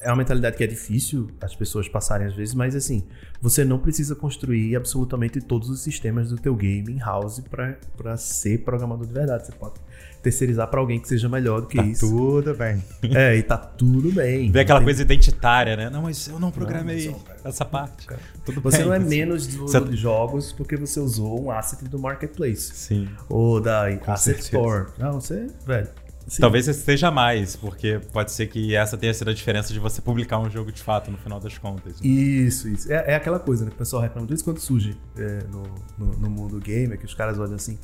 é 0.00 0.08
uma 0.10 0.16
mentalidade 0.16 0.56
que 0.56 0.64
é 0.64 0.66
difícil 0.66 1.28
as 1.40 1.54
pessoas 1.54 1.88
passarem 1.88 2.26
às 2.26 2.34
vezes, 2.34 2.54
mas 2.54 2.74
assim, 2.74 3.04
você 3.40 3.64
não 3.64 3.78
precisa 3.78 4.14
construir 4.14 4.76
absolutamente 4.76 5.40
todos 5.40 5.68
os 5.68 5.80
sistemas 5.80 6.30
do 6.30 6.36
teu 6.36 6.54
game 6.54 6.92
in-house 6.92 7.42
para 7.96 8.16
ser 8.16 8.58
programador 8.58 9.06
de 9.06 9.12
verdade. 9.12 9.46
Você 9.46 9.52
pode 9.52 9.74
terceirizar 10.22 10.68
para 10.68 10.80
alguém 10.80 10.98
que 11.00 11.08
seja 11.08 11.28
melhor 11.28 11.60
do 11.60 11.66
que 11.66 11.76
tá 11.76 11.84
isso. 11.84 12.08
tudo 12.08 12.54
bem. 12.54 12.82
É, 13.14 13.36
e 13.36 13.42
tá 13.42 13.56
tudo 13.56 14.12
bem. 14.12 14.50
Vê 14.50 14.60
aquela 14.60 14.80
tem... 14.80 14.86
coisa 14.86 15.02
identitária, 15.02 15.76
né? 15.76 15.90
Não, 15.90 16.02
mas 16.02 16.28
eu 16.28 16.38
não 16.38 16.50
programei 16.50 17.10
não, 17.10 17.20
essa 17.44 17.64
parte. 17.64 18.06
Cara, 18.06 18.20
tudo 18.44 18.60
você 18.60 18.78
bem, 18.78 18.86
não 18.86 18.94
é 18.94 18.98
menos 18.98 19.46
desenvolvedor 19.46 19.82
você... 19.82 19.90
de 19.90 19.96
jogos 19.96 20.52
porque 20.52 20.76
você 20.76 21.00
usou 21.00 21.44
um 21.44 21.50
asset 21.50 21.84
do 21.84 21.98
marketplace. 21.98 22.72
Sim. 22.74 23.08
Ou 23.28 23.60
da 23.60 23.86
Asset 24.06 24.40
Store. 24.40 24.88
Não, 24.98 25.14
você, 25.14 25.46
velho. 25.66 25.88
Sim. 26.28 26.42
Talvez 26.42 26.68
esteja 26.68 27.10
mais, 27.10 27.56
porque 27.56 27.98
pode 28.12 28.32
ser 28.32 28.46
que 28.48 28.76
essa 28.76 28.98
tenha 28.98 29.14
sido 29.14 29.30
a 29.30 29.34
diferença 29.34 29.72
de 29.72 29.78
você 29.78 30.02
publicar 30.02 30.38
um 30.38 30.50
jogo 30.50 30.70
de 30.70 30.82
fato 30.82 31.10
no 31.10 31.16
final 31.16 31.40
das 31.40 31.56
contas. 31.56 32.00
Né? 32.00 32.06
Isso, 32.06 32.68
isso. 32.68 32.92
É, 32.92 33.12
é, 33.12 33.14
aquela 33.14 33.40
coisa, 33.40 33.64
né? 33.64 33.70
Que 33.70 33.76
o 33.76 33.78
pessoal 33.78 34.02
reclama 34.02 34.26
disso 34.26 34.44
quando 34.44 34.58
surge 34.58 34.94
é, 35.16 35.44
no, 35.50 35.62
no, 35.96 36.18
no, 36.18 36.30
mundo 36.30 36.60
gamer, 36.60 36.98
que 36.98 37.06
os 37.06 37.14
caras 37.14 37.38
olham 37.38 37.54
assim. 37.54 37.78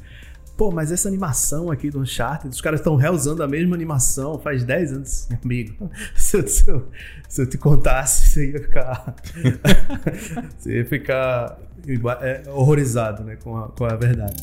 Pô, 0.58 0.70
mas 0.70 0.92
essa 0.92 1.08
animação 1.08 1.70
aqui 1.70 1.88
do 1.90 1.98
Uncharted, 1.98 2.54
os 2.54 2.60
caras 2.60 2.80
estão 2.80 2.96
reusando 2.96 3.42
a 3.42 3.48
mesma 3.48 3.74
animação 3.74 4.38
faz 4.38 4.62
10 4.62 4.92
anos, 4.92 5.28
amigo. 5.42 5.90
Se 6.14 6.36
eu, 6.36 6.46
se 6.46 6.70
eu, 6.70 6.88
se 7.26 7.42
eu 7.42 7.48
te 7.48 7.56
contasse, 7.56 8.28
você 8.28 8.52
ia 8.52 8.60
ficar. 8.60 9.14
você 10.58 10.76
ia 10.76 10.84
ficar 10.84 11.58
é, 12.20 12.42
horrorizado 12.50 13.24
né, 13.24 13.36
com, 13.36 13.56
a, 13.56 13.68
com 13.68 13.86
a 13.86 13.96
verdade. 13.96 14.36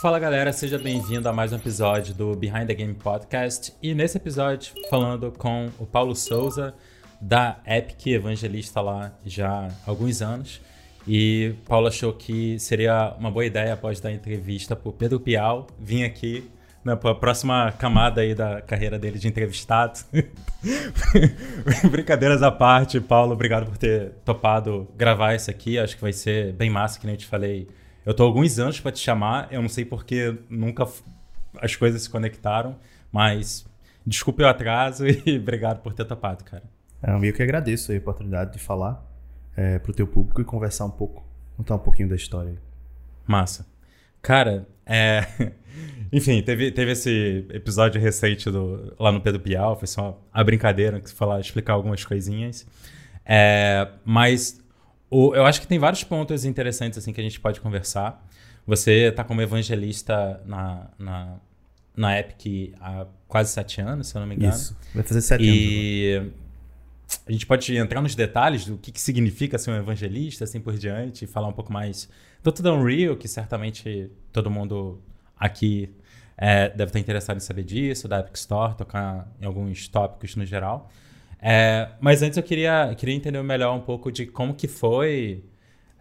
Fala 0.00 0.20
galera, 0.20 0.52
seja 0.52 0.78
bem-vindo 0.78 1.28
a 1.28 1.32
mais 1.32 1.52
um 1.52 1.56
episódio 1.56 2.14
do 2.14 2.36
Behind 2.36 2.68
the 2.68 2.74
Game 2.74 2.94
Podcast. 2.94 3.74
E 3.82 3.96
nesse 3.96 4.16
episódio, 4.16 4.72
falando 4.88 5.32
com 5.36 5.70
o 5.76 5.84
Paulo 5.84 6.14
Souza, 6.14 6.72
da 7.20 7.58
Epic, 7.66 8.06
evangelista 8.06 8.80
lá 8.80 9.10
já 9.26 9.66
há 9.66 9.90
alguns 9.90 10.22
anos. 10.22 10.60
E 11.04 11.52
Paulo 11.66 11.88
achou 11.88 12.12
que 12.12 12.60
seria 12.60 13.12
uma 13.18 13.28
boa 13.28 13.44
ideia, 13.44 13.72
após 13.72 13.98
dar 13.98 14.12
entrevista 14.12 14.76
para 14.76 14.92
Pedro 14.92 15.18
Pial, 15.18 15.66
vir 15.80 16.04
aqui 16.04 16.48
né, 16.84 16.94
para 16.94 17.10
a 17.10 17.14
próxima 17.16 17.72
camada 17.72 18.20
aí 18.20 18.36
da 18.36 18.62
carreira 18.62 19.00
dele 19.00 19.18
de 19.18 19.26
entrevistado. 19.26 19.98
Brincadeiras 21.90 22.40
à 22.40 22.52
parte, 22.52 23.00
Paulo, 23.00 23.32
obrigado 23.32 23.66
por 23.66 23.76
ter 23.76 24.12
topado 24.24 24.86
gravar 24.96 25.34
isso 25.34 25.50
aqui. 25.50 25.76
Acho 25.76 25.96
que 25.96 26.02
vai 26.02 26.12
ser 26.12 26.52
bem 26.52 26.70
massa, 26.70 27.00
que 27.00 27.04
nem 27.04 27.16
eu 27.16 27.18
te 27.18 27.26
falei 27.26 27.66
eu 28.08 28.14
tô 28.14 28.22
há 28.22 28.26
alguns 28.26 28.58
anos 28.58 28.80
para 28.80 28.90
te 28.90 29.00
chamar, 29.00 29.48
eu 29.52 29.60
não 29.60 29.68
sei 29.68 29.84
porque 29.84 30.34
nunca 30.48 30.88
as 31.60 31.76
coisas 31.76 32.00
se 32.00 32.08
conectaram, 32.08 32.78
mas 33.12 33.66
desculpe 34.06 34.42
o 34.42 34.48
atraso 34.48 35.04
e 35.26 35.36
obrigado 35.36 35.82
por 35.82 35.92
ter 35.92 36.06
topado, 36.06 36.42
cara. 36.42 36.62
É, 37.02 37.14
eu 37.14 37.34
que 37.34 37.42
agradeço 37.42 37.92
a 37.92 37.96
oportunidade 37.96 38.54
de 38.54 38.58
falar 38.58 39.06
é, 39.54 39.78
pro 39.78 39.92
teu 39.92 40.06
público 40.06 40.40
e 40.40 40.44
conversar 40.44 40.86
um 40.86 40.90
pouco, 40.90 41.22
contar 41.54 41.74
um 41.74 41.80
pouquinho 41.80 42.08
da 42.08 42.16
história. 42.16 42.54
Massa. 43.26 43.66
Cara, 44.22 44.66
é... 44.86 45.26
Enfim, 46.10 46.40
teve, 46.40 46.72
teve 46.72 46.92
esse 46.92 47.46
episódio 47.50 48.00
recente 48.00 48.50
do, 48.50 48.96
lá 48.98 49.12
no 49.12 49.20
Pedro 49.20 49.38
Pial, 49.38 49.76
foi 49.76 49.86
só 49.86 50.18
a 50.32 50.42
brincadeira 50.42 50.98
que 50.98 51.12
falar, 51.12 51.40
explicar 51.40 51.74
algumas 51.74 52.02
coisinhas. 52.06 52.66
É, 53.22 53.86
mas 54.02 54.58
o, 55.10 55.34
eu 55.34 55.44
acho 55.44 55.60
que 55.60 55.66
tem 55.66 55.78
vários 55.78 56.04
pontos 56.04 56.44
interessantes 56.44 56.98
assim 56.98 57.12
que 57.12 57.20
a 57.20 57.24
gente 57.24 57.40
pode 57.40 57.60
conversar. 57.60 58.24
Você 58.66 59.08
está 59.08 59.24
como 59.24 59.40
evangelista 59.40 60.42
na, 60.44 60.90
na, 60.98 61.36
na 61.96 62.20
Epic 62.20 62.74
há 62.80 63.06
quase 63.26 63.52
sete 63.52 63.80
anos, 63.80 64.08
se 64.08 64.16
eu 64.16 64.20
não 64.20 64.26
me 64.28 64.34
engano. 64.34 64.52
Isso, 64.52 64.76
vai 64.94 65.02
fazer 65.02 65.22
sete 65.22 65.42
anos. 65.42 65.56
E 65.56 66.32
a 67.26 67.32
gente 67.32 67.46
pode 67.46 67.74
entrar 67.76 68.02
nos 68.02 68.14
detalhes 68.14 68.66
do 68.66 68.76
que, 68.76 68.92
que 68.92 69.00
significa 69.00 69.58
ser 69.58 69.70
um 69.70 69.76
evangelista, 69.76 70.44
assim 70.44 70.60
por 70.60 70.76
diante, 70.76 71.24
e 71.24 71.28
falar 71.28 71.48
um 71.48 71.52
pouco 71.52 71.72
mais 71.72 72.08
tanto 72.42 72.62
da 72.62 72.72
Unreal, 72.72 73.16
que 73.16 73.26
certamente 73.26 74.10
todo 74.32 74.50
mundo 74.50 75.00
aqui 75.38 75.90
é, 76.36 76.68
deve 76.68 76.90
estar 76.90 76.98
interessado 76.98 77.38
em 77.38 77.40
saber 77.40 77.64
disso, 77.64 78.06
da 78.06 78.20
Epic 78.20 78.36
Store, 78.36 78.76
tocar 78.76 79.26
em 79.40 79.46
alguns 79.46 79.88
tópicos 79.88 80.36
no 80.36 80.44
geral. 80.44 80.90
É, 81.40 81.88
mas 82.00 82.22
antes 82.22 82.36
eu 82.36 82.42
queria, 82.42 82.94
queria 82.96 83.14
entender 83.14 83.42
melhor 83.42 83.74
um 83.74 83.80
pouco 83.80 84.10
de 84.10 84.26
como 84.26 84.54
que 84.54 84.66
foi 84.66 85.44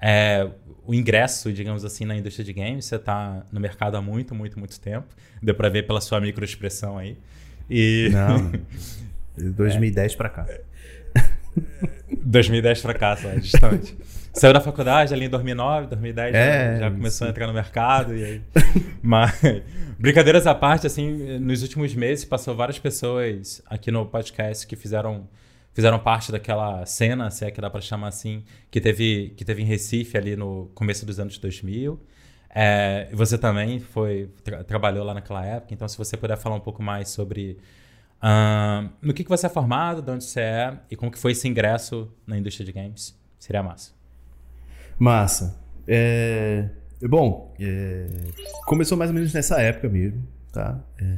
é, 0.01 0.49
o 0.85 0.93
ingresso, 0.93 1.51
digamos 1.51 1.85
assim, 1.85 2.05
na 2.05 2.15
indústria 2.15 2.45
de 2.45 2.53
games. 2.53 2.85
Você 2.85 2.95
está 2.95 3.45
no 3.51 3.59
mercado 3.59 3.95
há 3.95 4.01
muito, 4.01 4.33
muito, 4.33 4.57
muito 4.57 4.79
tempo. 4.79 5.07
Deu 5.41 5.53
para 5.53 5.69
ver 5.69 5.85
pela 5.85 6.01
sua 6.01 6.19
microexpressão 6.19 6.97
aí. 6.97 7.17
E... 7.69 8.09
Não, 8.11 8.51
2010 9.55 10.13
é. 10.13 10.15
para 10.15 10.29
cá. 10.29 10.47
2010 12.23 12.81
para 12.81 12.93
cá, 12.93 13.15
só, 13.15 13.29
distante. 13.35 13.97
Saiu 14.37 14.53
da 14.53 14.61
faculdade 14.61 15.13
ali 15.13 15.25
em 15.25 15.29
2009, 15.29 15.87
2010, 15.87 16.35
é, 16.35 16.73
já, 16.75 16.79
já 16.79 16.91
começou 16.91 17.25
sim. 17.25 17.25
a 17.25 17.29
entrar 17.29 17.47
no 17.47 17.53
mercado. 17.53 18.15
E 18.15 18.23
aí... 18.23 18.41
Mas, 19.01 19.31
brincadeiras 19.97 20.45
à 20.45 20.53
parte, 20.53 20.85
assim, 20.85 21.39
nos 21.39 21.63
últimos 21.63 21.95
meses 21.95 22.23
passou 22.23 22.55
várias 22.55 22.77
pessoas 22.77 23.63
aqui 23.65 23.89
no 23.89 24.05
podcast 24.05 24.67
que 24.67 24.75
fizeram, 24.75 25.27
fizeram 25.73 25.97
parte 25.97 26.31
daquela 26.31 26.85
cena, 26.85 27.31
se 27.31 27.45
é 27.45 27.51
que 27.51 27.59
dá 27.59 27.69
para 27.69 27.81
chamar 27.81 28.09
assim, 28.09 28.43
que 28.69 28.79
teve, 28.79 29.33
que 29.35 29.43
teve 29.43 29.63
em 29.63 29.65
Recife 29.65 30.15
ali 30.15 30.35
no 30.35 30.69
começo 30.75 31.03
dos 31.03 31.19
anos 31.19 31.39
2000. 31.39 31.99
É, 32.53 33.09
você 33.13 33.37
também 33.37 33.79
foi 33.79 34.29
tra 34.43 34.63
trabalhou 34.63 35.03
lá 35.03 35.13
naquela 35.15 35.43
época, 35.45 35.73
então 35.73 35.87
se 35.87 35.97
você 35.97 36.15
puder 36.15 36.37
falar 36.37 36.55
um 36.55 36.59
pouco 36.59 36.81
mais 36.81 37.09
sobre 37.09 37.57
no 39.01 39.13
que, 39.13 39.23
que 39.23 39.29
você 39.29 39.45
é 39.47 39.49
formado, 39.49 40.01
de 40.01 40.11
onde 40.11 40.23
você 40.23 40.41
é 40.41 40.79
e 40.89 40.95
como 40.95 41.11
que 41.11 41.19
foi 41.19 41.31
esse 41.31 41.47
ingresso 41.47 42.11
na 42.25 42.37
indústria 42.37 42.65
de 42.65 42.71
games, 42.71 43.17
seria 43.39 43.61
massa. 43.61 43.96
Massa. 44.99 45.59
É, 45.87 46.69
bom, 47.03 47.55
é, 47.59 48.07
começou 48.65 48.97
mais 48.97 49.09
ou 49.09 49.15
menos 49.15 49.33
nessa 49.33 49.61
época 49.61 49.87
mesmo, 49.87 50.23
tá? 50.51 50.83
É, 50.99 51.17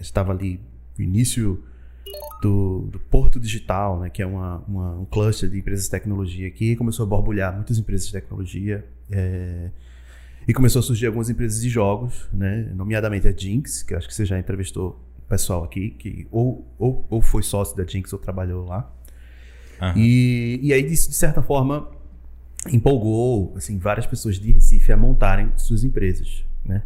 estava 0.00 0.32
ali 0.32 0.60
no 0.96 1.04
início 1.04 1.62
do, 2.40 2.88
do, 2.90 2.98
Porto 2.98 3.38
Digital, 3.38 4.00
né, 4.00 4.10
que 4.10 4.22
é 4.22 4.26
uma, 4.26 4.58
uma, 4.66 5.00
um 5.00 5.04
cluster 5.04 5.48
de 5.48 5.58
empresas 5.58 5.84
de 5.84 5.90
tecnologia 5.90 6.46
aqui, 6.46 6.76
começou 6.76 7.04
a 7.04 7.06
borbulhar 7.06 7.54
muitas 7.54 7.78
empresas 7.78 8.06
de 8.06 8.12
tecnologia 8.12 8.84
é, 9.10 9.70
e 10.46 10.54
começou 10.54 10.80
a 10.80 10.82
surgir 10.82 11.06
algumas 11.06 11.28
empresas 11.28 11.60
de 11.60 11.68
jogos, 11.68 12.28
né, 12.32 12.70
nomeadamente 12.74 13.26
a 13.26 13.32
Jinx, 13.32 13.82
que 13.82 13.94
acho 13.94 14.06
que 14.06 14.14
você 14.14 14.24
já 14.24 14.38
entrevistou 14.38 15.04
o 15.18 15.22
pessoal 15.28 15.64
aqui, 15.64 15.90
que 15.90 16.26
ou, 16.30 16.66
ou, 16.78 17.06
ou 17.10 17.20
foi 17.20 17.42
sócio 17.42 17.76
da 17.76 17.84
Jinx 17.84 18.12
ou 18.12 18.18
trabalhou 18.18 18.64
lá. 18.64 18.90
Uhum. 19.80 19.92
E, 19.96 20.60
e 20.62 20.72
aí, 20.72 20.82
de, 20.82 20.88
de 20.88 20.96
certa 20.96 21.42
forma, 21.42 21.88
empolgou 22.72 23.54
assim 23.56 23.78
várias 23.78 24.06
pessoas 24.06 24.36
de 24.36 24.52
Recife 24.52 24.92
a 24.92 24.96
montarem 24.96 25.50
suas 25.56 25.84
empresas, 25.84 26.44
né? 26.64 26.82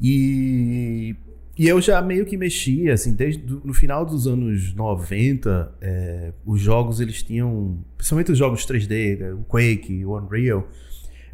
E, 0.00 1.16
e 1.56 1.66
eu 1.66 1.80
já 1.80 2.00
meio 2.00 2.24
que 2.24 2.36
mexia 2.36 2.94
assim 2.94 3.14
desde 3.14 3.42
do, 3.42 3.60
no 3.64 3.74
final 3.74 4.04
dos 4.04 4.26
anos 4.26 4.72
90, 4.74 5.72
é, 5.80 6.32
os 6.46 6.60
jogos 6.60 7.00
eles 7.00 7.22
tinham, 7.22 7.78
principalmente 7.96 8.32
os 8.32 8.38
jogos 8.38 8.64
3D, 8.64 9.18
né, 9.18 9.32
o 9.32 9.44
Quake, 9.44 10.04
o 10.04 10.16
Unreal, 10.16 10.68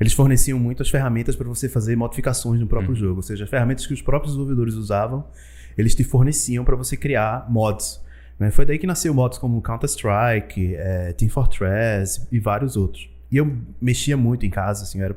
eles 0.01 0.13
forneciam 0.13 0.59
muitas 0.59 0.89
ferramentas 0.89 1.37
para 1.37 1.47
você 1.47 1.69
fazer 1.69 1.97
modificações 1.97 2.61
no 2.61 2.67
próprio 2.67 2.93
hum. 2.93 2.97
jogo, 2.97 3.17
ou 3.17 3.23
seja, 3.23 3.47
ferramentas 3.47 3.87
que 3.87 3.93
os 3.93 4.03
próprios 4.03 4.33
desenvolvedores 4.33 4.75
usavam, 4.75 5.25
eles 5.77 5.95
te 5.95 6.05
forneciam 6.05 6.65
para 6.65 6.77
você 6.77 6.97
criar 6.97 7.47
mods. 7.51 8.03
Né? 8.39 8.51
Foi 8.51 8.65
daí 8.65 8.79
que 8.79 8.87
nasceu 8.87 9.15
mods 9.15 9.39
como 9.39 9.61
Counter 9.63 9.89
Strike, 9.89 10.75
é, 10.75 11.13
Team 11.13 11.29
Fortress 11.29 12.27
e 12.31 12.39
vários 12.39 12.77
outros. 12.77 13.14
E 13.35 13.37
eu 13.37 13.53
mexia 13.81 14.17
muito 14.17 14.47
em 14.47 14.51
casa, 14.51 14.85
assim, 14.85 15.01
eu 15.01 15.07
era 15.07 15.17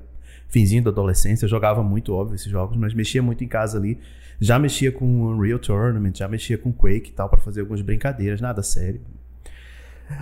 finzinho 0.50 0.84
da 0.84 0.90
adolescência, 0.90 1.46
eu 1.46 1.50
jogava 1.50 1.84
muito, 1.84 2.16
óbvio, 2.16 2.34
esses 2.34 2.50
jogos, 2.50 2.76
mas 2.76 2.92
mexia 2.92 3.22
muito 3.22 3.44
em 3.44 3.48
casa 3.48 3.78
ali. 3.78 4.00
Já 4.40 4.58
mexia 4.58 4.92
com 4.92 5.06
Unreal 5.28 5.60
Tournament, 5.60 6.16
já 6.16 6.28
mexia 6.28 6.58
com 6.58 6.74
Quake 6.74 7.12
e 7.12 7.14
tal, 7.14 7.30
para 7.30 7.40
fazer 7.40 7.60
algumas 7.60 7.84
brincadeiras, 7.84 8.42
nada 8.42 8.64
sério. 8.64 9.02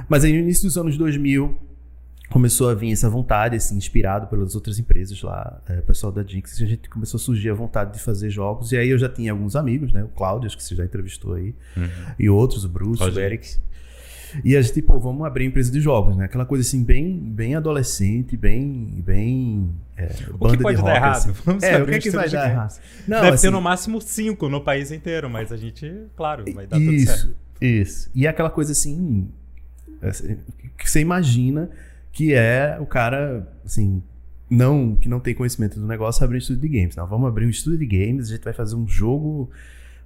Mas 0.10 0.25
aí 0.25 0.34
no 0.34 0.40
início 0.40 0.66
dos 0.66 0.78
anos 0.78 0.98
2000, 0.98 1.58
começou 2.30 2.68
a 2.69 2.74
vir 2.74 2.92
essa 2.92 3.10
vontade, 3.10 3.56
assim, 3.56 3.78
inspirado 3.78 4.28
pelas 4.28 4.56
outras 4.56 4.78
empresas 4.78 5.22
lá, 5.22 5.62
é, 5.66 5.80
o 5.80 5.84
pessoal 5.84 6.12
da 6.12 6.22
Jinx, 6.22 6.62
a 6.62 6.66
gente 6.66 6.90
começou 6.90 7.18
a 7.18 7.22
surgir 7.22 7.50
a 7.50 7.54
vontade 7.54 7.94
de 7.94 8.00
fazer 8.00 8.30
jogos, 8.30 8.74
e 8.74 8.78
aí 8.78 8.90
eu 8.90 8.98
já 8.98 9.08
tinha 9.08 9.31
alguns 9.31 9.56
amigos, 9.56 9.94
né, 9.94 10.04
o 10.04 10.10
Cláudio, 10.10 10.48
acho 10.48 10.58
que 10.58 10.64
você 10.64 10.75
já 10.75 10.84
entrevistou 10.84 11.36
aí, 11.36 11.56
uhum. 11.78 11.88
e 12.19 12.30
outros, 12.30 12.66
o 12.66 12.68
Bruce, 12.68 13.00
Pode 13.00 13.18
o 13.18 13.22
Eric, 13.22 13.58
e 14.44 14.56
a 14.56 14.62
gente, 14.62 14.81
pô, 14.81 15.00
vamos 15.00 15.25
abrir 15.25 15.45
empresa 15.45 15.72
de 15.72 15.80
jogos, 15.80 16.16
né? 16.16 16.25
Aquela 16.25 16.45
coisa 16.45 16.62
assim, 16.62 16.83
bem, 16.83 17.18
bem 17.18 17.56
adolescente, 17.56 18.36
bem. 18.36 19.01
bem 19.06 19.69
é, 19.98 20.10
o 20.39 20.50
que 20.50 20.57
pode 20.57 20.77
dar 20.77 20.83
rock, 20.83 20.95
errado? 20.95 21.18
Assim. 21.18 21.31
Vamos 21.45 21.63
é, 21.63 21.81
o 21.81 21.86
que, 21.86 21.95
é 21.95 22.00
que 22.00 22.10
vai 22.10 22.30
dar 22.30 22.50
errado? 22.50 22.80
Não, 23.07 23.22
Deve 23.22 23.33
assim, 23.36 23.48
ter 23.48 23.51
no 23.51 23.62
máximo 23.62 24.01
cinco 24.01 24.50
no 24.50 24.62
país 24.62 24.92
inteiro, 24.92 25.30
mas 25.30 25.51
a 25.51 25.57
gente, 25.57 25.92
claro, 26.16 26.44
vai 26.54 26.68
dar 26.68 26.80
isso, 26.80 27.06
tudo 27.06 27.18
certo. 27.18 27.36
Isso. 27.62 28.12
E 28.13 28.25
é 28.25 28.30
aquela 28.30 28.50
coisa 28.50 28.72
assim, 28.72 29.30
assim. 30.01 30.38
Que 30.78 30.89
você 30.89 31.00
imagina 31.00 31.69
que 32.12 32.33
é 32.33 32.78
o 32.80 32.86
cara, 32.86 33.48
assim, 33.66 34.04
não 34.50 34.95
que 34.95 35.10
não 35.10 35.19
tem 35.19 35.33
conhecimento 35.33 35.80
do 35.80 35.88
negócio 35.88 36.24
abrir 36.24 36.38
um 36.38 36.39
estúdio 36.39 36.62
de 36.62 36.80
games. 36.80 36.95
Não, 36.95 37.07
vamos 37.07 37.28
abrir 37.28 37.45
um 37.45 37.50
estúdio 37.50 37.80
de 37.80 37.86
games, 37.86 38.28
a 38.28 38.36
gente 38.36 38.44
vai 38.44 38.54
fazer 38.54 38.75
um 38.75 38.88
jogo 38.88 39.50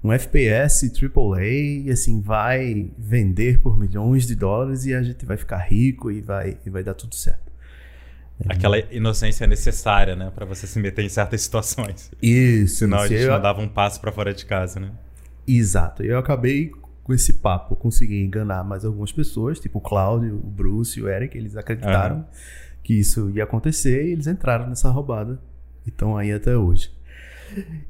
um 0.04 0.14
FPS 0.14 0.92
AAA 0.92 1.44
e 1.44 1.90
assim 1.92 2.22
vai 2.22 2.90
vender 2.98 3.60
por 3.60 3.78
milhões 3.78 4.26
de 4.26 4.36
dólares 4.36 4.86
e 4.86 4.94
a 4.94 5.04
gente 5.04 5.26
vai 5.26 5.36
ficar 5.36 5.58
rico 5.58 6.10
e 6.10 6.22
vai, 6.22 6.58
e 6.66 6.70
vai 6.70 6.84
dar 6.84 6.94
tudo 6.94 7.16
certo. 7.16 7.50
Aquela 8.48 8.80
inocência 8.80 9.46
necessária, 9.46 10.16
né, 10.16 10.32
para 10.34 10.46
você 10.46 10.66
se 10.66 10.80
meter 10.80 11.04
em 11.04 11.10
certas 11.10 11.42
situações. 11.42 12.10
Isso. 12.22 12.78
Senão 12.78 13.00
isso. 13.00 13.06
a 13.06 13.08
gente 13.10 13.24
eu... 13.24 13.32
não 13.34 13.42
dava 13.42 13.62
um 13.62 13.68
passo 13.68 14.00
para 14.00 14.12
fora 14.14 14.34
de 14.34 14.46
casa, 14.46 14.80
né? 14.80 14.92
Exato. 15.46 16.04
Eu 16.04 16.18
acabei 16.18 16.72
com 17.04 17.14
esse 17.14 17.34
papo, 17.34 17.76
consegui 17.76 18.22
enganar 18.22 18.64
mais 18.64 18.86
algumas 18.86 19.12
pessoas, 19.12 19.60
tipo 19.60 19.80
o 19.80 19.82
Cláudio, 19.82 20.36
o 20.36 20.48
Bruce 20.48 21.00
e 21.00 21.04
o 21.04 21.10
Eric, 21.10 21.38
eles 21.38 21.58
acreditaram 21.58 22.18
uhum. 22.18 22.26
que 22.84 22.94
isso 22.94 23.30
ia 23.32 23.44
acontecer 23.44 24.08
e 24.08 24.12
eles 24.12 24.28
entraram 24.28 24.70
nessa 24.70 24.90
roubada 24.90 25.42
e 25.86 25.90
estão 25.90 26.16
aí 26.16 26.32
até 26.32 26.56
hoje. 26.56 26.92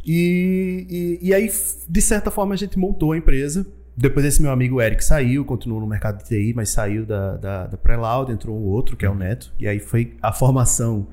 E, 0.06 1.19
e, 1.21 1.27
e, 1.29 1.33
aí, 1.33 1.50
de 1.88 2.01
certa 2.01 2.31
forma, 2.31 2.53
a 2.53 2.57
gente 2.57 2.77
montou 2.77 3.11
a 3.11 3.17
empresa. 3.17 3.65
Depois 3.95 4.25
esse 4.25 4.41
meu 4.41 4.51
amigo 4.51 4.81
Eric 4.81 5.03
saiu, 5.03 5.44
continuou 5.44 5.81
no 5.81 5.88
mercado 5.88 6.19
de 6.19 6.23
TI, 6.23 6.53
mas 6.56 6.69
saiu 6.69 7.06
da, 7.06 7.35
da, 7.35 7.67
da 7.67 7.77
Preloud, 7.77 8.31
entrou 8.31 8.57
um 8.57 8.63
outro, 8.63 8.95
que 8.95 9.06
é 9.06 9.09
o 9.09 9.15
Neto. 9.15 9.53
E 9.59 9.67
aí 9.67 9.79
foi 9.79 10.15
a 10.21 10.31
formação 10.31 11.07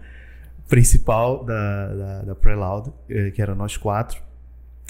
principal 0.68 1.44
da, 1.44 1.94
da, 1.94 2.22
da 2.22 2.34
Preloud, 2.34 2.92
eh, 3.08 3.30
que 3.30 3.42
era 3.42 3.54
nós 3.54 3.76
quatro. 3.76 4.22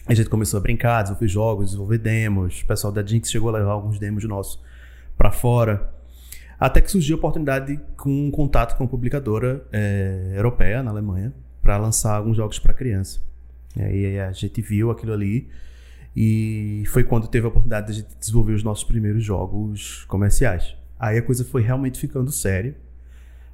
A 0.07 0.15
gente 0.15 0.29
começou 0.29 0.59
a 0.59 0.61
brincar, 0.61 1.03
desenvolver 1.03 1.29
jogos, 1.29 1.67
desenvolver 1.67 1.99
demos. 1.99 2.61
O 2.61 2.67
pessoal 2.67 2.93
da 2.93 3.05
Jinx 3.05 3.31
chegou 3.31 3.49
a 3.49 3.59
levar 3.59 3.73
alguns 3.73 3.99
demos 3.99 4.23
nossos 4.25 4.61
para 5.17 5.31
fora. 5.31 5.91
Até 6.61 6.81
que 6.81 6.91
surgiu 6.91 7.17
a 7.17 7.19
oportunidade 7.19 7.81
com 7.97 8.11
um 8.11 8.31
contato 8.31 8.77
com 8.77 8.85
uma 8.85 8.91
publicadora 8.91 9.65
é, 9.73 10.35
europeia, 10.37 10.83
na 10.83 10.91
Alemanha, 10.91 11.35
para 11.61 11.77
lançar 11.77 12.15
alguns 12.17 12.37
jogos 12.37 12.59
para 12.59 12.73
criança. 12.73 13.21
E 13.77 13.83
aí 13.83 14.21
a 14.21 14.33
gente 14.33 14.61
viu 14.63 14.91
aquilo 14.91 15.13
ali 15.13 15.49
e 16.17 16.85
foi 16.87 17.05
quando 17.05 17.29
teve 17.29 17.45
a 17.45 17.49
oportunidade 17.49 17.87
de 17.87 17.93
a 17.93 17.95
gente 17.97 18.19
desenvolver 18.19 18.55
os 18.55 18.63
nossos 18.63 18.85
primeiros 18.85 19.23
jogos 19.23 20.05
comerciais. 20.05 20.75
Aí 20.99 21.19
a 21.19 21.23
coisa 21.23 21.45
foi 21.45 21.61
realmente 21.61 22.01
ficando 22.01 22.33
séria. 22.33 22.75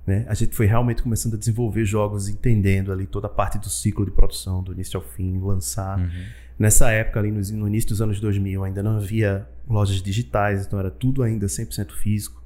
Né? 0.06 0.24
A 0.28 0.34
gente 0.34 0.54
foi 0.54 0.66
realmente 0.66 1.02
começando 1.02 1.34
a 1.34 1.36
desenvolver 1.36 1.84
jogos, 1.84 2.28
entendendo 2.28 2.92
ali 2.92 3.06
toda 3.06 3.26
a 3.26 3.30
parte 3.30 3.58
do 3.58 3.69
ciclo 3.69 4.04
de 4.04 4.12
produção, 4.12 4.62
do 4.62 4.72
início 4.72 4.96
ao 4.96 5.04
fim, 5.04 5.38
lançar. 5.40 5.98
Uhum. 5.98 6.25
Nessa 6.56 6.90
época, 6.92 7.18
ali 7.18 7.32
no, 7.32 7.40
no, 7.40 7.66
início 7.66 7.88
dos 7.88 8.00
anos 8.00 8.20
2000, 8.20 8.62
ainda 8.62 8.82
não 8.82 8.96
havia 8.96 9.48
lojas 9.68 10.00
digitais, 10.00 10.64
então 10.64 10.78
era 10.78 10.90
tudo 10.90 11.25
ainda 11.25 11.46
100% 11.46 11.90
físico. 11.92 12.40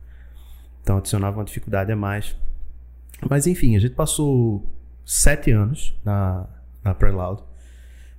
Então 0.82 0.96
adicionava 0.96 1.38
uma 1.38 1.44
dificuldade 1.44 1.92
a 1.92 1.96
mais. 1.96 2.34
Mas 3.28 3.46
enfim, 3.46 3.76
a 3.76 3.80
gente 3.80 3.94
passou 3.94 4.66
sete 5.04 5.50
anos 5.50 5.94
na, 6.04 6.46
na 6.82 6.94
Preloud 6.94 7.42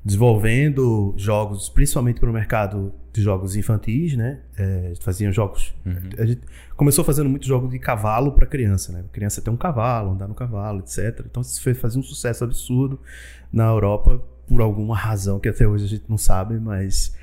desenvolvendo 0.07 1.13
jogos, 1.17 1.67
principalmente 1.67 2.17
para 2.17 2.29
o 2.29 2.33
mercado 2.33 2.93
de 3.11 3.21
jogos 3.21 3.57
infantis, 3.57 4.15
né? 4.15 4.39
É, 4.57 4.93
faziam 5.01 5.33
jogos. 5.33 5.75
Uhum. 5.85 6.09
A 6.17 6.25
gente 6.25 6.39
começou 6.77 7.03
fazendo 7.03 7.29
muito 7.29 7.45
jogo 7.45 7.67
de 7.67 7.77
cavalo 7.77 8.31
para 8.31 8.45
criança, 8.45 8.93
né? 8.93 9.03
A 9.05 9.13
criança 9.13 9.41
tem 9.41 9.53
um 9.53 9.57
cavalo, 9.57 10.11
andar 10.11 10.29
no 10.29 10.33
cavalo, 10.33 10.79
etc. 10.79 11.25
Então 11.29 11.41
isso 11.41 11.61
fez 11.61 11.77
fazer 11.77 11.99
um 11.99 12.03
sucesso 12.03 12.45
absurdo 12.45 12.97
na 13.51 13.65
Europa 13.65 14.23
por 14.47 14.61
alguma 14.61 14.95
razão 14.95 15.41
que 15.41 15.49
até 15.49 15.67
hoje 15.67 15.83
a 15.83 15.89
gente 15.89 16.05
não 16.07 16.17
sabe, 16.17 16.57
mas 16.57 17.13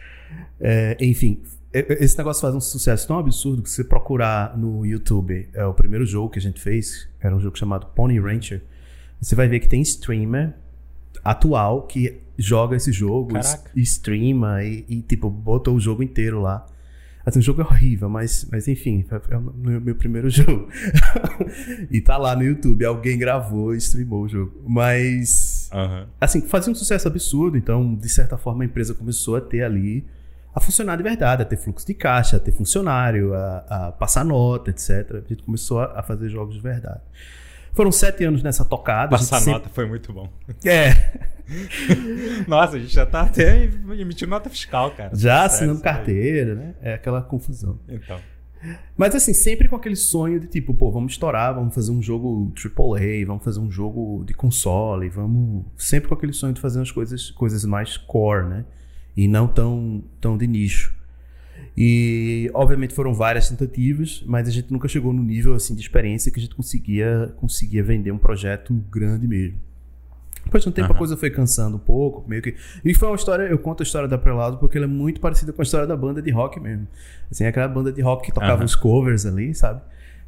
é, 0.60 0.94
enfim. 1.00 1.42
Esse 1.72 2.18
negócio 2.18 2.42
faz 2.42 2.54
um 2.54 2.60
sucesso 2.60 3.08
tão 3.08 3.18
absurdo 3.18 3.62
que 3.62 3.70
se 3.70 3.76
você 3.76 3.84
procurar 3.84 4.56
no 4.58 4.84
YouTube, 4.84 5.48
é 5.54 5.64
o 5.64 5.72
primeiro 5.72 6.04
jogo 6.04 6.28
que 6.28 6.38
a 6.38 6.42
gente 6.42 6.60
fez, 6.60 7.08
era 7.18 7.34
um 7.34 7.40
jogo 7.40 7.58
chamado 7.58 7.86
Pony 7.86 8.20
Rancher. 8.20 8.62
Você 9.20 9.34
vai 9.34 9.48
ver 9.48 9.58
que 9.58 9.68
tem 9.68 9.80
streamer 9.80 10.54
atual 11.24 11.82
que 11.82 12.23
joga 12.38 12.76
esse 12.76 12.92
jogo, 12.92 13.36
e 13.74 13.82
streama 13.82 14.62
e, 14.62 14.84
e, 14.88 15.02
tipo, 15.02 15.30
botou 15.30 15.74
o 15.74 15.80
jogo 15.80 16.02
inteiro 16.02 16.40
lá. 16.40 16.66
Assim, 17.26 17.38
o 17.38 17.42
jogo 17.42 17.62
é 17.62 17.64
horrível, 17.64 18.08
mas, 18.10 18.46
mas 18.52 18.68
enfim, 18.68 19.04
é 19.30 19.36
o 19.36 19.40
meu, 19.40 19.80
meu 19.80 19.94
primeiro 19.94 20.28
jogo. 20.30 20.68
e 21.90 22.00
tá 22.00 22.18
lá 22.18 22.36
no 22.36 22.42
YouTube, 22.42 22.84
alguém 22.84 23.18
gravou 23.18 23.74
e 23.74 23.78
streamou 23.78 24.24
o 24.24 24.28
jogo. 24.28 24.62
Mas, 24.66 25.70
uhum. 25.72 26.06
assim, 26.20 26.42
fazia 26.42 26.70
um 26.70 26.74
sucesso 26.74 27.08
absurdo, 27.08 27.56
então, 27.56 27.94
de 27.94 28.08
certa 28.10 28.36
forma, 28.36 28.62
a 28.62 28.66
empresa 28.66 28.92
começou 28.92 29.36
a 29.36 29.40
ter 29.40 29.62
ali, 29.62 30.04
a 30.54 30.60
funcionar 30.60 30.96
de 30.96 31.02
verdade, 31.02 31.40
a 31.40 31.44
ter 31.46 31.56
fluxo 31.56 31.86
de 31.86 31.94
caixa, 31.94 32.36
a 32.36 32.40
ter 32.40 32.52
funcionário, 32.52 33.32
a, 33.32 33.56
a 33.68 33.92
passar 33.92 34.24
nota, 34.24 34.70
etc. 34.70 35.22
A 35.24 35.28
gente 35.28 35.42
começou 35.44 35.80
a, 35.80 36.00
a 36.00 36.02
fazer 36.02 36.28
jogos 36.28 36.56
de 36.56 36.60
verdade. 36.60 37.00
Foram 37.74 37.90
sete 37.90 38.24
anos 38.24 38.42
nessa 38.42 38.64
tocada. 38.64 39.10
Passar 39.10 39.38
sempre... 39.38 39.52
nota 39.54 39.68
foi 39.68 39.86
muito 39.86 40.12
bom. 40.12 40.28
É. 40.64 40.92
Nossa, 42.46 42.76
a 42.76 42.78
gente 42.78 42.92
já 42.92 43.04
tá 43.04 43.22
até 43.22 43.64
emitindo 43.64 44.30
nota 44.30 44.48
fiscal, 44.48 44.92
cara. 44.92 45.10
Já 45.14 45.44
assinando 45.44 45.80
carteira, 45.80 46.54
né? 46.54 46.74
É 46.80 46.94
aquela 46.94 47.20
confusão. 47.20 47.78
Então. 47.88 48.18
Mas 48.96 49.14
assim, 49.14 49.34
sempre 49.34 49.68
com 49.68 49.76
aquele 49.76 49.96
sonho 49.96 50.40
de 50.40 50.46
tipo, 50.46 50.72
pô, 50.72 50.90
vamos 50.90 51.12
estourar, 51.12 51.54
vamos 51.54 51.74
fazer 51.74 51.90
um 51.90 52.00
jogo 52.00 52.52
AAA, 52.56 53.26
vamos 53.26 53.44
fazer 53.44 53.60
um 53.60 53.70
jogo 53.70 54.24
de 54.24 54.32
console, 54.32 55.08
vamos. 55.08 55.66
Sempre 55.76 56.08
com 56.08 56.14
aquele 56.14 56.32
sonho 56.32 56.54
de 56.54 56.60
fazer 56.60 56.80
as 56.80 56.90
coisas, 56.90 57.30
coisas 57.32 57.64
mais 57.64 57.96
core, 57.96 58.48
né? 58.48 58.64
E 59.16 59.28
não 59.28 59.46
tão, 59.46 60.02
tão 60.20 60.38
de 60.38 60.46
nicho. 60.46 60.94
E 61.76 62.50
obviamente 62.54 62.94
foram 62.94 63.12
várias 63.12 63.48
tentativas, 63.48 64.22
mas 64.26 64.46
a 64.46 64.50
gente 64.50 64.72
nunca 64.72 64.86
chegou 64.86 65.12
no 65.12 65.22
nível 65.22 65.54
assim 65.54 65.74
de 65.74 65.80
experiência 65.80 66.30
que 66.30 66.38
a 66.38 66.42
gente 66.42 66.54
conseguia, 66.54 67.34
conseguia 67.36 67.82
vender 67.82 68.12
um 68.12 68.18
projeto 68.18 68.72
grande 68.90 69.26
mesmo. 69.26 69.58
Depois 70.44 70.62
de 70.62 70.68
um 70.68 70.72
tempo 70.72 70.90
uhum. 70.90 70.94
a 70.94 70.98
coisa 70.98 71.16
foi 71.16 71.30
cansando 71.30 71.76
um 71.76 71.80
pouco, 71.80 72.28
meio 72.28 72.42
que. 72.42 72.54
E 72.84 72.94
foi 72.94 73.08
uma 73.08 73.16
história, 73.16 73.44
eu 73.44 73.58
conto 73.58 73.82
a 73.82 73.84
história 73.84 74.06
da 74.06 74.18
Prelado 74.18 74.58
porque 74.58 74.76
ela 74.76 74.84
é 74.84 74.88
muito 74.88 75.20
parecida 75.20 75.52
com 75.52 75.62
a 75.62 75.64
história 75.64 75.86
da 75.86 75.96
banda 75.96 76.20
de 76.20 76.30
rock 76.30 76.60
mesmo. 76.60 76.86
Assim, 77.30 77.44
aquela 77.46 77.66
banda 77.66 77.90
de 77.90 78.02
rock 78.02 78.26
que 78.26 78.32
tocava 78.32 78.58
uhum. 78.58 78.64
os 78.64 78.76
covers 78.76 79.24
ali, 79.24 79.54
sabe? 79.54 79.80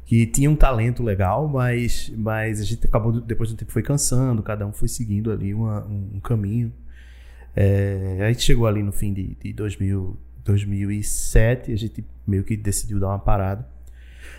Que 0.05 0.25
tinha 0.25 0.49
um 0.49 0.55
talento 0.55 1.03
legal, 1.03 1.47
mas, 1.47 2.11
mas 2.17 2.59
a 2.59 2.63
gente 2.63 2.85
acabou, 2.85 3.21
depois 3.21 3.49
de 3.49 3.55
um 3.55 3.57
tempo, 3.57 3.71
foi 3.71 3.83
cansando, 3.83 4.41
cada 4.41 4.65
um 4.65 4.73
foi 4.73 4.87
seguindo 4.87 5.31
ali 5.31 5.53
uma, 5.53 5.85
um, 5.85 6.11
um, 6.15 6.19
caminho. 6.19 6.73
É, 7.55 8.17
a 8.21 8.27
gente 8.29 8.41
chegou 8.41 8.65
ali 8.67 8.81
no 8.81 8.91
fim 8.91 9.13
de, 9.13 9.35
de 9.41 9.53
2000, 9.53 10.17
2007, 10.47 11.71
a 11.71 11.75
gente 11.75 12.03
meio 12.25 12.43
que 12.43 12.55
decidiu 12.57 12.99
dar 12.99 13.07
uma 13.07 13.19
parada. 13.19 13.67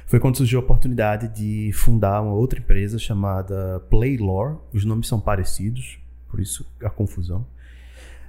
Foi 0.07 0.19
quando 0.19 0.37
surgiu 0.37 0.59
a 0.59 0.63
oportunidade 0.63 1.29
de 1.29 1.71
fundar 1.73 2.23
uma 2.23 2.33
outra 2.33 2.59
empresa 2.59 2.99
chamada 2.99 3.81
Playlore. 3.91 4.57
Os 4.73 4.85
nomes 4.85 5.07
são 5.07 5.21
parecidos, 5.21 5.99
por 6.29 6.41
isso 6.41 6.67
a 6.83 6.89
confusão. 6.89 7.47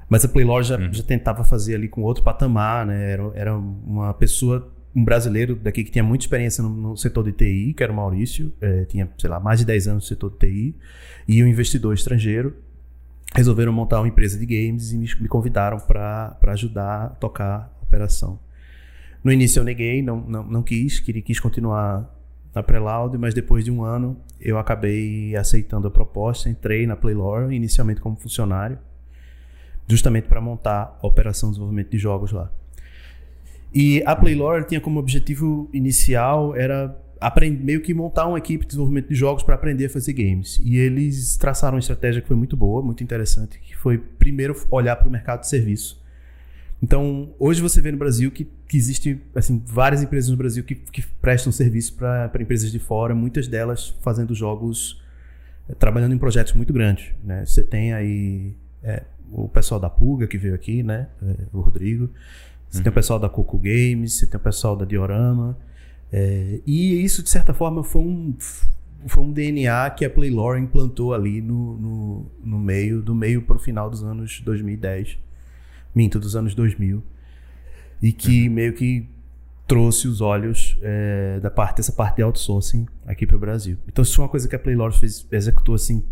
Mas 0.10 0.26
a 0.26 0.28
Playlore 0.28 0.64
já, 0.64 0.78
hum. 0.78 0.92
já 0.92 1.04
tentava 1.04 1.44
fazer 1.44 1.76
ali 1.76 1.88
com 1.88 2.02
outro 2.02 2.24
patamar, 2.24 2.86
né? 2.86 3.12
Era, 3.12 3.32
era 3.34 3.58
uma 3.58 4.14
pessoa, 4.14 4.70
um 4.94 5.06
brasileiro 5.06 5.56
daqui 5.56 5.84
que 5.84 5.92
tinha 5.92 6.04
muita 6.04 6.26
experiência 6.26 6.62
no, 6.62 6.70
no 6.70 6.98
setor 6.98 7.24
de 7.24 7.32
TI, 7.32 7.74
que 7.74 7.84
era 7.84 7.94
o 7.94 7.96
Maurício, 7.96 8.52
é, 8.60 8.86
tinha, 8.86 9.10
sei 9.18 9.30
lá, 9.30 9.40
mais 9.40 9.60
de 9.60 9.66
10 9.66 9.88
anos 9.88 10.04
no 10.04 10.08
setor 10.08 10.32
de 10.32 10.38
TI, 10.38 10.76
e 11.28 11.44
um 11.44 11.48
investidor 11.48 11.94
estrangeiro. 11.94 12.56
Resolveram 13.36 13.72
montar 13.72 14.00
uma 14.00 14.08
empresa 14.08 14.38
de 14.38 14.46
games 14.46 14.92
e 14.92 14.98
me, 14.98 15.28
convidaram 15.28 15.80
para 15.80 16.38
ajudar 16.48 17.06
a 17.06 17.10
tocar 17.10 17.72
a 17.80 17.84
operação. 17.84 18.40
No 19.24 19.32
início 19.32 19.60
eu 19.60 19.64
neguei, 19.64 20.02
não, 20.02 20.22
não, 20.22 20.44
não 20.44 20.64
quis, 20.64 21.00
queria, 21.00 21.22
quis 21.22 21.40
continuar 21.40 22.10
na 22.54 22.64
Preloud, 22.64 23.18
mas 23.18 23.34
depois 23.34 23.64
de 23.64 23.72
um 23.72 23.84
ano 23.84 24.18
eu 24.40 24.58
acabei 24.58 25.36
aceitando 25.36 25.88
a 25.88 25.92
proposta, 25.92 26.50
entrei 26.50 26.88
na 26.88 26.96
Playlore, 26.96 27.54
inicialmente 27.56 28.02
como 28.02 28.16
funcionário, 28.16 28.80
justamente 29.88 30.28
para 30.28 30.42
montar 30.42 30.98
a 31.02 31.08
operação 31.08 31.50
de 31.50 31.54
desenvolvimento 31.54 31.92
de 31.92 31.98
jogos 31.98 32.32
lá. 32.32 32.52
E 33.74 34.02
a 34.06 34.16
Playlore 34.16 34.66
tinha 34.66 34.82
como 34.82 35.00
objetivo 35.00 35.70
inicial 35.72 36.56
era 36.56 36.96
aprender, 37.20 37.64
meio 37.64 37.82
que 37.82 37.94
montar 37.94 38.28
uma 38.28 38.38
equipe 38.38 38.64
de 38.64 38.70
desenvolvimento 38.70 39.10
de 39.10 39.16
jogos 39.16 39.44
para 39.44 39.56
aprender 39.56 39.86
a 39.86 39.90
fazer 39.90 40.14
games. 40.14 40.60
E 40.64 40.78
eles 40.78 41.38
traçaram 41.38 41.76
uma 41.76 41.80
estratégia 41.80 42.22
que 42.22 42.28
foi 42.28 42.38
muito 42.38 42.56
boa, 42.56 42.82
muito 42.82 43.04
interessante, 43.04 43.60
que 43.60 43.76
foi 43.76 43.98
primeiro 43.98 44.56
olhar 44.72 44.96
para 44.96 45.08
o 45.08 45.12
mercado 45.12 45.42
de 45.42 45.48
serviço 45.48 46.00
então, 46.82 47.34
hoje 47.38 47.62
você 47.62 47.82
vê 47.82 47.92
no 47.92 47.98
Brasil 47.98 48.32
que, 48.32 48.46
que 48.68 48.78
existem 48.78 49.22
assim, 49.36 49.62
várias 49.66 50.02
empresas 50.02 50.30
no 50.30 50.38
Brasil 50.38 50.64
que, 50.64 50.76
que 50.76 51.06
prestam 51.22 51.52
serviço 51.52 51.94
para 51.96 52.32
empresas 52.40 52.72
de 52.72 52.80
fora, 52.80 53.14
muitas 53.14 53.48
delas 53.48 53.90
fazendo 54.02 54.34
jogos, 54.34 55.02
é, 55.68 55.74
trabalhando 55.74 56.16
em 56.16 56.18
projetos 56.18 56.54
muito 56.54 56.72
grandes. 56.72 57.12
Né? 57.24 57.46
Você 57.46 57.64
tem 57.64 57.94
aí 57.94 58.56
é, 58.82 59.04
o 59.30 59.50
pessoal 59.50 59.80
da 59.80 59.90
Pulga 59.90 60.26
que 60.26 60.38
veio 60.38 60.56
aqui, 60.56 60.82
né? 60.82 61.08
É, 61.22 61.36
o 61.52 61.60
Rodrigo. 61.60 62.10
Você 62.70 62.78
uhum. 62.78 62.84
tem 62.84 62.92
o 62.92 62.94
pessoal 62.94 63.20
da 63.20 63.28
Coco 63.28 63.58
Games, 63.58 64.14
você 64.14 64.26
tem 64.26 64.40
o 64.40 64.44
pessoal 64.44 64.76
da 64.76 64.86
Diorama. 64.86 65.58
É, 66.12 66.60
e 66.66 67.04
isso, 67.04 67.22
de 67.22 67.30
certa 67.30 67.54
forma, 67.54 67.84
foi 67.84 68.02
um, 68.02 68.36
foi 69.08 69.24
um 69.24 69.32
DNA 69.32 69.90
que 69.92 70.04
a 70.04 70.10
Playlore 70.10 70.60
implantou 70.60 71.14
ali 71.14 71.42
no, 71.42 71.78
no, 71.78 72.32
no 72.44 72.60
meio, 72.60 73.02
do 73.02 73.14
meio 73.14 73.42
para 73.44 73.56
o 73.56 73.60
final 73.60 73.90
dos 73.90 74.04
anos 74.04 74.42
2010 74.42 75.18
minto, 75.94 76.20
dos 76.20 76.36
anos 76.36 76.54
2000, 76.54 77.04
e 78.02 78.12
que 78.12 78.48
uhum. 78.48 78.54
meio 78.54 78.74
que 78.74 79.08
trouxe 79.68 80.08
os 80.08 80.22
olhos 80.22 80.78
é, 80.82 81.40
da 81.42 81.52
parte 81.52 81.78
dessa 81.78 81.92
parte 81.92 82.18
de 82.18 82.24
outsourcing 82.24 82.88
aqui 83.06 83.26
para 83.28 83.36
o 83.36 83.40
Brasil. 83.40 83.78
Então 83.88 84.02
isso 84.02 84.16
foi 84.16 84.24
uma 84.24 84.30
coisa 84.30 84.48
que 84.48 84.56
a 84.56 84.60
Playlord 84.60 84.98
fez, 84.98 85.28
executou 85.32 85.76
assim 85.76 86.04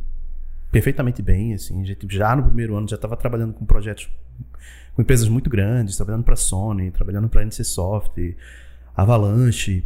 perfeitamente 0.72 1.22
bem, 1.22 1.54
assim. 1.54 1.82
A 1.82 1.86
já 2.08 2.36
no 2.36 2.44
primeiro 2.44 2.76
ano 2.76 2.88
já 2.88 2.96
estava 2.96 3.16
trabalhando 3.16 3.54
com 3.54 3.66
projetos 3.66 4.10
com 4.94 5.02
empresas 5.02 5.30
muito 5.30 5.50
grandes, 5.50 5.96
trabalhando 5.96 6.24
para 6.24 6.36
Sony, 6.36 6.92
trabalhando 6.92 7.30
para 7.30 7.44
NCSoft, 7.46 8.36
Avalanche. 8.98 9.86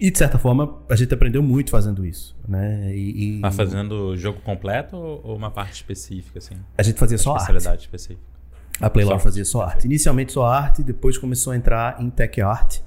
E 0.00 0.10
de 0.10 0.18
certa 0.18 0.38
forma 0.38 0.78
a 0.88 0.96
gente 0.96 1.12
aprendeu 1.12 1.42
muito 1.42 1.70
fazendo 1.70 2.04
isso, 2.04 2.36
né? 2.48 2.94
E, 2.94 3.36
e... 3.36 3.40
Mas 3.40 3.54
fazendo 3.54 4.08
o 4.08 4.16
jogo 4.16 4.40
completo 4.40 4.96
ou 4.96 5.36
uma 5.36 5.50
parte 5.50 5.74
específica 5.74 6.38
assim? 6.38 6.56
A 6.76 6.82
gente 6.82 6.98
fazia 6.98 7.18
só 7.18 7.36
especialidade 7.36 7.68
arte. 7.68 7.84
específica. 7.84 8.36
A 8.80 8.90
Playlore 8.90 9.20
fazia 9.20 9.44
só 9.44 9.62
arte. 9.62 9.86
Inicialmente 9.86 10.32
só 10.32 10.44
arte, 10.44 10.82
depois 10.82 11.16
começou 11.16 11.52
a 11.52 11.56
entrar 11.56 12.00
em 12.02 12.10
tech 12.10 12.40
art. 12.40 12.80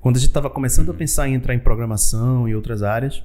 Quando 0.00 0.16
a 0.16 0.18
gente 0.18 0.28
estava 0.28 0.48
começando 0.48 0.88
uhum. 0.88 0.94
a 0.94 0.96
pensar 0.96 1.28
em 1.28 1.34
entrar 1.34 1.54
em 1.54 1.58
programação 1.58 2.48
e 2.48 2.54
outras 2.54 2.82
áreas, 2.82 3.22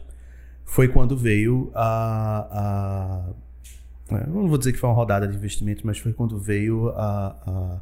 foi 0.65 0.89
quando 0.89 1.15
veio 1.15 1.72
a, 1.74 3.30
a, 4.12 4.25
não 4.27 4.48
vou 4.48 4.58
dizer 4.58 4.74
que 4.74 4.80
foi 4.80 4.89
uma 4.89 4.96
rodada 4.96 5.27
de 5.27 5.36
investimentos, 5.36 5.84
mas 5.84 5.98
foi 5.98 6.13
quando 6.13 6.38
veio 6.38 6.89
a, 6.89 7.36
a, 7.48 7.82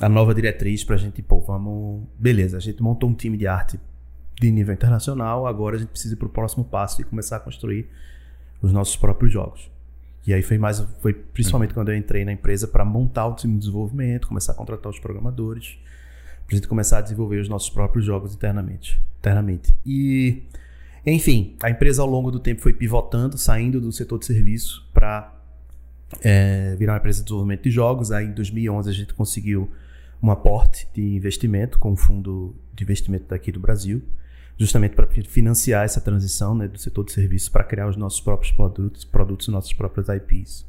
a 0.00 0.08
nova 0.08 0.34
diretriz 0.34 0.82
para 0.82 0.96
a 0.96 0.98
gente, 0.98 1.22
pô, 1.22 1.40
vamos, 1.40 2.04
beleza, 2.18 2.56
a 2.56 2.60
gente 2.60 2.82
montou 2.82 3.08
um 3.08 3.14
time 3.14 3.36
de 3.36 3.46
arte 3.46 3.78
de 4.40 4.50
nível 4.50 4.74
internacional, 4.74 5.46
agora 5.46 5.76
a 5.76 5.78
gente 5.78 5.90
precisa 5.90 6.14
ir 6.14 6.16
para 6.16 6.26
o 6.26 6.30
próximo 6.30 6.64
passo 6.64 7.00
e 7.00 7.04
começar 7.04 7.36
a 7.36 7.40
construir 7.40 7.88
os 8.60 8.72
nossos 8.72 8.96
próprios 8.96 9.32
jogos. 9.32 9.70
E 10.26 10.32
aí 10.32 10.42
foi 10.42 10.58
mais, 10.58 10.80
foi 11.00 11.12
principalmente 11.12 11.70
uhum. 11.70 11.74
quando 11.74 11.90
eu 11.90 11.96
entrei 11.96 12.24
na 12.24 12.32
empresa 12.32 12.66
para 12.66 12.84
montar 12.84 13.26
o 13.26 13.34
time 13.34 13.52
de 13.54 13.60
desenvolvimento, 13.60 14.26
começar 14.26 14.52
a 14.52 14.54
contratar 14.54 14.90
os 14.90 14.98
programadores, 14.98 15.78
para 16.46 16.54
a 16.54 16.56
gente 16.56 16.68
começar 16.68 16.98
a 16.98 17.00
desenvolver 17.00 17.40
os 17.40 17.48
nossos 17.48 17.70
próprios 17.70 18.04
jogos 18.04 18.34
internamente, 18.34 19.00
internamente. 19.18 19.74
E 19.84 20.42
enfim, 21.06 21.56
a 21.62 21.70
empresa 21.70 22.02
ao 22.02 22.08
longo 22.08 22.30
do 22.30 22.40
tempo 22.40 22.62
foi 22.62 22.72
pivotando, 22.72 23.36
saindo 23.36 23.80
do 23.80 23.92
setor 23.92 24.18
de 24.18 24.26
serviço 24.26 24.88
para 24.92 25.32
é, 26.22 26.74
virar 26.78 26.94
uma 26.94 26.98
empresa 26.98 27.18
de 27.18 27.24
desenvolvimento 27.24 27.62
de 27.62 27.70
jogos. 27.70 28.10
Aí 28.10 28.26
em 28.26 28.32
2011 28.32 28.88
a 28.88 28.92
gente 28.92 29.12
conseguiu 29.12 29.70
um 30.24 30.30
aporte 30.30 30.88
de 30.94 31.02
investimento 31.02 31.78
com 31.78 31.92
um 31.92 31.96
fundo 31.96 32.56
de 32.72 32.82
investimento 32.82 33.26
daqui 33.28 33.52
do 33.52 33.60
Brasil, 33.60 34.02
justamente 34.56 34.94
para 34.94 35.06
financiar 35.06 35.84
essa 35.84 36.00
transição 36.00 36.54
né, 36.54 36.66
do 36.66 36.78
setor 36.78 37.04
de 37.04 37.12
serviço 37.12 37.52
para 37.52 37.62
criar 37.62 37.86
os 37.88 37.96
nossos 37.96 38.22
próprios 38.22 38.50
produtos, 38.50 39.04
produtos, 39.04 39.48
nossas 39.48 39.74
próprias 39.74 40.08
IPs. 40.08 40.66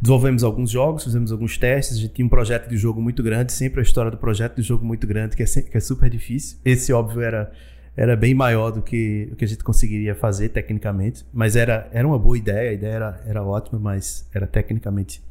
Desenvolvemos 0.00 0.42
alguns 0.42 0.70
jogos, 0.70 1.04
fizemos 1.04 1.30
alguns 1.30 1.58
testes. 1.58 1.98
A 1.98 2.00
gente 2.00 2.14
tinha 2.14 2.24
um 2.24 2.28
projeto 2.28 2.68
de 2.68 2.76
jogo 2.78 3.02
muito 3.02 3.22
grande, 3.22 3.52
sempre 3.52 3.80
a 3.80 3.82
história 3.82 4.10
do 4.10 4.16
projeto 4.16 4.56
de 4.56 4.62
jogo 4.62 4.84
muito 4.84 5.06
grande, 5.06 5.36
que 5.36 5.42
é, 5.42 5.46
que 5.46 5.76
é 5.76 5.80
super 5.80 6.08
difícil. 6.08 6.58
Esse, 6.64 6.92
óbvio, 6.94 7.20
era 7.20 7.52
era 7.94 8.14
bem 8.14 8.34
maior 8.34 8.70
do 8.70 8.82
que 8.82 9.30
o 9.32 9.36
que 9.36 9.44
a 9.44 9.48
gente 9.48 9.64
conseguiria 9.64 10.14
fazer 10.14 10.50
tecnicamente. 10.50 11.24
Mas 11.32 11.56
era, 11.56 11.88
era 11.92 12.06
uma 12.06 12.18
boa 12.18 12.36
ideia, 12.36 12.70
a 12.70 12.72
ideia 12.74 12.92
era, 12.92 13.22
era 13.26 13.42
ótima, 13.42 13.78
mas 13.78 14.28
era 14.34 14.46
tecnicamente 14.46 15.22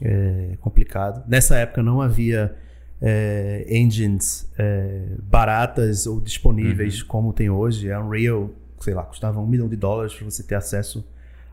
é, 0.00 0.56
complicado. 0.60 1.24
Nessa 1.28 1.56
época 1.56 1.82
não 1.82 2.00
havia 2.00 2.54
é, 3.00 3.66
engines 3.68 4.50
é, 4.58 5.06
baratas 5.22 6.06
ou 6.06 6.20
disponíveis 6.20 7.00
uhum. 7.02 7.08
como 7.08 7.32
tem 7.32 7.50
hoje. 7.50 7.90
A 7.90 8.00
Unreal, 8.00 8.50
sei 8.80 8.94
lá, 8.94 9.02
custava 9.02 9.40
um 9.40 9.46
milhão 9.46 9.68
de 9.68 9.76
dólares 9.76 10.14
para 10.14 10.24
você 10.24 10.42
ter 10.42 10.54
acesso 10.54 11.04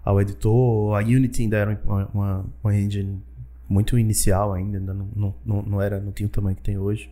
ao 0.04 0.20
editor. 0.22 0.96
A 0.96 1.00
Unity 1.00 1.44
ainda 1.44 1.58
era 1.58 1.82
uma, 1.86 2.10
uma, 2.14 2.46
uma 2.64 2.76
engine 2.76 3.22
muito 3.68 3.98
inicial 3.98 4.54
ainda, 4.54 4.78
ainda 4.78 4.94
não, 4.94 5.36
não, 5.44 5.62
não, 5.64 5.82
era, 5.82 6.00
não 6.00 6.12
tinha 6.12 6.28
o 6.28 6.30
tamanho 6.30 6.56
que 6.56 6.62
tem 6.62 6.78
hoje. 6.78 7.10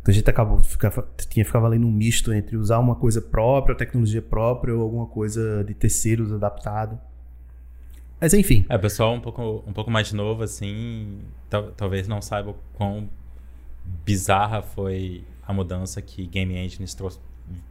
Então 0.00 0.12
a 0.12 0.14
gente 0.14 0.30
acabou 0.30 0.62
ficava, 0.62 1.06
tinha 1.28 1.44
ficava 1.44 1.66
ali 1.66 1.78
num 1.78 1.90
misto 1.90 2.32
entre 2.32 2.56
usar 2.56 2.78
uma 2.78 2.94
coisa 2.94 3.20
própria, 3.20 3.76
tecnologia 3.76 4.22
própria 4.22 4.74
ou 4.74 4.80
alguma 4.80 5.06
coisa 5.06 5.64
de 5.64 5.74
terceiros 5.74 6.32
adaptado. 6.32 6.98
Mas 8.20 8.34
enfim. 8.34 8.64
É, 8.68 8.78
pessoal 8.78 9.14
um 9.14 9.20
pouco, 9.20 9.64
um 9.66 9.72
pouco 9.72 9.90
mais 9.90 10.12
novo, 10.12 10.42
assim, 10.42 11.20
tal, 11.50 11.70
talvez 11.72 12.08
não 12.08 12.22
saiba 12.22 12.54
quão 12.74 13.08
bizarra 14.04 14.62
foi 14.62 15.24
a 15.46 15.52
mudança 15.52 16.00
que 16.02 16.26
Game 16.26 16.56
Engines 16.56 16.94
trouxe, 16.94 17.20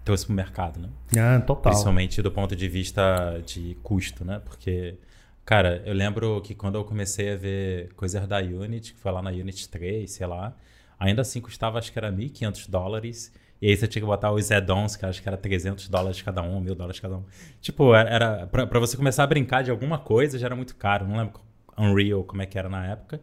trouxe 0.04 0.26
para 0.26 0.34
o 0.34 0.36
mercado, 0.36 0.80
né? 0.80 0.90
Ah, 1.18 1.42
total. 1.42 1.72
Principalmente 1.72 2.22
do 2.22 2.32
ponto 2.32 2.56
de 2.56 2.68
vista 2.68 3.42
de 3.46 3.76
custo, 3.84 4.24
né? 4.24 4.42
Porque, 4.46 4.96
cara, 5.44 5.82
eu 5.86 5.94
lembro 5.94 6.40
que 6.42 6.54
quando 6.54 6.76
eu 6.76 6.86
comecei 6.86 7.34
a 7.34 7.36
ver 7.36 7.94
coisas 7.96 8.26
da 8.28 8.38
Unity, 8.38 8.94
que 8.94 9.00
foi 9.00 9.12
lá 9.12 9.22
na 9.22 9.32
Unity 9.32 9.68
3, 9.68 10.10
sei 10.10 10.28
lá, 10.28 10.56
Ainda 11.00 11.22
assim 11.22 11.42
custava, 11.42 11.78
acho 11.78 11.92
que 11.92 12.00
era 12.00 12.12
1.500 12.12 12.70
dólares. 12.70 13.32
E 13.66 13.70
aí 13.70 13.76
você 13.76 13.88
tinha 13.88 14.00
que 14.00 14.06
botar 14.06 14.32
os 14.32 14.52
add-ons, 14.52 14.96
que 14.96 15.08
acho 15.08 15.20
que 15.20 15.28
era 15.28 15.36
300 15.36 15.90
dólares 15.90 16.22
cada 16.22 16.40
um, 16.44 16.64
1.000 16.64 16.76
dólares 16.76 17.00
cada 17.00 17.18
um. 17.18 17.24
Tipo, 17.60 17.96
era, 17.96 18.10
era 18.12 18.46
pra, 18.46 18.68
pra, 18.68 18.80
você 18.80 18.96
começar 18.96 19.24
a 19.24 19.28
brincar 19.28 19.64
de 19.64 19.72
alguma 19.72 19.98
coisa 19.98 20.38
já 20.38 20.46
era 20.46 20.56
muito 20.56 20.76
caro. 20.76 21.08
Não 21.08 21.18
lembro 21.18 21.42
Unreal 21.76 22.24
como 22.24 22.44
é 22.44 22.46
que 22.46 22.60
era 22.60 22.70
na 22.70 22.86
época. 22.86 23.20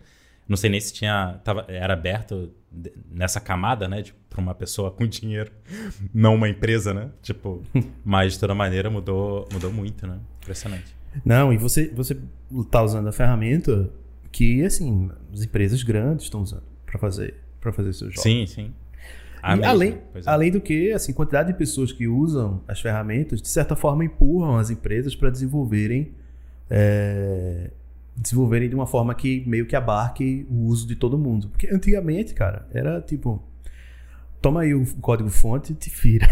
Não 0.49 0.57
sei 0.57 0.69
nem 0.69 0.81
se 0.81 0.93
tinha, 0.93 1.41
tava, 1.45 1.65
era 1.69 1.93
aberto 1.93 2.53
nessa 3.09 3.39
camada, 3.39 3.87
né? 3.87 4.03
Tipo, 4.03 4.19
pra 4.29 4.41
uma 4.41 4.53
pessoa 4.53 4.91
com 4.91 5.07
dinheiro, 5.07 5.53
não 6.13 6.35
uma 6.35 6.49
empresa, 6.49 6.93
né? 6.93 7.11
Tipo, 7.23 7.63
mas 8.05 8.33
de 8.33 8.41
toda 8.41 8.53
maneira 8.53 8.91
mudou, 8.91 9.49
mudou 9.53 9.73
muito, 9.73 10.09
né? 10.09 10.19
Impressionante. 10.43 10.93
Não, 11.25 11.53
e 11.53 11.57
você, 11.57 11.87
você 11.95 12.19
tá 12.69 12.83
usando 12.83 13.07
a 13.07 13.13
ferramenta 13.13 13.89
que, 14.33 14.65
assim, 14.65 15.09
as 15.33 15.45
empresas 15.45 15.85
grandes 15.85 16.25
estão 16.25 16.43
usando 16.43 16.65
para 16.85 16.99
fazer 16.99 17.37
para 17.61 17.73
fazer 17.73 17.93
seus 17.93 18.11
jogos. 18.15 18.23
Sim, 18.25 18.45
sim. 18.45 18.75
Além, 19.43 19.99
é. 20.15 20.21
além 20.25 20.51
do 20.51 20.61
que, 20.61 20.93
assim, 20.93 21.13
quantidade 21.13 21.53
de 21.53 21.59
pessoas 21.59 21.93
que 21.93 22.07
usam 22.07 22.63
as 22.69 22.81
ferramentas, 22.81 23.43
de 23.43 23.49
certa 23.49 23.75
forma, 23.75 24.05
empurram 24.05 24.57
as 24.57 24.71
empresas 24.71 25.17
para 25.17 25.31
desenvolverem 25.31 26.15
é, 26.71 27.71
desenvolverem 28.17 28.69
de 28.69 28.75
uma 28.75 28.87
forma 28.87 29.15
que 29.15 29.45
meio 29.47 29.67
que 29.67 29.77
abarque 29.77 30.47
o 30.51 30.67
uso 30.67 30.87
de 30.87 30.97
todo 30.97 31.19
mundo. 31.19 31.49
Porque 31.49 31.69
antigamente, 31.69 32.35
cara, 32.35 32.67
era 32.73 33.01
tipo, 33.01 33.43
toma 34.41 34.63
aí 34.63 34.75
o 34.75 34.87
código 35.01 35.29
fonte 35.29 35.73
e 35.73 35.75
te 35.75 35.91
vira. 35.91 36.29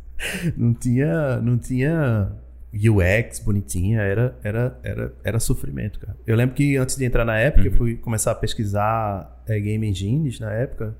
não 0.56 0.72
tinha, 0.72 1.40
não 1.40 1.58
tinha 1.58 2.32
UX 2.72 3.38
bonitinha, 3.40 4.00
era, 4.00 4.36
era, 4.42 4.78
era, 4.82 5.14
era 5.22 5.40
sofrimento, 5.40 5.98
cara. 6.00 6.16
Eu 6.26 6.36
lembro 6.36 6.54
que 6.54 6.76
antes 6.76 6.96
de 6.96 7.04
entrar 7.04 7.24
na 7.24 7.38
época, 7.38 7.62
uhum. 7.62 7.72
eu 7.72 7.76
fui 7.76 7.96
começar 7.96 8.32
a 8.32 8.34
pesquisar 8.34 9.42
é, 9.46 9.58
Game 9.60 9.86
Engines 9.86 10.40
na 10.40 10.52
época, 10.52 10.96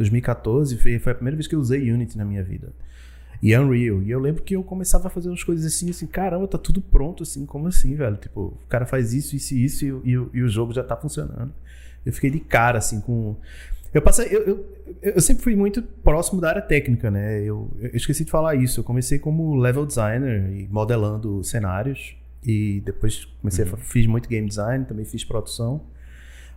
2014, 0.00 0.78
foi, 0.78 0.98
foi 0.98 1.12
a 1.12 1.14
primeira 1.14 1.36
vez 1.36 1.46
que 1.46 1.54
eu 1.54 1.60
usei 1.60 1.92
Unity 1.92 2.16
na 2.16 2.24
minha 2.24 2.42
vida. 2.42 2.72
E 3.42 3.56
Unreal. 3.56 4.02
E 4.02 4.10
eu 4.10 4.18
lembro 4.18 4.42
que 4.42 4.56
eu 4.56 4.62
começava 4.62 5.08
a 5.08 5.10
fazer 5.10 5.28
umas 5.28 5.44
coisas 5.44 5.64
assim, 5.64 5.88
assim, 5.90 6.06
caramba, 6.06 6.48
tá 6.48 6.58
tudo 6.58 6.80
pronto, 6.80 7.22
assim, 7.22 7.46
como 7.46 7.68
assim, 7.68 7.94
velho? 7.94 8.16
Tipo, 8.16 8.40
o 8.40 8.68
cara 8.68 8.86
faz 8.86 9.12
isso, 9.12 9.36
isso 9.36 9.54
e 9.54 9.64
isso, 9.64 9.84
e, 9.84 10.10
e, 10.10 10.12
e 10.12 10.42
o 10.42 10.48
jogo 10.48 10.72
já 10.72 10.82
tá 10.82 10.96
funcionando. 10.96 11.52
Eu 12.04 12.12
fiquei 12.12 12.30
de 12.30 12.40
cara, 12.40 12.78
assim, 12.78 13.00
com. 13.00 13.36
Eu 13.92 14.00
passei. 14.00 14.28
Eu, 14.30 14.46
eu, 14.46 14.66
eu, 15.02 15.20
sempre 15.20 15.42
fui 15.42 15.54
muito 15.54 15.82
próximo 15.82 16.40
da 16.40 16.48
área 16.48 16.62
técnica, 16.62 17.10
né? 17.10 17.42
Eu, 17.42 17.70
eu 17.78 17.90
esqueci 17.94 18.24
de 18.24 18.30
falar 18.30 18.54
isso. 18.54 18.80
Eu 18.80 18.84
comecei 18.84 19.18
como 19.18 19.56
level 19.56 19.84
designer 19.84 20.50
e 20.50 20.68
modelando 20.70 21.42
cenários. 21.44 22.16
E 22.42 22.80
depois 22.86 23.26
comecei 23.40 23.66
uhum. 23.66 23.74
a, 23.74 23.76
fiz 23.76 24.06
muito 24.06 24.28
game 24.28 24.48
design, 24.48 24.84
também 24.86 25.04
fiz 25.04 25.24
produção. 25.24 25.82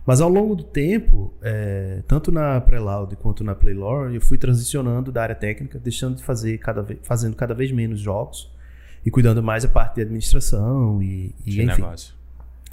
Mas 0.06 0.20
ao 0.20 0.28
longo 0.28 0.54
do 0.54 0.64
tempo, 0.64 1.32
é, 1.42 2.02
tanto 2.06 2.30
na 2.30 2.60
Preloud 2.60 3.16
quanto 3.16 3.42
na 3.42 3.54
Playlore, 3.54 4.14
eu 4.14 4.20
fui 4.20 4.36
transicionando 4.36 5.10
da 5.10 5.22
área 5.22 5.34
técnica, 5.34 5.78
deixando 5.78 6.16
de 6.16 6.22
fazer 6.22 6.58
cada 6.58 6.82
vez, 6.82 7.00
fazendo 7.02 7.34
cada 7.34 7.54
vez 7.54 7.72
menos 7.72 8.00
jogos 8.00 8.52
e 9.04 9.10
cuidando 9.10 9.42
mais 9.42 9.62
da 9.62 9.68
parte 9.68 9.96
de 9.96 10.02
administração 10.02 11.02
e, 11.02 11.34
e 11.46 11.50
de 11.50 11.62
enfim, 11.62 11.80
negócio. 11.80 12.14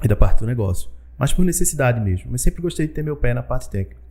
e 0.04 0.08
da 0.08 0.16
parte 0.16 0.40
do 0.40 0.46
negócio. 0.46 0.90
Mas 1.18 1.32
por 1.32 1.46
necessidade 1.46 2.02
mesmo. 2.02 2.32
Mas 2.32 2.42
sempre 2.42 2.62
gostei 2.62 2.88
de 2.88 2.94
ter 2.94 3.04
meu 3.04 3.16
pé 3.16 3.34
na 3.34 3.44
parte 3.44 3.70
técnica. 3.70 4.02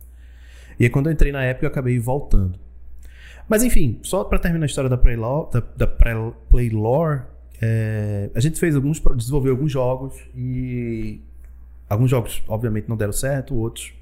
E 0.79 0.85
aí, 0.85 0.89
quando 0.89 1.07
eu 1.07 1.13
entrei 1.13 1.31
na 1.31 1.43
época, 1.43 1.65
eu 1.65 1.69
acabei 1.69 1.99
voltando. 1.99 2.57
Mas 3.47 3.63
enfim, 3.63 3.99
só 4.01 4.23
para 4.23 4.39
terminar 4.39 4.63
a 4.63 4.67
história 4.67 4.89
da 4.89 4.97
Playlore, 4.97 5.51
da, 5.51 5.63
da 5.75 5.87
Playlore 5.87 7.23
é, 7.61 8.31
a 8.33 8.39
gente 8.39 8.59
fez 8.59 8.75
alguns, 8.75 8.99
desenvolveu 9.15 9.51
alguns 9.51 9.71
jogos 9.71 10.15
e 10.35 11.21
alguns 11.91 12.09
jogos, 12.09 12.43
obviamente, 12.47 12.87
não 12.87 12.97
deram 12.97 13.13
certo, 13.13 13.55
outros 13.55 13.93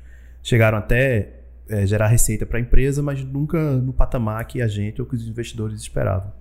chegaram 0.41 0.77
até 0.77 1.33
é, 1.67 1.85
gerar 1.85 2.07
receita 2.07 2.45
para 2.45 2.57
a 2.57 2.61
empresa, 2.61 3.01
mas 3.01 3.23
nunca 3.23 3.59
no 3.77 3.93
patamar 3.93 4.45
que 4.45 4.61
a 4.61 4.67
gente 4.67 5.01
ou 5.01 5.07
que 5.07 5.15
os 5.15 5.27
investidores 5.27 5.79
esperavam. 5.81 6.31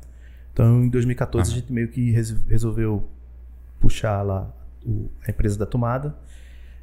Então, 0.53 0.85
em 0.85 0.89
2014, 0.89 1.51
uhum. 1.51 1.57
a 1.57 1.61
gente 1.61 1.73
meio 1.73 1.89
que 1.89 2.11
resolveu 2.49 3.09
puxar 3.81 4.23
lá 4.23 4.53
o, 4.85 5.11
a 5.27 5.31
empresa 5.31 5.59
da 5.59 5.67
tomada, 5.67 6.17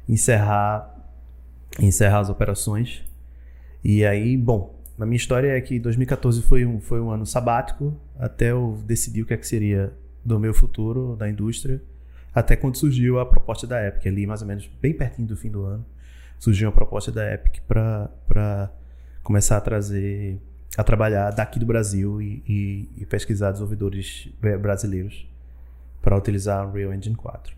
encerrar, 0.08 0.94
encerrar 1.78 2.20
as 2.20 2.30
operações 2.30 3.04
e 3.88 4.04
aí, 4.04 4.36
bom, 4.36 4.74
a 4.98 5.06
minha 5.06 5.16
história 5.16 5.56
é 5.56 5.60
que 5.60 5.78
2014 5.78 6.42
foi 6.42 6.66
um, 6.66 6.80
foi 6.80 7.00
um 7.00 7.08
ano 7.08 7.24
sabático 7.24 7.96
até 8.18 8.50
eu 8.50 8.82
decidir 8.84 9.22
o 9.22 9.26
que, 9.26 9.32
é 9.32 9.36
que 9.36 9.46
seria 9.46 9.92
do 10.24 10.40
meu 10.40 10.52
futuro 10.52 11.14
da 11.16 11.28
indústria, 11.28 11.80
até 12.36 12.54
quando 12.54 12.76
surgiu 12.76 13.18
a 13.18 13.24
proposta 13.24 13.66
da 13.66 13.82
Epic, 13.82 14.06
ali 14.06 14.26
mais 14.26 14.42
ou 14.42 14.46
menos 14.46 14.68
bem 14.82 14.92
pertinho 14.92 15.26
do 15.26 15.34
fim 15.34 15.50
do 15.50 15.64
ano, 15.64 15.86
surgiu 16.38 16.68
a 16.68 16.72
proposta 16.72 17.10
da 17.10 17.32
Epic 17.32 17.62
para 17.66 18.70
começar 19.22 19.56
a 19.56 19.60
trazer, 19.62 20.38
a 20.76 20.84
trabalhar 20.84 21.30
daqui 21.30 21.58
do 21.58 21.64
Brasil 21.64 22.20
e, 22.20 22.42
e, 22.46 22.88
e 22.98 23.06
pesquisar 23.06 23.52
desenvolvedores 23.52 24.28
brasileiros 24.60 25.26
para 26.02 26.14
utilizar 26.14 26.68
Unreal 26.68 26.92
Engine 26.92 27.16
4. 27.16 27.56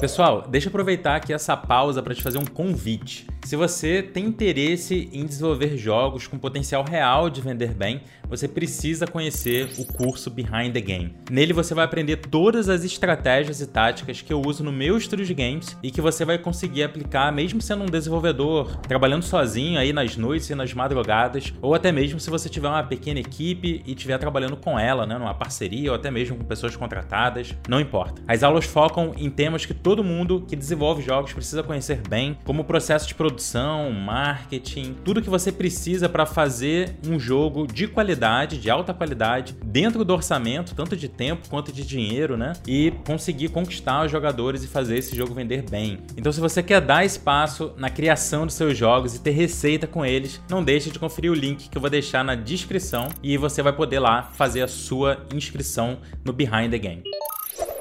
Pessoal, 0.00 0.44
deixa 0.48 0.68
eu 0.68 0.70
aproveitar 0.70 1.16
aqui 1.16 1.32
essa 1.32 1.56
pausa 1.56 2.00
para 2.02 2.14
te 2.14 2.22
fazer 2.22 2.38
um 2.38 2.46
convite. 2.46 3.26
Se 3.44 3.56
você 3.56 4.02
tem 4.02 4.26
interesse 4.26 5.08
em 5.12 5.24
desenvolver 5.24 5.76
jogos 5.76 6.26
com 6.26 6.38
potencial 6.38 6.84
real 6.84 7.30
de 7.30 7.40
vender 7.40 7.72
bem, 7.72 8.02
você 8.28 8.46
precisa 8.46 9.06
conhecer 9.06 9.70
o 9.78 9.86
curso 9.86 10.30
Behind 10.30 10.72
the 10.72 10.80
Game. 10.80 11.14
Nele 11.30 11.54
você 11.54 11.74
vai 11.74 11.84
aprender 11.84 12.16
todas 12.16 12.68
as 12.68 12.84
estratégias 12.84 13.60
e 13.60 13.66
táticas 13.66 14.20
que 14.20 14.32
eu 14.32 14.42
uso 14.44 14.62
no 14.62 14.70
meu 14.70 14.98
estúdio 14.98 15.24
de 15.24 15.32
games 15.32 15.76
e 15.82 15.90
que 15.90 16.00
você 16.00 16.24
vai 16.24 16.36
conseguir 16.36 16.82
aplicar 16.82 17.32
mesmo 17.32 17.62
sendo 17.62 17.84
um 17.84 17.86
desenvolvedor, 17.86 18.76
trabalhando 18.80 19.22
sozinho 19.22 19.80
aí 19.80 19.92
nas 19.92 20.16
noites 20.16 20.50
e 20.50 20.54
nas 20.54 20.74
madrugadas, 20.74 21.54
ou 21.62 21.74
até 21.74 21.90
mesmo 21.90 22.20
se 22.20 22.28
você 22.28 22.48
tiver 22.48 22.68
uma 22.68 22.84
pequena 22.84 23.20
equipe 23.20 23.82
e 23.86 23.92
estiver 23.92 24.18
trabalhando 24.18 24.58
com 24.58 24.78
ela, 24.78 25.06
né, 25.06 25.16
numa 25.16 25.34
parceria 25.34 25.90
ou 25.90 25.96
até 25.96 26.10
mesmo 26.10 26.36
com 26.36 26.44
pessoas 26.44 26.76
contratadas, 26.76 27.54
não 27.66 27.80
importa. 27.80 28.22
As 28.28 28.42
aulas 28.42 28.66
focam 28.66 29.14
em 29.18 29.30
temas 29.30 29.66
que 29.66 29.74
todo 29.74 30.04
mundo 30.04 30.44
que 30.46 30.56
desenvolve 30.56 31.02
jogos 31.02 31.32
precisa 31.32 31.62
conhecer 31.62 32.00
bem, 32.08 32.38
como 32.44 32.62
o 32.62 32.64
processo 32.64 33.06
de 33.06 33.14
produção, 33.14 33.90
marketing, 33.92 34.96
tudo 35.04 35.22
que 35.22 35.30
você 35.30 35.52
precisa 35.52 36.08
para 36.08 36.26
fazer 36.26 36.96
um 37.06 37.18
jogo 37.18 37.66
de 37.66 37.86
qualidade, 37.86 38.58
de 38.58 38.70
alta 38.70 38.94
qualidade, 38.94 39.56
dentro 39.64 40.04
do 40.04 40.12
orçamento, 40.12 40.74
tanto 40.74 40.96
de 40.96 41.08
tempo 41.08 41.48
quanto 41.48 41.72
de 41.72 41.86
dinheiro, 41.86 42.36
né? 42.36 42.52
E 42.66 42.92
conseguir 43.06 43.48
conquistar 43.48 44.04
os 44.04 44.10
jogadores 44.10 44.62
e 44.64 44.68
fazer 44.68 44.98
esse 44.98 45.16
jogo 45.16 45.34
vender 45.34 45.64
bem. 45.68 45.98
Então, 46.16 46.32
se 46.32 46.40
você 46.40 46.62
quer 46.62 46.80
dar 46.80 47.04
espaço 47.04 47.72
na 47.76 47.90
criação 47.90 48.46
dos 48.46 48.54
seus 48.54 48.76
jogos 48.76 49.14
e 49.14 49.20
ter 49.20 49.30
receita 49.30 49.86
com 49.86 50.04
eles, 50.04 50.40
não 50.48 50.62
deixe 50.62 50.90
de 50.90 50.98
conferir 50.98 51.30
o 51.30 51.34
link 51.34 51.68
que 51.68 51.76
eu 51.76 51.80
vou 51.80 51.90
deixar 51.90 52.24
na 52.24 52.34
descrição 52.34 53.08
e 53.22 53.36
você 53.36 53.62
vai 53.62 53.72
poder 53.72 53.98
lá 53.98 54.22
fazer 54.22 54.62
a 54.62 54.68
sua 54.68 55.24
inscrição 55.34 55.98
no 56.24 56.32
Behind 56.32 56.70
the 56.70 56.78
Game. 56.78 57.02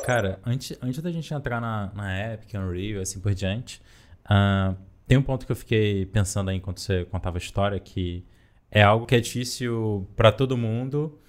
Cara, 0.08 0.40
antes, 0.46 0.72
antes 0.82 1.02
da 1.02 1.12
gente 1.12 1.34
entrar 1.34 1.60
na, 1.60 1.92
na 1.94 2.34
Epic, 2.34 2.54
Unreal 2.54 3.00
e 3.00 3.00
assim 3.00 3.20
por 3.20 3.34
diante, 3.36 3.82
uh, 4.24 4.74
tem 5.06 5.18
um 5.18 5.22
ponto 5.22 5.46
que 5.46 5.52
eu 5.52 5.56
fiquei 5.58 6.06
pensando 6.06 6.50
aí 6.50 6.56
enquanto 6.56 6.80
você 6.80 7.04
contava 7.04 7.36
a 7.36 7.40
história, 7.40 7.78
que 7.78 8.24
é 8.72 8.82
algo 8.82 9.06
que 9.06 9.14
é 9.14 9.20
difícil 9.20 10.08
para 10.16 10.32
todo 10.32 10.56
mundo, 10.56 11.20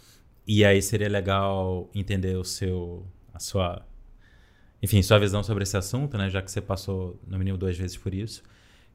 e 0.47 0.64
aí 0.64 0.80
seria 0.80 1.08
legal 1.08 1.90
entender 1.92 2.37
o 2.37 2.44
seu, 2.44 3.04
a 3.35 3.40
sua, 3.40 3.85
enfim, 4.80 5.02
sua 5.02 5.18
visão 5.18 5.42
sobre 5.42 5.64
esse 5.64 5.76
assunto, 5.76 6.16
né? 6.16 6.30
Já 6.30 6.40
que 6.40 6.49
você 6.49 6.61
passou 6.61 7.20
no 7.26 7.37
mínimo 7.37 7.58
duas 7.58 7.76
vezes 7.76 7.97
por 7.97 8.14
isso, 8.14 8.44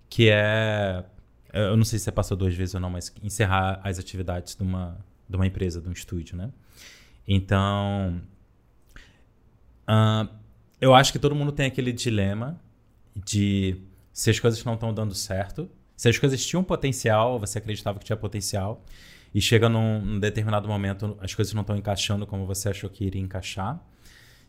que 0.09 0.29
é, 0.29 1.03
eu 1.51 1.75
não 1.75 1.83
sei 1.83 1.99
se 1.99 2.05
você 2.05 2.11
passou 2.13 2.37
duas 2.37 2.55
vezes 2.55 2.73
ou 2.73 2.79
não, 2.79 2.89
mas 2.89 3.13
encerrar 3.21 3.81
as 3.83 3.99
atividades 3.99 4.55
de 4.55 4.63
uma, 4.63 4.97
de 5.27 5.35
uma 5.35 5.45
empresa, 5.45 5.81
de 5.81 5.89
um 5.89 5.91
estúdio, 5.91 6.37
né? 6.37 6.53
Então, 7.27 8.21
Uh, 9.87 10.29
eu 10.79 10.93
acho 10.93 11.11
que 11.11 11.19
todo 11.19 11.35
mundo 11.35 11.51
tem 11.51 11.65
aquele 11.65 11.91
dilema 11.91 12.59
de 13.15 13.77
se 14.11 14.29
as 14.29 14.39
coisas 14.39 14.63
não 14.63 14.73
estão 14.73 14.93
dando 14.93 15.15
certo, 15.15 15.69
se 15.95 16.09
as 16.09 16.17
coisas 16.17 16.45
tinham 16.45 16.63
potencial, 16.63 17.39
você 17.39 17.57
acreditava 17.57 17.99
que 17.99 18.05
tinha 18.05 18.17
potencial, 18.17 18.83
e 19.33 19.41
chega 19.41 19.67
num, 19.67 19.99
num 19.99 20.19
determinado 20.19 20.67
momento 20.67 21.17
as 21.19 21.33
coisas 21.33 21.53
não 21.53 21.61
estão 21.61 21.75
encaixando 21.75 22.27
como 22.27 22.45
você 22.45 22.69
achou 22.69 22.89
que 22.89 23.05
iria 23.05 23.21
encaixar. 23.21 23.83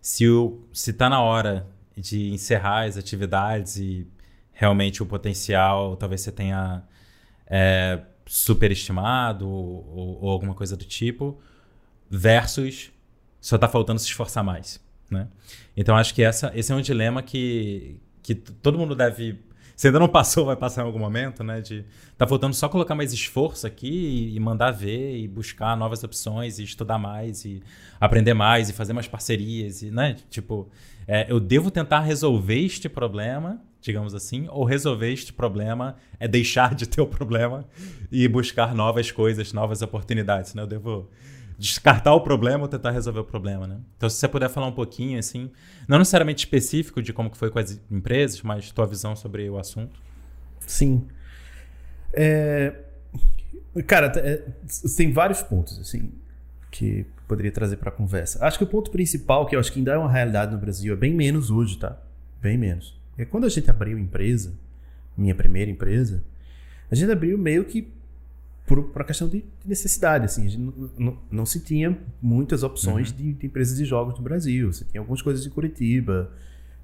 Se 0.00 0.24
está 0.72 1.08
na 1.08 1.22
hora 1.22 1.66
de 1.96 2.30
encerrar 2.30 2.84
as 2.84 2.98
atividades 2.98 3.76
e 3.76 4.06
realmente 4.52 5.02
o 5.02 5.06
potencial 5.06 5.96
talvez 5.96 6.20
você 6.20 6.30
tenha 6.30 6.82
é, 7.46 8.02
superestimado 8.26 9.48
ou, 9.48 10.18
ou 10.22 10.30
alguma 10.30 10.54
coisa 10.54 10.76
do 10.76 10.84
tipo, 10.84 11.40
versus 12.10 12.92
só 13.40 13.56
está 13.56 13.68
faltando 13.68 13.98
se 13.98 14.06
esforçar 14.06 14.44
mais. 14.44 14.83
Né? 15.10 15.28
Então 15.76 15.96
acho 15.96 16.14
que 16.14 16.22
essa, 16.22 16.52
esse 16.54 16.72
é 16.72 16.74
um 16.74 16.80
dilema 16.80 17.22
que, 17.22 18.00
que 18.22 18.34
todo 18.34 18.78
mundo 18.78 18.94
deve. 18.94 19.38
Se 19.76 19.88
ainda 19.88 19.98
não 19.98 20.08
passou, 20.08 20.46
vai 20.46 20.54
passar 20.54 20.82
em 20.82 20.86
algum 20.86 21.00
momento, 21.00 21.42
né? 21.42 21.60
De 21.60 21.84
tá 22.16 22.26
faltando 22.28 22.54
só 22.54 22.68
colocar 22.68 22.94
mais 22.94 23.12
esforço 23.12 23.66
aqui 23.66 24.32
e, 24.32 24.38
mandar 24.38 24.70
ver 24.70 25.18
e 25.18 25.26
buscar 25.26 25.76
novas 25.76 26.04
opções 26.04 26.60
e 26.60 26.62
estudar 26.62 26.96
mais 26.96 27.44
e 27.44 27.60
aprender 28.00 28.34
mais 28.34 28.70
e 28.70 28.72
fazer 28.72 28.92
mais 28.92 29.08
parcerias 29.08 29.82
e, 29.82 29.90
né? 29.90 30.16
Tipo, 30.30 30.68
é, 31.08 31.26
eu 31.28 31.40
devo 31.40 31.72
tentar 31.72 32.00
resolver 32.00 32.58
este 32.58 32.88
problema, 32.88 33.60
digamos 33.80 34.14
assim, 34.14 34.46
ou 34.48 34.64
resolver 34.64 35.12
este 35.12 35.32
problema 35.32 35.96
é 36.20 36.28
deixar 36.28 36.72
de 36.72 36.88
ter 36.88 37.00
o 37.00 37.06
problema 37.06 37.64
e 38.12 38.28
buscar 38.28 38.76
novas 38.76 39.10
coisas, 39.10 39.52
novas 39.52 39.82
oportunidades, 39.82 40.54
né? 40.54 40.62
Eu 40.62 40.68
devo 40.68 41.10
descartar 41.58 42.14
o 42.14 42.20
problema 42.20 42.62
ou 42.62 42.68
tentar 42.68 42.90
resolver 42.90 43.20
o 43.20 43.24
problema, 43.24 43.66
né? 43.66 43.78
Então, 43.96 44.08
se 44.08 44.16
você 44.16 44.28
puder 44.28 44.48
falar 44.48 44.66
um 44.66 44.72
pouquinho, 44.72 45.18
assim, 45.18 45.50
não 45.88 45.98
necessariamente 45.98 46.44
específico 46.44 47.00
de 47.02 47.12
como 47.12 47.30
que 47.30 47.36
foi 47.36 47.50
com 47.50 47.58
as 47.58 47.80
empresas, 47.90 48.42
mas 48.42 48.70
tua 48.72 48.86
visão 48.86 49.14
sobre 49.14 49.48
o 49.48 49.58
assunto. 49.58 50.00
Sim. 50.66 51.06
É... 52.12 52.74
Cara, 53.86 54.12
é... 54.16 54.42
tem 54.96 55.12
vários 55.12 55.42
pontos, 55.42 55.78
assim, 55.78 56.12
que 56.70 57.06
poderia 57.26 57.52
trazer 57.52 57.76
para 57.76 57.88
a 57.88 57.92
conversa. 57.92 58.44
Acho 58.44 58.58
que 58.58 58.64
o 58.64 58.66
ponto 58.66 58.90
principal, 58.90 59.46
que 59.46 59.56
eu 59.56 59.60
acho 59.60 59.72
que 59.72 59.78
ainda 59.78 59.92
é 59.92 59.98
uma 59.98 60.10
realidade 60.10 60.52
no 60.52 60.58
Brasil, 60.58 60.92
é 60.92 60.96
bem 60.96 61.14
menos 61.14 61.50
hoje, 61.50 61.78
tá? 61.78 61.98
Bem 62.40 62.58
menos. 62.58 62.98
É 63.16 63.24
quando 63.24 63.44
a 63.44 63.48
gente 63.48 63.70
abriu 63.70 63.98
empresa, 63.98 64.54
minha 65.16 65.34
primeira 65.34 65.70
empresa, 65.70 66.22
a 66.90 66.94
gente 66.94 67.10
abriu 67.10 67.38
meio 67.38 67.64
que 67.64 67.92
por, 68.66 68.82
por 68.84 69.00
uma 69.00 69.04
questão 69.04 69.28
de 69.28 69.44
necessidade. 69.64 70.24
Assim, 70.24 70.56
não, 70.56 70.90
não, 70.98 71.18
não, 71.30 71.46
se 71.46 71.60
tinha 71.60 71.96
muitas 72.20 72.62
opções 72.62 73.10
uhum. 73.10 73.16
de, 73.16 73.32
de, 73.34 73.46
empresas 73.46 73.76
de 73.76 73.84
jogos 73.84 74.16
no 74.16 74.22
Brasil. 74.22 74.72
Você 74.72 74.84
tinha 74.84 75.00
algumas 75.00 75.22
coisas 75.22 75.46
em 75.46 75.50
Curitiba, 75.50 76.30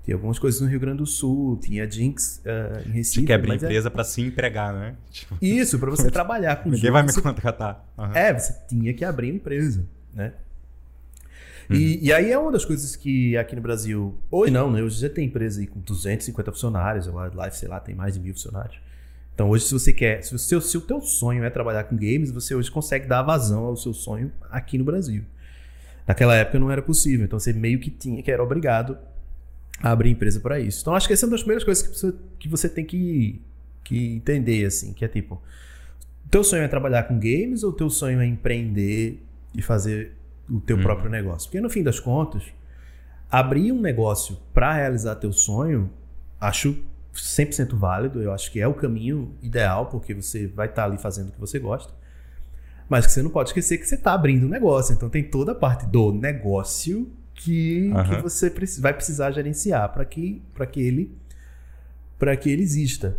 tinha 0.04 0.14
algumas 0.14 0.38
coisas 0.38 0.60
no 0.60 0.66
Rio 0.66 0.80
Grande 0.80 0.98
do 0.98 1.06
Sul, 1.06 1.58
tinha 1.58 1.84
a 1.84 1.88
Jinx 1.88 2.42
uh, 2.44 2.88
em 2.88 2.92
Recife. 2.92 3.26
Quer 3.26 3.34
abrir 3.34 3.52
é 3.52 3.54
empresa 3.56 3.88
é... 3.88 3.90
para 3.90 4.04
se 4.04 4.20
empregar, 4.22 4.74
né? 4.74 4.96
Tipo... 5.10 5.36
Isso, 5.40 5.78
para 5.78 5.90
você 5.90 6.10
trabalhar 6.10 6.56
com 6.56 6.70
Ninguém 6.70 6.90
vai 6.90 7.02
me 7.02 7.12
você... 7.12 7.22
contratar. 7.22 7.86
Uhum. 7.96 8.12
É, 8.12 8.38
você 8.38 8.54
tinha 8.68 8.92
que 8.92 9.04
abrir 9.04 9.34
empresa, 9.34 9.86
né? 10.14 10.34
Uhum. 11.68 11.76
E, 11.76 12.06
e, 12.06 12.12
aí 12.12 12.32
é 12.32 12.38
uma 12.38 12.50
das 12.50 12.64
coisas 12.64 12.96
que 12.96 13.36
aqui 13.36 13.54
no 13.54 13.62
Brasil. 13.62 14.18
Hoje 14.30 14.52
não, 14.52 14.70
né? 14.70 14.82
Hoje 14.82 15.00
já 15.00 15.08
tem 15.08 15.26
empresa 15.26 15.60
aí 15.60 15.66
com 15.66 15.80
250 15.80 16.50
funcionários, 16.50 17.06
a 17.06 17.12
Wildlife, 17.12 17.56
sei 17.56 17.68
lá, 17.68 17.78
tem 17.78 17.94
mais 17.94 18.14
de 18.14 18.20
mil 18.20 18.34
funcionários. 18.34 18.89
Então 19.40 19.48
hoje, 19.48 19.64
se 19.64 19.72
você 19.72 19.90
quer, 19.90 20.22
se 20.22 20.34
o, 20.34 20.38
seu, 20.38 20.60
se 20.60 20.76
o 20.76 20.82
teu 20.82 21.00
sonho 21.00 21.42
é 21.44 21.48
trabalhar 21.48 21.84
com 21.84 21.96
games, 21.96 22.30
você 22.30 22.54
hoje 22.54 22.70
consegue 22.70 23.06
dar 23.06 23.22
vazão 23.22 23.64
ao 23.64 23.74
seu 23.74 23.94
sonho 23.94 24.30
aqui 24.50 24.76
no 24.76 24.84
Brasil. 24.84 25.24
Naquela 26.06 26.36
época 26.36 26.58
não 26.58 26.70
era 26.70 26.82
possível, 26.82 27.24
então 27.24 27.38
você 27.38 27.50
meio 27.50 27.80
que 27.80 27.88
tinha, 27.88 28.22
que 28.22 28.30
era 28.30 28.42
obrigado 28.42 28.98
a 29.82 29.92
abrir 29.92 30.10
empresa 30.10 30.40
para 30.40 30.60
isso. 30.60 30.82
Então 30.82 30.94
acho 30.94 31.06
que 31.06 31.14
essa 31.14 31.24
é 31.24 31.26
uma 31.26 31.30
das 31.30 31.40
primeiras 31.40 31.64
coisas 31.64 31.86
que 31.86 31.96
você, 31.98 32.14
que 32.38 32.48
você 32.48 32.68
tem 32.68 32.84
que, 32.84 33.40
que 33.82 34.16
entender, 34.16 34.66
assim, 34.66 34.92
que 34.92 35.06
é 35.06 35.08
tipo, 35.08 35.40
teu 36.30 36.44
sonho 36.44 36.62
é 36.62 36.68
trabalhar 36.68 37.04
com 37.04 37.14
games 37.14 37.62
ou 37.62 37.72
teu 37.72 37.88
sonho 37.88 38.20
é 38.20 38.26
empreender 38.26 39.22
e 39.56 39.62
fazer 39.62 40.12
o 40.50 40.60
teu 40.60 40.76
uhum. 40.76 40.82
próprio 40.82 41.10
negócio? 41.10 41.48
Porque 41.48 41.62
no 41.62 41.70
fim 41.70 41.82
das 41.82 41.98
contas, 41.98 42.42
abrir 43.30 43.72
um 43.72 43.80
negócio 43.80 44.36
para 44.52 44.74
realizar 44.74 45.14
teu 45.14 45.32
sonho, 45.32 45.88
acho 46.38 46.76
100% 47.14 47.74
válido, 47.76 48.22
eu 48.22 48.32
acho 48.32 48.50
que 48.50 48.60
é 48.60 48.66
o 48.66 48.74
caminho 48.74 49.34
ideal, 49.42 49.86
porque 49.86 50.14
você 50.14 50.46
vai 50.46 50.66
estar 50.66 50.82
tá 50.82 50.88
ali 50.88 50.98
fazendo 50.98 51.28
o 51.28 51.32
que 51.32 51.40
você 51.40 51.58
gosta. 51.58 51.92
Mas 52.88 53.06
que 53.06 53.12
você 53.12 53.22
não 53.22 53.30
pode 53.30 53.50
esquecer 53.50 53.78
que 53.78 53.86
você 53.86 53.94
está 53.94 54.12
abrindo 54.12 54.46
um 54.46 54.48
negócio. 54.48 54.92
Então 54.92 55.08
tem 55.08 55.22
toda 55.22 55.52
a 55.52 55.54
parte 55.54 55.86
do 55.86 56.12
negócio 56.12 57.10
que, 57.34 57.90
uhum. 57.94 58.16
que 58.16 58.22
você 58.22 58.52
vai 58.80 58.92
precisar 58.92 59.30
gerenciar 59.30 59.92
para 59.92 60.04
que, 60.04 60.42
que 60.72 60.80
ele 60.80 61.16
para 62.18 62.36
que 62.36 62.50
ele 62.50 62.62
exista. 62.62 63.16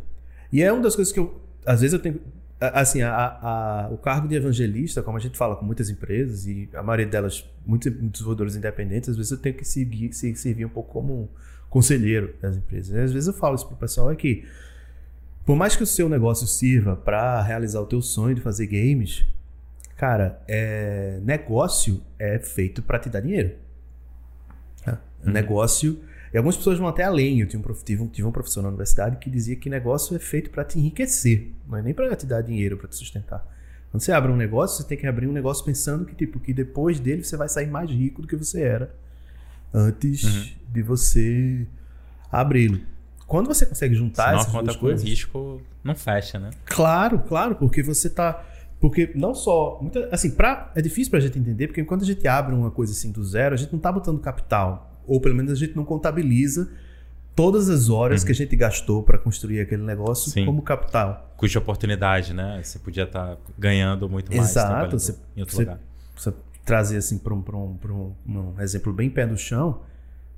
E 0.52 0.62
é 0.62 0.72
uma 0.72 0.84
das 0.84 0.96
coisas 0.96 1.12
que 1.12 1.20
eu 1.20 1.42
às 1.66 1.82
vezes 1.82 1.94
eu 1.94 2.00
tenho 2.00 2.20
assim 2.60 3.02
a, 3.02 3.16
a, 3.16 3.90
o 3.92 3.98
cargo 3.98 4.28
de 4.28 4.36
evangelista, 4.36 5.02
como 5.02 5.18
a 5.18 5.20
gente 5.20 5.36
fala 5.38 5.56
com 5.56 5.66
muitas 5.66 5.90
empresas 5.90 6.46
e 6.46 6.70
a 6.74 6.84
maioria 6.84 7.08
delas 7.08 7.44
muitos, 7.66 7.92
muitos 7.92 8.12
desenvolvedores 8.12 8.56
independentes, 8.56 9.10
às 9.10 9.18
vezes 9.18 9.32
eu 9.32 9.38
tenho 9.40 9.56
que 9.56 9.66
seguir, 9.66 10.14
se, 10.14 10.36
servir 10.36 10.66
um 10.66 10.70
pouco 10.70 10.92
como 10.92 11.30
conselheiro 11.72 12.36
das 12.40 12.58
empresas. 12.58 12.94
E 12.94 13.00
às 13.00 13.12
vezes 13.12 13.28
eu 13.28 13.34
falo 13.34 13.56
isso 13.56 13.66
pro 13.66 13.78
pessoal 13.78 14.12
é 14.12 14.16
que 14.16 14.46
por 15.44 15.56
mais 15.56 15.76
que 15.76 15.82
o 15.82 15.88
seu 15.88 16.08
negócio 16.08 16.46
sirva 16.46 16.96
para 16.96 17.42
realizar 17.42 17.80
o 17.80 17.86
teu 17.86 18.02
sonho 18.02 18.36
de 18.36 18.42
fazer 18.42 18.68
games, 18.68 19.26
cara, 19.98 20.40
é, 20.48 21.20
negócio 21.24 22.02
é 22.20 22.38
feito 22.38 22.84
para 22.84 23.00
te 23.00 23.10
dar 23.10 23.22
dinheiro. 23.22 23.56
É, 24.86 24.92
uhum. 24.92 24.98
Negócio. 25.32 26.00
E 26.34 26.38
algumas 26.38 26.58
pessoas 26.58 26.78
vão 26.78 26.88
até 26.88 27.04
além. 27.04 27.40
Eu 27.40 27.48
tive 27.48 27.64
um, 27.66 27.74
tive, 27.74 28.04
um, 28.04 28.08
tive 28.08 28.28
um 28.28 28.32
professor 28.32 28.62
na 28.62 28.70
universidade 28.70 29.16
que 29.16 29.30
dizia 29.30 29.56
que 29.56 29.70
negócio 29.70 30.16
é 30.16 30.20
feito 30.20 30.50
para 30.50 30.64
te 30.66 30.78
enriquecer, 30.78 31.52
não 31.68 31.78
é 31.78 31.82
nem 31.82 31.94
para 31.94 32.14
te 32.16 32.26
dar 32.26 32.42
dinheiro 32.42 32.78
para 32.78 32.90
te 32.90 32.98
sustentar. 32.98 33.48
Quando 33.90 34.04
você 34.04 34.12
abre 34.12 34.32
um 34.32 34.38
negócio, 34.38 34.78
você 34.78 34.88
tem 34.88 34.98
que 34.98 35.08
abrir 35.08 35.28
um 35.28 35.34
negócio 35.34 35.66
pensando 35.66 36.06
que 36.06 36.16
tipo 36.16 36.40
que 36.40 36.54
depois 36.54 37.00
dele 37.00 37.24
você 37.24 37.36
vai 37.36 37.50
sair 37.50 37.68
mais 37.68 37.90
rico 37.90 38.22
do 38.22 38.28
que 38.28 38.36
você 38.36 38.62
era 38.62 38.94
antes 39.74 40.24
uhum. 40.24 40.46
de 40.72 40.82
você 40.82 41.68
abri-lo. 42.32 42.80
Quando 43.28 43.48
você 43.48 43.66
consegue 43.66 43.96
juntar 43.96 44.30
Senão 44.30 44.40
essas 44.40 44.52
duas 44.52 44.76
coisas, 44.76 45.04
o 45.04 45.08
risco 45.08 45.62
não 45.84 45.96
fecha, 45.96 46.38
né? 46.38 46.50
Claro, 46.66 47.20
claro, 47.20 47.56
porque 47.56 47.82
você 47.82 48.10
tá 48.10 48.46
porque 48.80 49.12
não 49.14 49.36
só, 49.36 49.78
muita, 49.80 50.10
assim, 50.12 50.32
pra, 50.32 50.72
é 50.74 50.82
difícil 50.82 51.12
pra 51.12 51.20
gente 51.20 51.38
entender, 51.38 51.68
porque 51.68 51.84
quando 51.84 52.02
a 52.02 52.06
gente 52.06 52.28
abre 52.28 52.56
uma 52.56 52.72
coisa 52.72 52.92
assim 52.92 53.12
do 53.12 53.24
zero, 53.24 53.54
a 53.54 53.58
gente 53.58 53.72
não 53.72 53.80
tá 53.80 53.92
botando 53.92 54.20
capital 54.20 54.92
ou 55.08 55.20
pelo 55.20 55.36
menos 55.36 55.52
a 55.52 55.56
gente 55.56 55.76
não 55.76 55.86
contabiliza 55.86 56.72
todas 57.36 57.70
as 57.70 57.90
horas 57.90 58.22
uhum. 58.22 58.26
que 58.28 58.32
a 58.32 58.36
gente 58.36 58.56
gastou 58.56 59.04
para 59.04 59.18
construir 59.18 59.62
aquele 59.62 59.84
negócio 59.84 60.32
Sim. 60.32 60.46
como 60.46 60.62
capital. 60.62 61.34
Custa 61.38 61.60
oportunidade, 61.60 62.34
né? 62.34 62.62
Você 62.64 62.80
podia 62.80 63.04
estar 63.04 63.36
tá 63.36 63.38
ganhando 63.58 64.08
muito 64.10 64.34
mais 64.36 64.50
Exato. 64.50 65.00
Você, 65.00 65.16
em 65.36 65.42
outro 65.42 65.56
você, 65.56 65.62
lugar. 65.62 65.80
Você 66.16 66.34
trazer 66.72 66.96
assim 66.96 67.18
para 67.18 67.34
um, 67.34 67.44
um, 67.54 68.16
um, 68.26 68.40
um 68.56 68.62
exemplo 68.62 68.94
bem 68.94 69.10
pé 69.10 69.26
no 69.26 69.38
chão, 69.38 69.82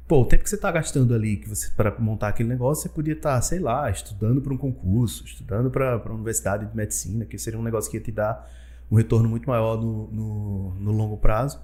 pô, 0.07 0.21
o 0.21 0.25
tempo 0.25 0.41
que 0.41 0.49
você 0.49 0.55
está 0.55 0.71
gastando 0.71 1.13
ali 1.13 1.37
que 1.37 1.47
você 1.47 1.69
para 1.69 1.95
montar 1.99 2.29
aquele 2.29 2.49
negócio, 2.49 2.81
você 2.81 2.89
podia 2.89 3.13
estar, 3.13 3.35
tá, 3.35 3.41
sei 3.43 3.59
lá, 3.59 3.87
estudando 3.91 4.41
para 4.41 4.51
um 4.51 4.57
concurso, 4.57 5.23
estudando 5.25 5.69
para 5.69 5.97
uma 5.97 6.15
universidade 6.15 6.65
de 6.65 6.75
medicina, 6.75 7.23
que 7.23 7.37
seria 7.37 7.59
um 7.59 7.61
negócio 7.61 7.91
que 7.91 7.97
ia 7.97 8.01
te 8.01 8.11
dar 8.11 8.51
um 8.89 8.95
retorno 8.95 9.29
muito 9.29 9.47
maior 9.47 9.79
no, 9.79 10.07
no, 10.07 10.73
no 10.79 10.91
longo 10.91 11.17
prazo. 11.17 11.61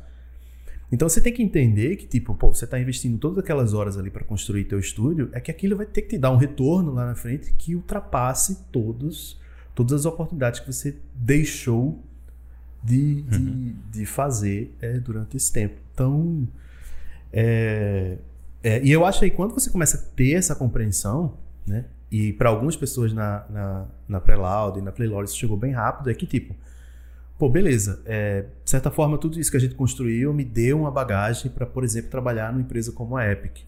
Então 0.92 1.10
você 1.10 1.20
tem 1.20 1.34
que 1.34 1.42
entender 1.42 1.96
que, 1.96 2.06
tipo, 2.06 2.36
pô, 2.36 2.54
você 2.54 2.66
está 2.66 2.80
investindo 2.80 3.18
todas 3.18 3.40
aquelas 3.40 3.74
horas 3.74 3.98
ali 3.98 4.12
para 4.12 4.24
construir 4.24 4.66
teu 4.66 4.78
estúdio, 4.78 5.30
é 5.32 5.40
que 5.40 5.50
aquilo 5.50 5.76
vai 5.76 5.88
ter 5.88 6.04
que 6.04 6.10
te 6.10 6.18
dar 6.20 6.30
um 6.30 6.38
retorno 6.38 6.94
lá 6.94 7.08
na 7.08 7.16
frente 7.16 7.52
que 7.54 7.76
ultrapasse 7.76 8.66
todos, 8.72 9.42
todas 9.74 9.94
as 9.94 10.06
oportunidades 10.06 10.60
que 10.60 10.72
você 10.72 10.96
deixou 11.16 12.04
de, 12.84 13.22
de, 13.24 13.38
uhum. 13.38 13.76
de 13.92 14.06
fazer 14.06 14.76
é, 14.82 14.94
durante 15.00 15.38
esse 15.38 15.52
tempo. 15.52 15.76
Então, 15.94 16.48
é, 17.32 18.18
é, 18.64 18.82
e 18.84 18.92
eu 18.92 19.06
acho 19.06 19.20
que 19.20 19.30
quando 19.30 19.54
você 19.54 19.70
começa 19.70 19.98
a 19.98 20.02
ter 20.16 20.34
essa 20.34 20.56
compreensão, 20.56 21.34
né, 21.66 21.86
e 22.12 22.34
para 22.34 22.50
algumas 22.50 22.76
pessoas 22.76 23.14
na, 23.14 23.46
na, 23.50 23.86
na 24.08 24.20
Preloud 24.20 24.80
e 24.80 24.82
na 24.82 24.92
Playlore 24.92 25.26
isso 25.26 25.38
chegou 25.38 25.56
bem 25.56 25.72
rápido, 25.72 26.10
é 26.10 26.14
que 26.14 26.26
tipo, 26.26 26.56
pô, 27.38 27.48
beleza, 27.48 28.02
é, 28.06 28.46
de 28.64 28.70
certa 28.70 28.90
forma 28.90 29.18
tudo 29.18 29.40
isso 29.40 29.52
que 29.52 29.58
a 29.58 29.60
gente 29.60 29.76
construiu 29.76 30.34
me 30.34 30.44
deu 30.44 30.80
uma 30.80 30.92
bagagem 30.92 31.52
para, 31.52 31.66
por 31.66 31.84
exemplo, 31.84 32.10
trabalhar 32.10 32.52
numa 32.52 32.62
empresa 32.62 32.92
como 32.92 33.16
a 33.16 33.30
Epic. 33.30 33.60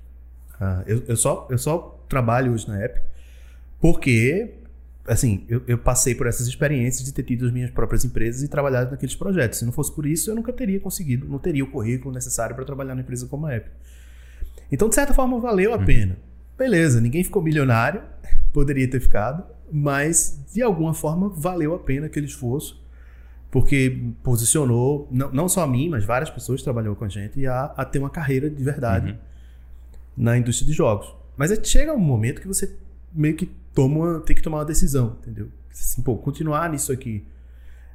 Ah, 0.60 0.84
eu, 0.86 1.04
eu, 1.08 1.15
só, 1.15 1.47
eu 1.50 1.58
só 1.58 2.00
trabalho 2.08 2.54
hoje 2.54 2.67
na 2.67 2.84
Epic 2.84 3.04
porque, 3.82 4.54
assim, 5.08 5.46
eu, 5.50 5.62
eu, 5.68 5.78
passei 5.78 6.14
por 6.14 6.28
essas 6.28 6.48
experiências 6.48 7.04
de 7.06 7.14
ter 7.14 7.24
tido 7.24 7.46
as 7.46 7.52
minhas 7.52 7.72
próprias 7.72 8.06
empresas 8.06 8.44
e 8.44 8.48
trabalhado 8.48 8.92
naqueles 8.92 9.16
projetos. 9.16 9.60
Se 9.60 9.66
não 9.66 9.72
fosse 9.72 9.94
por 9.94 10.06
isso, 10.06 10.30
eu 10.30 10.36
nunca 10.36 10.54
teria 10.54 10.80
conseguido, 10.80 11.28
não 11.28 11.40
teria 11.40 11.64
o 11.64 11.68
currículo 11.68 12.14
necessário 12.14 12.56
para 12.56 12.66
trabalhar 12.66 12.94
numa 12.94 13.02
empresa 13.02 13.28
como 13.28 13.46
a 13.46 13.56
Epic. 13.56 13.72
Então, 14.72 14.88
de 14.88 14.96
certa 14.96 15.14
forma, 15.14 15.40
valeu 15.40 15.74
a 15.74 15.78
uhum. 15.78 15.86
pena. 15.86 16.18
Beleza, 16.58 17.02
ninguém 17.02 17.24
ficou 17.24 17.42
milionário, 17.42 18.02
poderia 18.54 18.90
ter 18.90 19.00
ficado, 19.00 19.44
mas 19.72 20.40
de 20.54 20.62
alguma 20.62 20.94
forma 20.94 21.30
valeu 21.30 21.74
a 21.74 21.80
pena 21.80 22.06
aquele 22.06 22.28
esforço 22.28 22.82
porque 23.52 24.02
posicionou, 24.24 25.10
não, 25.12 25.30
não 25.32 25.50
só 25.50 25.64
a 25.64 25.68
mim, 25.68 25.90
mas 25.90 26.06
várias 26.06 26.30
pessoas 26.30 26.62
que 26.62 26.64
trabalham 26.64 26.96
com 26.96 27.04
a 27.04 27.10
gente, 27.10 27.46
a, 27.46 27.66
a 27.76 27.84
ter 27.84 28.00
uma 28.00 28.10
carreira 28.10 28.50
de 28.50 28.64
verdade 28.64 29.12
uhum. 29.12 29.18
na 30.16 30.38
indústria 30.38 30.66
de 30.66 30.74
jogos. 30.74 31.14
Mas 31.36 31.52
chega 31.68 31.94
um 31.94 32.00
momento 32.00 32.40
que 32.40 32.48
você 32.48 32.74
meio 33.14 33.36
que 33.36 33.52
toma, 33.74 34.20
tem 34.22 34.36
que 34.36 34.42
tomar 34.42 34.60
uma 34.60 34.66
decisão, 34.66 35.18
entendeu? 35.22 35.50
Assim, 35.72 36.02
pô, 36.02 36.18
continuar 36.18 36.70
nisso 36.70 36.92
aqui 36.92 37.26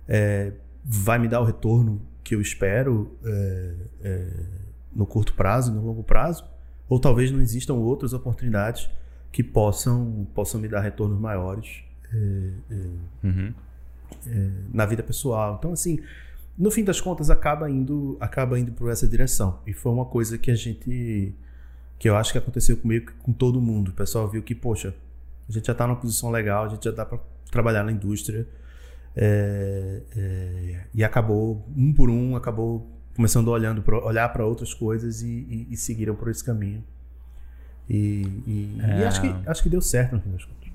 é, 0.08 0.52
vai 0.84 1.18
me 1.18 1.28
dar 1.28 1.40
o 1.40 1.44
retorno 1.44 2.00
que 2.24 2.34
eu 2.34 2.40
espero 2.40 3.16
é, 3.24 3.74
é, 4.02 4.32
no 4.94 5.06
curto 5.06 5.34
prazo, 5.34 5.72
no 5.72 5.84
longo 5.84 6.02
prazo, 6.02 6.44
ou 6.88 6.98
talvez 6.98 7.30
não 7.30 7.40
existam 7.40 7.74
outras 7.74 8.12
oportunidades 8.12 8.88
que 9.30 9.42
possam, 9.42 10.26
possam 10.34 10.60
me 10.60 10.68
dar 10.68 10.80
retornos 10.80 11.18
maiores. 11.20 11.82
É, 12.12 12.50
é, 12.70 13.26
uhum 13.26 13.54
é, 14.26 14.50
na 14.72 14.86
vida 14.86 15.02
pessoal. 15.02 15.56
Então, 15.58 15.72
assim, 15.72 16.00
no 16.56 16.70
fim 16.70 16.84
das 16.84 17.00
contas, 17.00 17.30
acaba 17.30 17.70
indo, 17.70 18.16
acaba 18.20 18.58
indo 18.58 18.72
por 18.72 18.90
essa 18.90 19.06
direção. 19.06 19.60
E 19.66 19.72
foi 19.72 19.92
uma 19.92 20.04
coisa 20.04 20.38
que 20.38 20.50
a 20.50 20.54
gente, 20.54 21.34
que 21.98 22.08
eu 22.08 22.16
acho 22.16 22.32
que 22.32 22.38
aconteceu 22.38 22.76
comigo, 22.76 23.12
com 23.22 23.32
todo 23.32 23.60
mundo. 23.60 23.88
O 23.88 23.92
pessoal 23.92 24.28
viu 24.28 24.42
que, 24.42 24.54
poxa, 24.54 24.94
a 25.48 25.52
gente 25.52 25.66
já 25.66 25.72
está 25.72 25.86
numa 25.86 25.96
posição 25.96 26.30
legal, 26.30 26.64
a 26.64 26.68
gente 26.68 26.84
já 26.84 26.90
dá 26.90 27.04
para 27.04 27.18
trabalhar 27.50 27.84
na 27.84 27.92
indústria. 27.92 28.46
É, 29.18 30.02
é, 30.14 30.84
e 30.92 31.02
acabou, 31.02 31.66
um 31.74 31.92
por 31.92 32.10
um, 32.10 32.36
acabou 32.36 32.86
começando 33.14 33.48
olhando 33.48 33.80
pra, 33.80 33.98
olhar 34.04 34.28
para 34.28 34.44
outras 34.44 34.74
coisas 34.74 35.22
e, 35.22 35.26
e, 35.26 35.68
e, 35.70 35.76
seguiram 35.76 36.14
por 36.14 36.28
esse 36.28 36.44
caminho. 36.44 36.84
E, 37.88 38.26
é. 38.78 39.00
e, 39.00 39.04
acho, 39.04 39.22
que, 39.22 39.34
acho 39.46 39.62
que 39.62 39.68
deu 39.70 39.80
certo 39.80 40.16
no 40.16 40.20
fim 40.20 40.30
das 40.30 40.44
contas. 40.44 40.68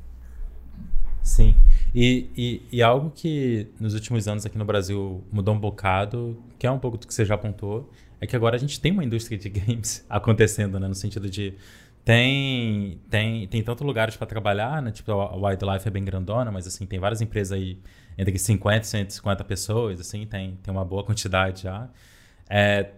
Sim. 1.21 1.55
E, 1.93 2.29
e, 2.35 2.77
e, 2.77 2.81
algo 2.81 3.11
que 3.11 3.67
nos 3.79 3.93
últimos 3.93 4.27
anos 4.27 4.45
aqui 4.45 4.57
no 4.57 4.65
Brasil 4.65 5.23
mudou 5.31 5.53
um 5.53 5.59
bocado, 5.59 6.41
que 6.57 6.65
é 6.65 6.71
um 6.71 6.79
pouco 6.79 6.97
do 6.97 7.05
que 7.05 7.13
você 7.13 7.23
já 7.23 7.35
apontou, 7.35 7.91
é 8.19 8.25
que 8.25 8.35
agora 8.35 8.55
a 8.55 8.59
gente 8.59 8.79
tem 8.79 8.91
uma 8.91 9.03
indústria 9.03 9.37
de 9.37 9.47
games 9.49 10.03
acontecendo, 10.09 10.79
né? 10.79 10.87
No 10.87 10.95
sentido 10.95 11.29
de 11.29 11.53
tem 12.03 12.99
tem 13.09 13.47
tem 13.47 13.63
tanto 13.63 13.83
lugares 13.83 14.15
para 14.15 14.27
trabalhar, 14.27 14.81
né? 14.81 14.91
Tipo, 14.91 15.11
a 15.11 15.35
Wildlife 15.35 15.87
é 15.87 15.91
bem 15.91 16.03
grandona, 16.03 16.51
mas 16.51 16.67
assim, 16.67 16.85
tem 16.85 16.99
várias 16.99 17.21
empresas 17.21 17.51
aí 17.51 17.79
entre 18.17 18.37
50 18.37 18.85
e 18.85 18.87
150 18.87 19.43
pessoas, 19.43 19.99
assim, 19.99 20.25
tem, 20.25 20.57
tem 20.61 20.73
uma 20.73 20.85
boa 20.85 21.03
quantidade 21.03 21.63
já. 21.63 21.89
É, 22.49 22.91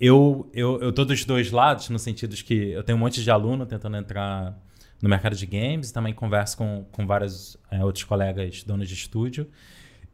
eu, 0.00 0.48
eu, 0.52 0.80
eu 0.80 0.92
tô 0.92 1.04
dos 1.04 1.24
dois 1.24 1.50
lados, 1.50 1.88
no 1.88 1.98
sentido 1.98 2.34
de 2.36 2.44
que 2.44 2.70
eu 2.70 2.84
tenho 2.84 2.96
um 2.96 3.00
monte 3.00 3.22
de 3.22 3.30
aluno 3.30 3.66
tentando 3.66 3.96
entrar 3.96 4.56
no 5.00 5.08
mercado 5.08 5.34
de 5.34 5.46
games, 5.46 5.90
também 5.92 6.12
converso 6.12 6.56
com, 6.56 6.84
com 6.92 7.06
vários 7.06 7.56
é, 7.70 7.84
outros 7.84 8.04
colegas 8.04 8.62
donos 8.62 8.88
de 8.88 8.94
estúdio. 8.94 9.48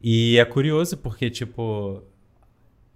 E 0.01 0.37
é 0.37 0.45
curioso 0.45 0.97
porque, 0.97 1.29
tipo, 1.29 2.03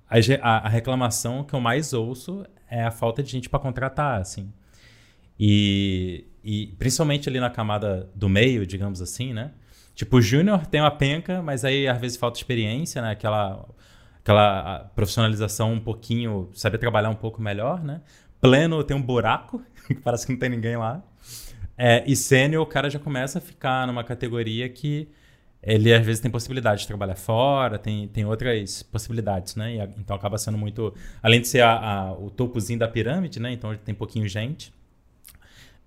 a, 0.07 0.65
a, 0.65 0.69
reclamação 0.69 1.43
que 1.43 1.53
eu 1.53 1.61
mais 1.61 1.93
ouço 1.93 2.45
é 2.69 2.83
a 2.83 2.91
falta 2.91 3.23
de 3.23 3.31
gente 3.31 3.49
para 3.49 3.59
contratar, 3.59 4.19
assim. 4.21 4.51
E, 5.39 6.25
e 6.43 6.67
principalmente 6.77 7.29
ali 7.29 7.39
na 7.39 7.49
camada 7.49 8.09
do 8.13 8.27
meio, 8.27 8.65
digamos 8.65 9.01
assim, 9.01 9.33
né? 9.33 9.51
Tipo, 9.95 10.17
o 10.17 10.21
júnior 10.21 10.65
tem 10.65 10.81
uma 10.81 10.91
penca, 10.91 11.41
mas 11.41 11.63
aí 11.65 11.87
às 11.87 11.99
vezes 11.99 12.17
falta 12.17 12.37
experiência, 12.37 13.01
né? 13.01 13.11
Aquela, 13.11 13.65
aquela 14.21 14.91
profissionalização 14.95 15.73
um 15.73 15.79
pouquinho, 15.79 16.49
saber 16.53 16.77
trabalhar 16.77 17.09
um 17.09 17.15
pouco 17.15 17.41
melhor, 17.41 17.83
né? 17.83 18.01
Pleno 18.41 18.83
tem 18.83 18.95
um 18.95 19.01
buraco, 19.01 19.61
parece 20.03 20.25
que 20.25 20.31
não 20.31 20.39
tem 20.39 20.49
ninguém 20.49 20.77
lá. 20.77 21.03
É, 21.77 22.03
e 22.05 22.15
sênior, 22.15 22.61
o 22.61 22.65
cara 22.65 22.89
já 22.89 22.99
começa 22.99 23.39
a 23.39 23.41
ficar 23.41 23.87
numa 23.87 24.03
categoria 24.03 24.67
que 24.67 25.09
ele 25.61 25.93
às 25.93 26.05
vezes 26.05 26.21
tem 26.21 26.31
possibilidade 26.31 26.81
de 26.81 26.87
trabalhar 26.87 27.15
fora, 27.15 27.77
tem, 27.77 28.07
tem 28.07 28.25
outras 28.25 28.83
possibilidades, 28.83 29.55
né? 29.55 29.75
E, 29.75 29.79
então 29.97 30.15
acaba 30.15 30.37
sendo 30.37 30.57
muito. 30.57 30.93
Além 31.21 31.41
de 31.41 31.47
ser 31.47 31.61
a, 31.61 31.73
a, 31.73 32.13
o 32.13 32.29
topozinho 32.29 32.79
da 32.79 32.87
pirâmide, 32.87 33.39
né? 33.39 33.51
Então 33.51 33.75
tem 33.77 33.93
pouquinho 33.93 34.27
gente. 34.27 34.73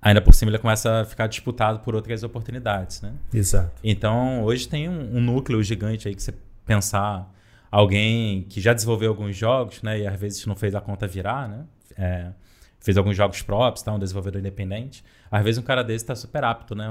Ainda 0.03 0.21
por 0.21 0.35
cima 0.35 0.51
ele 0.51 0.59
começa 0.59 1.03
a 1.03 1.05
ficar 1.05 1.29
disputado 1.29 1.79
por 1.79 1.95
outras 1.95 2.25
oportunidades, 2.25 3.01
né? 3.01 3.15
Exato. 3.33 3.81
Então 3.85 4.43
hoje 4.43 4.69
tem 4.69 4.89
um, 4.89 5.17
um 5.17 5.21
núcleo 5.21 5.63
gigante 5.63 6.09
aí 6.09 6.15
que 6.15 6.23
você 6.23 6.35
pensar 6.67 7.33
alguém 7.71 8.43
que 8.43 8.61
já 8.61 8.73
desenvolveu 8.73 9.11
alguns 9.11 9.37
jogos, 9.37 9.81
né? 9.81 10.01
E 10.01 10.07
às 10.07 10.19
vezes 10.19 10.45
não 10.45 10.57
fez 10.57 10.75
a 10.75 10.81
conta 10.81 11.07
virar, 11.07 11.49
né? 11.49 11.65
É, 11.97 12.33
fez 12.81 12.97
alguns 12.97 13.17
jogos 13.17 13.43
próprios, 13.43 13.83
tá? 13.83 13.93
um 13.93 13.99
desenvolvedor 13.99 14.41
independente. 14.41 15.05
Às 15.31 15.45
vezes 15.45 15.59
um 15.59 15.63
cara 15.63 15.85
desse 15.85 16.05
está 16.05 16.17
super 16.17 16.43
apto, 16.43 16.75
né? 16.75 16.87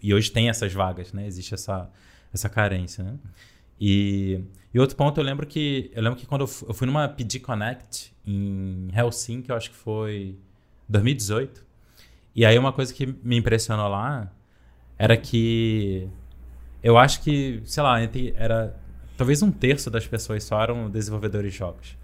E 0.00 0.14
hoje 0.14 0.30
tem 0.30 0.48
essas 0.48 0.72
vagas, 0.72 1.12
né? 1.12 1.26
Existe 1.26 1.54
essa, 1.54 1.90
essa 2.32 2.48
carência, 2.48 3.02
né? 3.02 3.18
E, 3.80 4.40
e 4.72 4.78
outro 4.78 4.96
ponto, 4.96 5.18
eu 5.18 5.24
lembro 5.24 5.44
que 5.44 5.90
eu 5.92 6.00
lembro 6.00 6.16
que 6.16 6.26
quando 6.26 6.42
eu 6.42 6.46
fui, 6.46 6.68
eu 6.68 6.74
fui 6.74 6.86
numa 6.86 7.08
PD 7.08 7.40
Connect 7.40 8.14
em 8.24 8.88
Helsinki, 8.94 9.50
eu 9.50 9.56
acho 9.56 9.70
que 9.70 9.76
foi 9.76 10.38
2018. 10.88 11.71
E 12.34 12.44
aí 12.44 12.58
uma 12.58 12.72
coisa 12.72 12.92
que 12.92 13.06
me 13.22 13.36
impressionou 13.36 13.88
lá 13.88 14.30
era 14.98 15.16
que 15.16 16.08
eu 16.82 16.96
acho 16.96 17.22
que, 17.22 17.60
sei 17.64 17.82
lá, 17.82 17.98
era 18.34 18.76
talvez 19.16 19.42
um 19.42 19.50
terço 19.50 19.90
das 19.90 20.06
pessoas 20.06 20.44
só 20.44 20.60
eram 20.60 20.90
desenvolvedores 20.90 21.52
de 21.52 21.58
jogos 21.58 21.96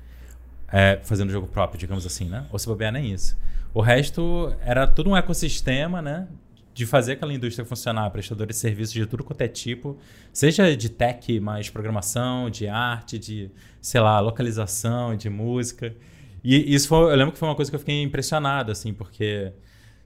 é, 0.71 1.01
fazendo 1.03 1.31
jogo 1.31 1.47
próprio, 1.47 1.79
digamos 1.79 2.07
assim, 2.07 2.27
né? 2.27 2.47
Ou 2.53 2.59
se 2.59 2.67
bobear 2.67 2.93
nem 2.93 3.13
isso. 3.13 3.37
O 3.73 3.81
resto 3.81 4.55
era 4.61 4.87
todo 4.87 5.11
um 5.11 5.17
ecossistema, 5.17 6.01
né? 6.01 6.29
De 6.75 6.87
fazer 6.87 7.13
aquela 7.13 7.33
indústria 7.33 7.65
funcionar, 7.65 8.09
prestadores 8.11 8.57
de 8.57 8.61
serviços 8.61 8.93
de 8.93 9.05
tudo 9.07 9.25
quanto 9.25 9.41
é 9.41 9.49
tipo, 9.49 9.99
seja 10.33 10.77
de 10.77 10.89
tech, 10.89 11.41
mais 11.41 11.69
programação, 11.69 12.49
de 12.49 12.69
arte, 12.69 13.19
de, 13.19 13.51
sei 13.81 14.01
lá, 14.01 14.21
localização, 14.21 15.17
de 15.17 15.29
música. 15.29 15.95
E 16.45 16.73
isso 16.73 16.87
foi, 16.87 17.13
eu 17.13 17.17
lembro 17.17 17.33
que 17.33 17.39
foi 17.39 17.49
uma 17.49 17.57
coisa 17.57 17.71
que 17.71 17.75
eu 17.75 17.81
fiquei 17.81 18.01
impressionado, 18.03 18.71
assim, 18.71 18.93
porque 18.93 19.53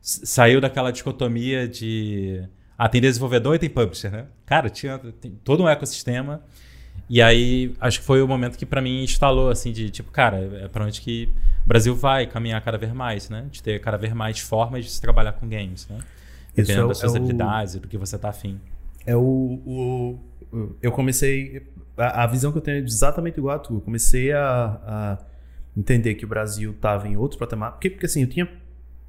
saiu 0.03 0.61
daquela 0.61 0.91
dicotomia 0.91 1.67
de 1.67 2.43
ah, 2.77 2.89
tem 2.89 3.01
desenvolvedor 3.01 3.55
e 3.55 3.59
tem 3.59 3.71
publisher, 3.71 4.11
né? 4.11 4.27
Cara, 4.45 4.69
tinha 4.69 5.01
todo 5.45 5.63
um 5.63 5.69
ecossistema 5.69 6.43
e 7.09 7.21
aí, 7.21 7.75
acho 7.81 8.01
que 8.01 8.07
foi 8.07 8.23
o 8.23 8.29
momento 8.29 8.57
que 8.57 8.65
para 8.65 8.81
mim 8.81 9.03
instalou, 9.03 9.51
assim, 9.51 9.71
de 9.71 9.91
tipo, 9.91 10.11
cara, 10.11 10.39
é 10.63 10.69
pra 10.69 10.85
onde 10.85 11.01
que 11.01 11.29
o 11.65 11.69
Brasil 11.69 11.95
vai 11.95 12.27
caminhar 12.27 12.61
cada 12.63 12.79
vez 12.79 12.93
mais, 12.93 13.29
né? 13.29 13.47
De 13.51 13.63
ter 13.63 13.81
cada 13.81 13.97
vez 13.97 14.13
mais 14.13 14.39
formas 14.39 14.85
de 14.85 14.91
se 14.91 15.01
trabalhar 15.01 15.33
com 15.33 15.49
games, 15.49 15.87
né? 15.89 15.99
Dependendo 16.55 16.87
é, 16.87 16.89
das 16.89 16.99
suas 16.99 17.15
é 17.15 17.19
habilidades, 17.19 17.75
o, 17.75 17.81
do 17.81 17.89
que 17.89 17.99
você 17.99 18.19
tá 18.19 18.31
afim. 18.31 18.59
É 19.07 19.17
o, 19.17 19.21
o 19.21 20.19
eu 20.83 20.93
comecei, 20.93 21.67
a, 21.97 22.25
a, 22.25 22.27
visão 22.27 22.53
que 22.53 22.59
eu 22.59 22.63
tenho 22.63 22.79
é 22.79 22.81
exatamente 22.81 23.39
igual 23.39 23.57
a 23.57 23.59
tua. 23.59 23.77
Eu 23.77 23.81
comecei 23.81 24.33
a, 24.33 24.81
a 24.87 25.19
entender 25.77 26.15
que 26.15 26.25
o 26.25 26.29
Brasil 26.29 26.71
estava 26.71 27.09
em 27.09 27.17
outros 27.17 27.39
patamares. 27.39 27.75
Porque, 27.75 27.91
porque 27.91 28.07
assim, 28.07 28.23
eu 28.23 28.29
tinha 28.29 28.49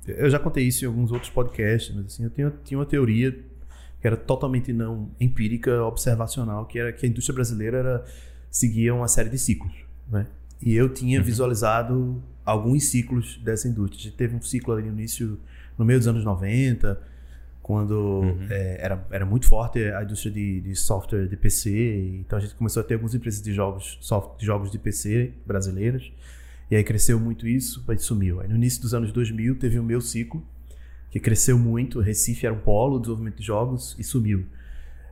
eu 0.07 0.29
já 0.29 0.39
contei 0.39 0.65
isso 0.65 0.83
em 0.83 0.87
alguns 0.87 1.11
outros 1.11 1.29
podcasts, 1.29 1.93
mas 1.95 2.05
assim, 2.05 2.23
eu 2.23 2.29
tinha, 2.29 2.53
tinha 2.63 2.77
uma 2.77 2.85
teoria 2.85 3.31
que 3.31 4.07
era 4.07 4.17
totalmente 4.17 4.73
não 4.73 5.09
empírica, 5.19 5.83
observacional, 5.83 6.65
que 6.65 6.77
era 6.77 6.91
que 6.91 7.05
a 7.05 7.09
indústria 7.09 7.33
brasileira 7.33 7.77
era, 7.77 8.05
seguia 8.51 8.93
uma 8.93 9.07
série 9.07 9.29
de 9.29 9.37
ciclos, 9.37 9.73
né? 10.09 10.27
E 10.61 10.75
eu 10.75 10.89
tinha 10.89 11.19
uhum. 11.19 11.25
visualizado 11.25 12.23
alguns 12.45 12.85
ciclos 12.85 13.39
dessa 13.43 13.67
indústria. 13.67 13.99
A 13.99 14.03
gente 14.03 14.15
teve 14.15 14.35
um 14.35 14.41
ciclo 14.41 14.73
ali 14.73 14.83
no 14.83 14.93
início, 14.93 15.39
no 15.77 15.85
meio 15.85 15.99
dos 15.99 16.07
anos 16.07 16.23
90, 16.23 16.99
quando 17.61 17.93
uhum. 17.93 18.47
é, 18.49 18.77
era, 18.81 19.07
era 19.09 19.25
muito 19.25 19.47
forte 19.47 19.79
a 19.79 20.03
indústria 20.03 20.31
de, 20.31 20.61
de, 20.61 20.75
software 20.75 21.27
de 21.27 21.37
PC. 21.37 22.19
Então 22.19 22.37
a 22.37 22.41
gente 22.41 22.55
começou 22.55 22.81
a 22.81 22.83
ter 22.83 22.95
algumas 22.95 23.15
empresas 23.15 23.41
de 23.41 23.53
jogos, 23.53 23.97
soft, 24.01 24.39
de 24.39 24.45
jogos 24.45 24.69
de 24.69 24.77
PC 24.77 25.31
brasileiras. 25.45 26.11
E 26.69 26.75
aí 26.75 26.83
cresceu 26.83 27.19
muito 27.19 27.47
isso, 27.47 27.83
aí 27.87 27.97
sumiu. 27.97 28.39
Aí 28.41 28.47
no 28.47 28.55
início 28.55 28.81
dos 28.81 28.93
anos 28.93 29.11
2000 29.11 29.55
teve 29.55 29.77
o 29.79 29.83
meu 29.83 30.01
ciclo, 30.01 30.45
que 31.09 31.19
cresceu 31.19 31.57
muito. 31.57 31.99
Recife 31.99 32.45
era 32.45 32.53
um 32.53 32.59
polo 32.59 32.97
de 32.97 33.03
desenvolvimento 33.03 33.37
de 33.37 33.45
jogos 33.45 33.95
e 33.99 34.03
sumiu. 34.03 34.45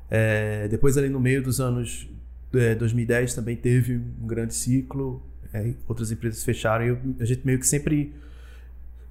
É, 0.09 0.67
depois 0.67 0.97
ali 0.97 1.09
no 1.09 1.19
meio 1.19 1.41
dos 1.41 1.61
anos 1.61 2.09
é, 2.53 2.75
2010 2.75 3.33
também 3.33 3.55
teve 3.55 3.95
um 3.95 4.27
grande 4.27 4.53
ciclo. 4.53 5.23
outras 5.87 6.11
empresas 6.11 6.43
fecharam 6.43 6.85
e 6.85 6.89
eu, 6.89 6.99
a 7.19 7.25
gente 7.25 7.45
meio 7.45 7.59
que 7.59 7.67
sempre 7.67 8.13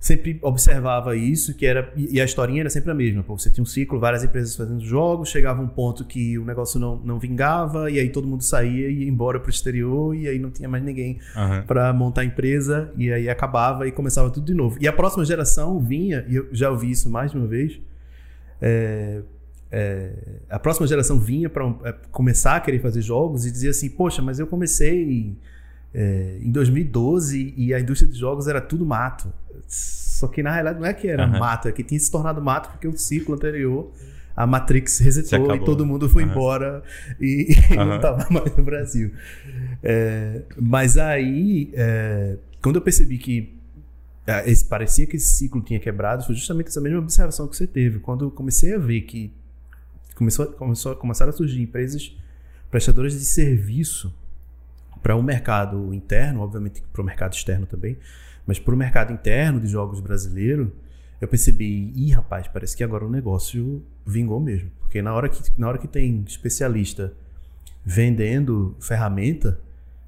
sempre 0.01 0.39
observava 0.41 1.15
isso, 1.15 1.55
que 1.55 1.67
era 1.67 1.93
e 1.95 2.19
a 2.19 2.25
historinha 2.25 2.63
era 2.63 2.71
sempre 2.71 2.91
a 2.91 2.95
mesma. 2.95 3.23
Pô, 3.23 3.39
você 3.39 3.51
tinha 3.51 3.63
um 3.63 3.67
ciclo, 3.67 4.01
várias 4.01 4.25
empresas 4.25 4.57
fazendo 4.57 4.83
jogos, 4.83 5.29
chegava 5.29 5.61
um 5.61 5.69
ponto 5.69 6.07
que 6.07 6.39
o 6.39 6.45
negócio 6.45 6.81
não, 6.81 6.97
não 6.97 7.19
vingava 7.19 7.91
e 7.91 7.99
aí 7.99 8.09
todo 8.09 8.27
mundo 8.27 8.43
saía 8.43 8.89
e 8.89 9.03
ia 9.03 9.09
embora 9.09 9.39
para 9.39 9.49
o 9.49 9.51
exterior 9.51 10.17
e 10.17 10.27
aí 10.27 10.39
não 10.39 10.51
tinha 10.51 10.69
mais 10.69 10.83
ninguém 10.83 11.19
uhum. 11.37 11.63
para 11.67 11.93
montar 11.93 12.23
a 12.23 12.25
empresa 12.25 12.91
e 12.97 13.13
aí 13.13 13.29
acabava 13.29 13.87
e 13.87 13.93
começava 13.93 14.31
tudo 14.31 14.47
de 14.47 14.55
novo. 14.55 14.79
E 14.81 14.89
a 14.89 14.93
próxima 14.93 15.23
geração 15.23 15.79
vinha 15.79 16.25
e 16.27 16.37
eu 16.37 16.49
já 16.51 16.71
ouvi 16.71 16.91
isso 16.91 17.11
mais 17.11 17.31
de 17.33 17.37
uma 17.37 17.47
vez. 17.47 17.79
É, 18.63 19.21
é, 19.71 20.13
a 20.49 20.59
próxima 20.59 20.87
geração 20.87 21.19
vinha 21.19 21.51
para 21.51 21.65
é, 21.85 21.95
começar 22.11 22.57
a 22.57 22.61
querer 22.61 22.81
fazer 22.81 23.03
jogos 23.03 23.45
e 23.45 23.51
dizia 23.51 23.71
assim: 23.71 23.91
Poxa, 23.91 24.23
mas 24.23 24.39
eu 24.39 24.47
comecei 24.47 25.37
é, 25.95 26.39
em 26.41 26.51
2012 26.51 27.55
e 27.57 27.75
a 27.75 27.81
indústria 27.81 28.11
de 28.11 28.19
jogos 28.19 28.47
era 28.47 28.61
tudo 28.61 28.85
mato. 28.87 29.33
Só 29.67 30.29
que 30.29 30.43
na 30.43 30.51
realidade 30.53 30.81
não 30.81 30.87
é 30.87 30.95
que 30.95 31.09
era 31.09 31.27
uhum. 31.27 31.39
mato, 31.39 31.69
é 31.69 31.73
que 31.73 31.83
tinha 31.83 31.99
se 31.99 32.11
tornado 32.11 32.41
mato 32.43 32.71
porque 32.71 32.87
o 32.87 32.97
ciclo 32.97 33.35
anterior 33.35 33.91
a 34.37 34.47
Matrix 34.47 34.99
resetou 35.01 35.55
e 35.55 35.61
todo 35.61 35.85
mundo 35.85 36.09
foi 36.09 36.25
uhum. 36.25 36.31
embora 36.31 36.83
e, 37.21 37.49
e 37.71 37.77
uhum. 37.77 37.85
não 37.85 37.97
estava 37.97 38.27
mais 38.31 38.57
no 38.57 38.65
Brasil. 38.65 39.13
É, 39.83 40.43
mas 40.59 40.97
aí, 40.97 41.71
é, 41.75 42.37
quando 42.63 42.77
eu 42.77 42.83
percebi 42.83 43.19
que 43.19 43.55
é, 44.27 44.51
esse, 44.51 44.65
parecia 44.65 45.07
que 45.07 45.17
esse 45.17 45.27
ciclo 45.27 45.61
tinha 45.61 45.81
quebrado, 45.81 46.25
foi 46.25 46.35
justamente 46.35 46.69
essa 46.69 46.81
mesma 46.81 47.01
observação 47.01 47.47
que 47.49 47.57
você 47.57 47.67
teve. 47.67 47.99
Quando 47.99 48.27
eu 48.27 48.31
comecei 48.31 48.75
a 48.75 48.79
ver 48.79 49.03
que 49.03 49.33
começou, 50.15 50.47
começou, 50.47 50.97
começaram 50.97 51.31
a 51.31 51.33
surgir 51.33 51.61
empresas 51.61 52.17
prestadoras 52.71 53.13
de 53.13 53.25
serviço 53.25 54.15
para 55.03 55.17
o 55.17 55.21
um 55.21 55.23
mercado 55.23 55.93
interno, 55.95 56.41
obviamente 56.41 56.83
para 56.93 57.03
o 57.03 57.05
mercado 57.05 57.33
externo 57.33 57.67
também, 57.67 57.97
mas 58.47 58.59
para 58.59 58.75
o 58.75 58.77
mercado 58.77 59.13
interno 59.13 59.61
de 59.61 59.67
jogos 59.67 60.01
brasileiro, 60.01 60.73
eu 61.21 61.29
percebi, 61.29 61.93
ih, 61.95 62.13
rapaz, 62.13 62.49
parece 62.49 62.77
que 62.77 62.83
agora 62.83 63.05
o 63.05 63.11
negócio 63.11 63.83
vingou 64.07 64.41
mesmo. 64.41 64.71
Porque 64.81 65.03
na 65.03 65.15
hora 65.15 65.29
que, 65.29 65.43
na 65.59 65.69
hora 65.69 65.79
que 65.79 65.87
tem 65.87 66.25
especialista 66.27 67.13
vendendo 67.85 68.75
ferramenta 68.81 69.59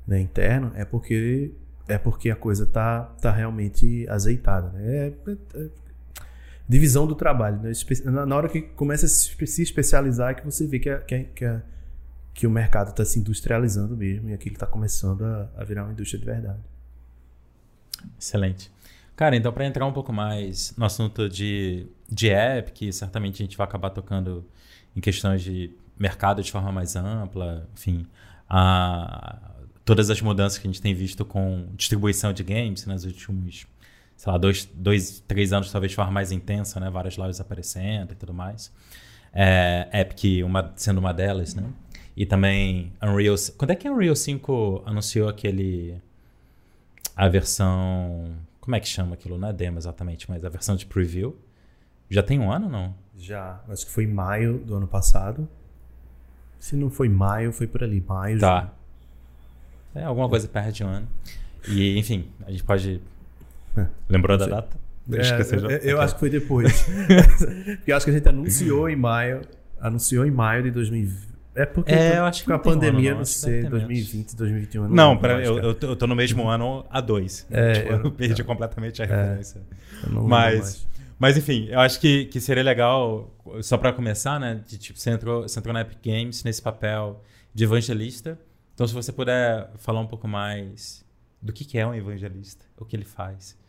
né, 0.07 0.21
interno, 0.21 0.73
é 0.75 0.85
porque 0.85 1.53
é 1.89 1.99
porque 1.99 2.31
a 2.31 2.37
coisa 2.37 2.65
tá, 2.65 3.03
tá 3.21 3.31
realmente 3.31 4.07
azeitada. 4.09 4.71
Né? 4.71 4.97
É, 4.97 5.13
é, 5.31 5.37
é 5.57 5.69
divisão 6.69 7.07
do 7.07 7.15
trabalho. 7.15 7.61
Né? 7.61 7.73
Na 8.27 8.37
hora 8.37 8.49
que 8.49 8.63
começa 8.63 9.07
a 9.07 9.09
se 9.09 9.63
especializar 9.63 10.31
é 10.31 10.35
que 10.35 10.45
você 10.45 10.67
vê 10.67 10.79
que, 10.79 10.89
a, 10.89 10.99
que, 10.99 11.45
a, 11.45 11.63
que, 12.33 12.41
que 12.41 12.47
o 12.47 12.51
mercado 12.51 12.91
está 12.91 13.05
se 13.05 13.19
industrializando 13.19 13.97
mesmo 13.97 14.31
e 14.31 14.35
aquilo 14.35 14.55
está 14.55 14.67
começando 14.67 15.25
a, 15.25 15.51
a 15.57 15.65
virar 15.65 15.85
uma 15.85 15.93
indústria 15.93 16.19
de 16.19 16.27
verdade. 16.27 16.61
Excelente. 18.19 18.71
Cara, 19.15 19.37
então 19.37 19.53
para 19.53 19.67
entrar 19.67 19.87
um 19.87 19.93
pouco 19.93 20.13
mais 20.13 20.75
no 20.77 20.85
assunto 20.85 21.29
de, 21.29 21.87
de 22.09 22.31
app, 22.31 22.73
que 22.73 22.93
certamente 22.93 23.43
a 23.43 23.45
gente 23.45 23.57
vai 23.57 23.67
acabar 23.67 23.91
tocando 23.91 24.45
em 24.97 25.01
questões 25.01 25.43
de 25.43 25.71
mercado 25.99 26.43
de 26.43 26.51
forma 26.51 26.73
mais 26.73 26.97
ampla, 26.97 27.69
enfim, 27.75 28.07
a, 28.49 29.53
todas 29.85 30.11
as 30.11 30.21
mudanças 30.21 30.59
que 30.59 30.67
a 30.67 30.71
gente 30.71 30.81
tem 30.81 30.95
visto 30.95 31.25
com 31.25 31.69
distribuição 31.77 32.33
de 32.33 32.43
games 32.43 32.87
nos 32.87 33.05
últimos, 33.05 33.67
sei 34.17 34.33
lá, 34.33 34.39
dois, 34.39 34.69
dois 34.75 35.21
três 35.21 35.53
anos, 35.53 35.71
talvez 35.71 35.93
de 35.93 35.97
forma 35.97 36.11
mais 36.11 36.33
intensa, 36.33 36.81
né? 36.81 36.91
Várias 36.91 37.17
lojas 37.17 37.41
aparecendo 37.41 38.13
e 38.13 38.15
tudo 38.15 38.33
mais. 38.35 38.73
É, 39.33 39.89
Epic 39.93 40.45
uma, 40.45 40.73
sendo 40.77 40.99
uma 40.99 41.13
delas, 41.13 41.55
né? 41.55 41.65
E 42.17 42.27
também 42.27 42.93
Unreal... 43.03 43.37
Quando 43.57 43.71
é 43.71 43.75
que 43.75 43.89
a 43.89 43.93
Unreal 43.93 44.15
5 44.15 44.83
anunciou 44.85 45.29
aquele 45.29 46.01
a 47.17 47.29
versão. 47.29 48.37
Como 48.61 48.77
é 48.77 48.81
que 48.81 48.89
chama 48.89 49.15
aquilo? 49.15 49.39
Não 49.39 49.49
é 49.49 49.53
demo 49.53 49.79
exatamente, 49.79 50.31
mas 50.31 50.45
a 50.45 50.49
versão 50.49 50.77
de 50.77 50.87
preview. 50.87 51.37
Já 52.09 52.23
tem 52.23 52.39
um 52.39 52.51
ano 52.51 52.69
não? 52.69 52.95
Já. 53.17 53.61
Acho 53.69 53.87
que 53.87 53.93
foi 53.93 54.05
em 54.05 54.13
maio 54.13 54.59
do 54.59 54.75
ano 54.75 54.87
passado. 54.87 55.49
Se 56.59 56.77
não 56.77 56.91
foi 56.91 57.09
maio, 57.09 57.53
foi 57.53 57.67
por 57.67 57.83
ali. 57.83 58.01
Maio. 58.07 58.39
Tá. 58.39 58.73
Já. 59.95 60.01
É 60.01 60.05
alguma 60.05 60.29
coisa 60.29 60.49
perto 60.49 60.73
de 60.73 60.85
um 60.85 60.89
ano. 60.89 61.09
E, 61.69 61.99
enfim, 61.99 62.29
a 62.47 62.51
gente 62.51 62.65
pode. 62.65 63.01
É, 63.77 63.87
Lembrou 64.09 64.39
da 64.39 64.47
data? 64.47 64.77
É, 65.11 65.89
eu, 65.89 65.95
eu 65.95 66.01
acho 66.01 66.15
que 66.15 66.21
foi 66.21 66.31
depois. 66.31 66.87
Porque 67.77 67.91
eu 67.91 67.97
acho 67.97 68.07
que 68.07 68.11
a 68.11 68.15
gente 68.15 68.29
anunciou 68.29 68.89
em 68.89 68.97
maio. 68.97 69.43
Anunciou 69.81 70.25
em 70.25 70.31
maio 70.31 70.63
de 70.63 70.71
2020. 70.71 71.32
É 71.55 71.67
porque 71.67 71.93
é, 71.93 72.19
eu 72.19 72.25
acho 72.25 72.41
que 72.41 72.47
com 72.47 72.55
a 72.55 72.59
pandemia, 72.59 73.11
ano, 73.11 73.19
não, 73.19 73.25
sei, 73.27 73.63
2020, 73.65 74.37
2021. 74.37 74.83
Não, 74.83 74.89
não 74.89 75.17
pra, 75.19 75.43
eu, 75.45 75.59
eu, 75.59 75.75
tô, 75.75 75.89
eu 75.89 75.97
tô 75.97 76.07
no 76.07 76.17
mesmo 76.17 76.49
ano 76.49 76.85
a 76.89 77.01
dois. 77.01 77.47
É, 77.51 77.73
tipo, 77.75 77.93
eu, 77.93 78.05
eu, 78.05 78.11
perdi 78.11 78.43
completamente 78.43 79.03
a 79.03 79.05
é, 79.05 79.09
referência. 79.09 79.61
mas, 80.09 80.89
mas, 81.19 81.37
enfim, 81.37 81.69
eu 81.69 81.81
acho 81.81 82.01
que, 82.01 82.25
que 82.27 82.41
seria 82.41 82.63
legal, 82.63 83.31
só 83.61 83.77
para 83.77 83.93
começar, 83.93 84.41
né? 84.41 84.63
De, 84.67 84.79
tipo, 84.79 84.99
você 84.99 85.11
entrou, 85.11 85.43
você 85.43 85.59
entrou 85.59 85.75
na 85.75 85.83
Epic 85.83 85.99
Games 86.03 86.43
nesse 86.43 86.63
papel 86.63 87.23
de 87.53 87.65
evangelista. 87.65 88.39
Então, 88.75 88.87
se 88.87 88.95
você 88.95 89.13
puder 89.13 89.71
falar 89.77 90.01
um 90.01 90.07
pouco 90.07 90.27
mais 90.27 91.05
do 91.41 91.53
que, 91.53 91.67
que 91.67 91.77
é 91.77 91.87
um 91.87 91.95
evangelista, 91.95 92.65
o 92.79 92.85
que 92.85 92.97
ele 92.97 93.05
faz. 93.05 93.61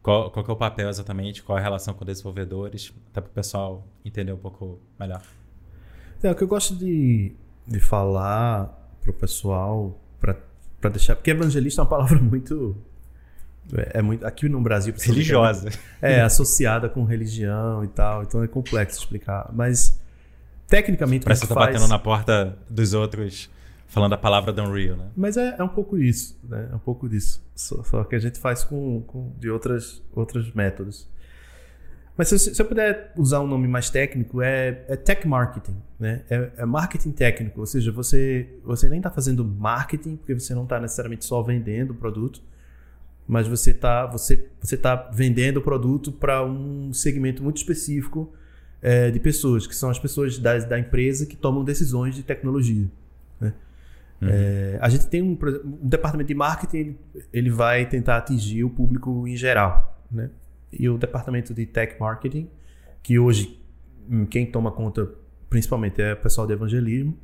Qual, 0.00 0.30
qual 0.30 0.44
é 0.46 0.52
o 0.52 0.56
papel 0.56 0.88
exatamente, 0.88 1.42
qual 1.42 1.58
é 1.58 1.60
a 1.60 1.64
relação 1.64 1.94
com 1.94 2.04
desenvolvedores, 2.04 2.92
até 3.10 3.20
para 3.20 3.30
o 3.30 3.32
pessoal 3.32 3.86
entender 4.04 4.32
um 4.32 4.38
pouco 4.38 4.80
melhor. 4.98 5.22
É, 6.22 6.30
o 6.30 6.34
que 6.34 6.42
eu 6.42 6.48
gosto 6.48 6.74
de, 6.74 7.32
de 7.66 7.80
falar 7.80 8.78
pro 9.02 9.12
pessoal, 9.12 9.98
para 10.20 10.90
deixar. 10.90 11.16
Porque 11.16 11.30
evangelista 11.30 11.80
é 11.80 11.82
uma 11.82 11.88
palavra 11.90 12.18
muito. 12.20 12.76
É, 13.74 13.98
é 13.98 14.02
muito 14.02 14.26
aqui 14.26 14.48
no 14.48 14.60
Brasil. 14.60 14.94
Religiosa. 14.98 15.70
É, 16.00 16.14
é, 16.14 16.20
associada 16.22 16.88
com 16.88 17.04
religião 17.04 17.84
e 17.84 17.88
tal. 17.88 18.22
Então 18.22 18.42
é 18.42 18.48
complexo 18.48 19.00
explicar. 19.00 19.50
Mas, 19.52 20.00
tecnicamente. 20.66 21.24
Parece 21.24 21.42
que 21.42 21.48
você 21.48 21.54
tá 21.54 21.60
faz... 21.60 21.74
batendo 21.74 21.88
na 21.88 21.98
porta 21.98 22.56
dos 22.68 22.94
outros 22.94 23.50
falando 23.92 24.14
a 24.14 24.18
palavra 24.18 24.54
do 24.54 24.62
Unreal, 24.62 24.96
né? 24.96 25.10
Mas 25.14 25.36
é, 25.36 25.54
é 25.58 25.62
um 25.62 25.68
pouco 25.68 25.98
isso, 25.98 26.38
né? 26.48 26.70
É 26.72 26.74
um 26.74 26.78
pouco 26.78 27.06
disso. 27.06 27.44
Só, 27.54 27.82
só 27.84 28.04
que 28.04 28.16
a 28.16 28.18
gente 28.18 28.38
faz 28.38 28.64
com, 28.64 29.02
com 29.02 29.30
de 29.38 29.50
outras, 29.50 30.02
outros 30.14 30.50
métodos. 30.54 31.06
Mas 32.16 32.28
se, 32.28 32.38
se, 32.38 32.60
eu 32.60 32.66
puder 32.66 33.12
usar 33.16 33.40
um 33.40 33.46
nome 33.46 33.66
mais 33.66 33.88
técnico, 33.88 34.42
é, 34.42 34.84
é 34.86 34.96
tech 34.96 35.26
marketing. 35.26 35.76
Né? 35.98 36.22
É, 36.28 36.50
é, 36.58 36.64
marketing 36.66 37.10
técnico, 37.10 37.60
ou 37.60 37.66
seja, 37.66 37.90
você, 37.90 38.48
você 38.62 38.88
nem 38.88 38.98
está 38.98 39.10
fazendo 39.10 39.44
marketing, 39.44 40.16
porque 40.16 40.34
você 40.34 40.54
não 40.54 40.64
está 40.64 40.78
necessariamente 40.78 41.24
só 41.24 41.42
vendendo 41.42 41.92
o 41.92 41.94
produto, 41.94 42.42
mas 43.26 43.46
você 43.46 43.70
está 43.70 44.04
você, 44.06 44.48
você 44.60 44.76
tá 44.76 45.10
vendendo 45.12 45.58
o 45.58 45.62
produto 45.62 46.12
para 46.12 46.44
um 46.44 46.92
segmento 46.92 47.42
muito 47.42 47.56
específico 47.56 48.32
é, 48.82 49.10
de 49.10 49.20
pessoas, 49.20 49.66
que 49.66 49.74
são 49.74 49.88
as 49.88 49.98
pessoas 49.98 50.38
da, 50.38 50.58
da 50.58 50.78
empresa 50.78 51.24
que 51.24 51.36
tomam 51.36 51.64
decisões 51.64 52.14
de 52.14 52.22
tecnologia. 52.22 52.90
Né? 53.40 53.54
Uhum. 54.20 54.28
É, 54.28 54.78
a 54.82 54.88
gente 54.88 55.06
tem 55.06 55.22
um, 55.22 55.38
um, 55.64 55.88
departamento 55.88 56.28
de 56.28 56.34
marketing, 56.34 56.76
ele, 56.76 56.98
ele 57.32 57.50
vai 57.50 57.86
tentar 57.86 58.18
atingir 58.18 58.64
o 58.64 58.70
público 58.70 59.26
em 59.26 59.36
geral. 59.36 59.98
Né? 60.10 60.28
E 60.72 60.88
o 60.88 60.96
departamento 60.96 61.52
de 61.52 61.66
tech 61.66 61.96
marketing, 62.00 62.48
que 63.02 63.18
hoje 63.18 63.60
hum, 64.08 64.26
quem 64.26 64.46
toma 64.46 64.72
conta 64.72 65.08
principalmente 65.52 66.00
é 66.00 66.14
o 66.14 66.16
pessoal 66.16 66.46
de 66.46 66.54
evangelismo, 66.54 67.14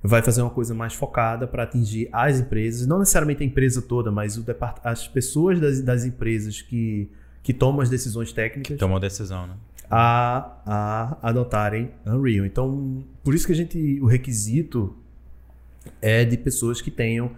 vai 0.00 0.22
fazer 0.22 0.42
uma 0.42 0.50
coisa 0.50 0.72
mais 0.72 0.94
focada 0.94 1.46
para 1.46 1.64
atingir 1.64 2.08
as 2.12 2.38
empresas, 2.38 2.86
não 2.86 3.00
necessariamente 3.00 3.42
a 3.42 3.46
empresa 3.46 3.82
toda, 3.82 4.12
mas 4.12 4.38
o 4.38 4.44
as 4.84 5.08
pessoas 5.08 5.58
das, 5.58 5.80
das 5.80 6.04
empresas 6.04 6.62
que, 6.62 7.10
que 7.42 7.52
tomam 7.52 7.80
as 7.80 7.90
decisões 7.90 8.32
técnicas. 8.32 8.74
Que 8.74 8.78
tomam 8.78 8.96
a 8.98 9.00
decisão, 9.00 9.46
né? 9.46 9.54
A, 9.90 10.60
a 10.64 11.28
adotarem 11.28 11.90
Unreal. 12.06 12.46
Então, 12.46 13.02
por 13.24 13.34
isso 13.34 13.44
que 13.44 13.52
a 13.52 13.56
gente, 13.56 13.98
o 14.00 14.06
requisito 14.06 14.96
é 16.00 16.24
de 16.24 16.36
pessoas 16.36 16.80
que 16.80 16.90
tenham, 16.90 17.32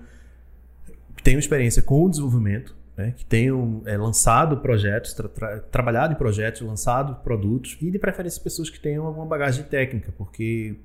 tenham 1.23 1.39
experiência 1.39 1.81
com 1.81 2.05
o 2.05 2.11
desenvolvimento, 2.11 2.76
né, 2.97 3.13
que 3.17 3.25
tenham 3.25 3.83
é, 3.85 3.97
lançado 3.97 4.57
projetos, 4.59 5.13
tra 5.13 5.29
tra 5.29 5.59
trabalhado 5.61 6.15
em 6.15 6.17
projetos, 6.17 6.63
lançado 6.63 7.17
produtos 7.23 7.77
e 7.81 7.91
de 7.91 7.99
preferência 7.99 8.43
pessoas 8.43 8.71
que 8.71 8.81
tenham 8.81 9.07
alguma 9.07 9.27
bagagem 9.27 9.65
técnica, 9.65 10.13
porque 10.17 10.77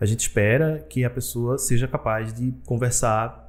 a 0.00 0.06
gente 0.06 0.20
espera 0.20 0.84
que 0.88 1.04
a 1.04 1.10
pessoa 1.10 1.58
seja 1.58 1.86
capaz 1.86 2.32
de 2.32 2.52
conversar 2.64 3.48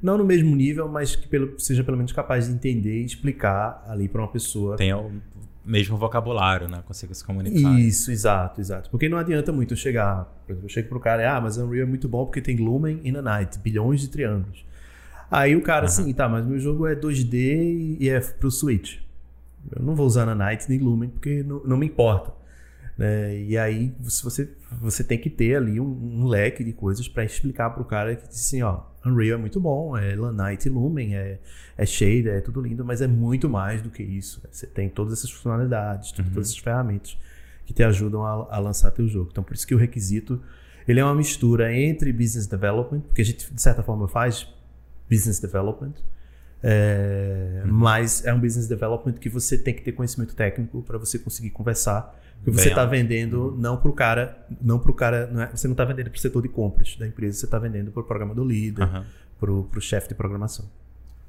não 0.00 0.18
no 0.18 0.24
mesmo 0.24 0.54
nível, 0.54 0.88
mas 0.88 1.16
que 1.16 1.26
pelo, 1.26 1.58
seja 1.58 1.82
pelo 1.82 1.96
menos 1.96 2.12
capaz 2.12 2.46
de 2.46 2.52
entender 2.52 3.00
e 3.00 3.04
explicar 3.04 3.82
ali 3.88 4.06
para 4.06 4.20
uma 4.20 4.28
pessoa. 4.28 4.76
Tenha 4.76 4.98
o 4.98 5.10
mesmo 5.64 5.96
vocabulário, 5.96 6.68
né? 6.68 6.82
Consiga 6.86 7.14
se 7.14 7.24
comunicar. 7.24 7.80
Isso, 7.80 8.12
exato, 8.12 8.60
exato. 8.60 8.90
Porque 8.90 9.08
não 9.08 9.16
adianta 9.16 9.50
muito 9.50 9.72
eu 9.72 9.76
chegar, 9.78 10.26
por 10.44 10.52
exemplo, 10.52 10.66
eu 10.66 10.68
chego 10.68 10.88
pro 10.90 11.00
cara, 11.00 11.36
ah, 11.36 11.40
mas 11.40 11.56
Unreal 11.56 11.86
é 11.86 11.88
muito 11.88 12.06
bom 12.06 12.26
porque 12.26 12.42
tem 12.42 12.56
Lumen 12.56 13.00
e 13.02 13.10
Nanite, 13.10 13.58
bilhões 13.58 14.02
de 14.02 14.08
triângulos. 14.08 14.64
Aí 15.30 15.56
o 15.56 15.62
cara, 15.62 15.82
uhum. 15.82 15.86
assim, 15.86 16.12
tá, 16.12 16.28
mas 16.28 16.46
meu 16.46 16.58
jogo 16.58 16.86
é 16.86 16.94
2D 16.94 17.96
e 17.98 18.08
é 18.08 18.20
pro 18.20 18.50
Switch. 18.50 18.98
Eu 19.74 19.82
não 19.82 19.94
vou 19.94 20.06
usar 20.06 20.26
Nanite 20.26 20.68
nem 20.68 20.78
Lumen 20.78 21.08
porque 21.08 21.42
não, 21.42 21.62
não 21.64 21.76
me 21.76 21.86
importa. 21.86 22.32
Né? 22.96 23.40
E 23.40 23.58
aí 23.58 23.92
você, 23.98 24.48
você 24.80 25.02
tem 25.02 25.18
que 25.18 25.28
ter 25.28 25.56
ali 25.56 25.80
um, 25.80 26.20
um 26.20 26.26
leque 26.26 26.62
de 26.62 26.72
coisas 26.72 27.08
para 27.08 27.24
explicar 27.24 27.70
pro 27.70 27.84
cara 27.84 28.14
que 28.14 28.28
assim, 28.28 28.62
ó, 28.62 28.82
Unreal 29.04 29.38
é 29.38 29.40
muito 29.40 29.60
bom, 29.60 29.96
é 29.96 30.14
Lanite 30.14 30.68
Lumen, 30.68 31.16
é, 31.16 31.38
é 31.76 31.86
Shader, 31.86 32.36
é 32.36 32.40
tudo 32.40 32.60
lindo, 32.60 32.84
mas 32.84 33.02
é 33.02 33.06
muito 33.06 33.48
mais 33.48 33.82
do 33.82 33.90
que 33.90 34.02
isso. 34.02 34.40
Você 34.50 34.66
tem 34.66 34.88
todas 34.88 35.12
essas 35.12 35.30
funcionalidades, 35.30 36.10
uhum. 36.12 36.24
todas 36.24 36.48
essas 36.48 36.58
ferramentas 36.58 37.18
que 37.66 37.72
te 37.72 37.82
ajudam 37.82 38.24
a, 38.24 38.56
a, 38.56 38.58
lançar 38.58 38.90
teu 38.90 39.08
jogo. 39.08 39.28
Então, 39.30 39.42
por 39.42 39.54
isso 39.54 39.66
que 39.66 39.74
o 39.74 39.78
requisito 39.78 40.40
ele 40.86 41.00
é 41.00 41.04
uma 41.04 41.14
mistura 41.14 41.74
entre 41.74 42.12
business 42.12 42.46
development, 42.46 43.00
porque 43.00 43.22
a 43.22 43.24
gente 43.24 43.52
de 43.52 43.60
certa 43.60 43.82
forma 43.82 44.06
faz 44.06 44.46
business 45.08 45.38
development, 45.40 45.94
é, 46.62 47.62
uhum. 47.64 47.72
mas 47.72 48.24
é 48.24 48.32
um 48.32 48.40
business 48.40 48.66
development 48.66 49.14
que 49.14 49.28
você 49.28 49.58
tem 49.58 49.74
que 49.74 49.82
ter 49.82 49.92
conhecimento 49.92 50.34
técnico 50.34 50.82
para 50.82 50.96
você 50.96 51.18
conseguir 51.18 51.50
conversar 51.50 52.18
que 52.42 52.50
você 52.50 52.68
está 52.68 52.84
vendendo 52.84 53.48
uhum. 53.48 53.56
não 53.56 53.76
para 53.76 53.90
o 53.90 53.92
cara, 53.92 54.46
não 54.60 54.78
para 54.78 54.90
o 54.90 54.94
cara, 54.94 55.26
não 55.28 55.42
é, 55.42 55.46
você 55.46 55.66
não 55.66 55.72
está 55.72 55.84
vendendo 55.84 56.10
para 56.10 56.18
o 56.18 56.20
setor 56.20 56.42
de 56.42 56.48
compras 56.48 56.96
da 56.96 57.06
empresa, 57.06 57.38
você 57.38 57.46
está 57.46 57.58
vendendo 57.58 57.90
para 57.90 58.02
o 58.02 58.04
programa 58.04 58.34
do 58.34 58.44
líder, 58.44 58.82
uhum. 58.82 59.04
para 59.40 59.78
o 59.78 59.80
chefe 59.80 60.08
de 60.08 60.14
programação. 60.14 60.68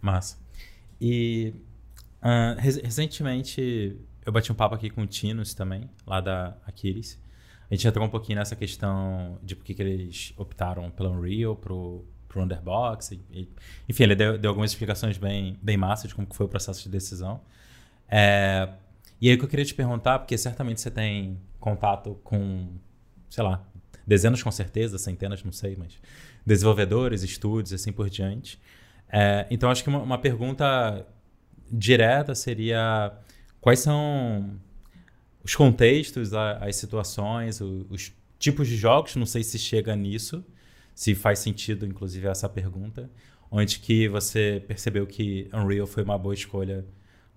Massa. 0.02 0.38
E 1.00 1.54
uh, 2.22 2.60
recentemente 2.60 3.98
eu 4.26 4.32
bati 4.32 4.52
um 4.52 4.56
papo 4.56 4.76
aqui 4.76 4.90
com 4.90 5.04
o 5.04 5.08
Tinos 5.08 5.54
também, 5.54 5.90
lá 6.06 6.20
da 6.20 6.58
Aquiles. 6.66 7.20
A 7.70 7.76
gente 7.76 7.88
entrou 7.88 8.06
um 8.06 8.10
pouquinho 8.10 8.40
nessa 8.40 8.56
questão 8.56 9.38
de 9.44 9.56
por 9.56 9.64
que 9.64 9.76
eles 9.80 10.34
optaram 10.36 10.90
pelo 10.92 11.12
Unreal, 11.12 11.56
pro, 11.56 12.04
pro 12.36 12.44
Underbox. 12.44 13.12
E, 13.12 13.22
e, 13.32 13.50
enfim, 13.88 14.04
ele 14.04 14.16
deu, 14.16 14.38
deu, 14.38 14.52
algumas 14.52 14.72
explicações 14.72 15.18
bem, 15.18 15.58
bem 15.62 15.78
massas 15.78 16.10
de 16.10 16.16
como 16.16 16.28
foi 16.32 16.46
o 16.46 16.50
processo 16.50 16.84
de 16.84 16.90
decisão. 16.90 17.40
É, 18.10 18.70
e 19.22 19.30
aí 19.30 19.36
o 19.36 19.40
que 19.40 19.46
eu 19.46 19.50
queria 19.50 19.64
te 19.64 19.74
perguntar, 19.74 20.20
porque 20.20 20.38
certamente 20.38 20.82
você 20.82 20.92
tem 20.92 21.40
contato 21.60 22.20
com, 22.24 22.74
sei 23.30 23.44
lá, 23.44 23.66
dezenas 24.06 24.44
com 24.44 24.52
certeza, 24.52 24.98
centenas, 24.98 25.44
não 25.44 25.54
sei, 25.54 25.78
mas 25.78 25.98
desenvolvedores, 26.46 27.24
estúdios, 27.24 27.74
assim 27.74 27.94
por 27.94 28.10
diante. 28.10 28.60
É, 29.10 29.48
então 29.50 29.72
acho 29.72 29.82
que 29.82 29.90
uma, 29.90 30.00
uma 30.00 30.18
pergunta 30.18 31.08
direta 31.72 32.36
seria 32.36 33.14
quais 33.62 33.80
são 33.80 34.60
os 35.44 35.56
contextos, 35.56 36.34
as 36.34 36.76
situações, 36.76 37.62
os 37.62 38.12
tipos 38.38 38.68
de 38.68 38.76
jogos, 38.76 39.16
não 39.16 39.26
sei 39.26 39.44
se 39.44 39.58
chega 39.58 39.96
nisso, 39.96 40.44
se 40.96 41.14
faz 41.14 41.40
sentido, 41.40 41.86
inclusive, 41.86 42.26
essa 42.26 42.50
pergunta, 42.50 43.12
onde 43.52 43.80
que 43.80 44.08
você 44.08 44.64
percebeu 44.66 45.06
que 45.06 45.50
Unreal 45.54 45.86
foi 45.86 46.04
uma 46.04 46.18
boa 46.18 46.34
escolha 46.34 46.86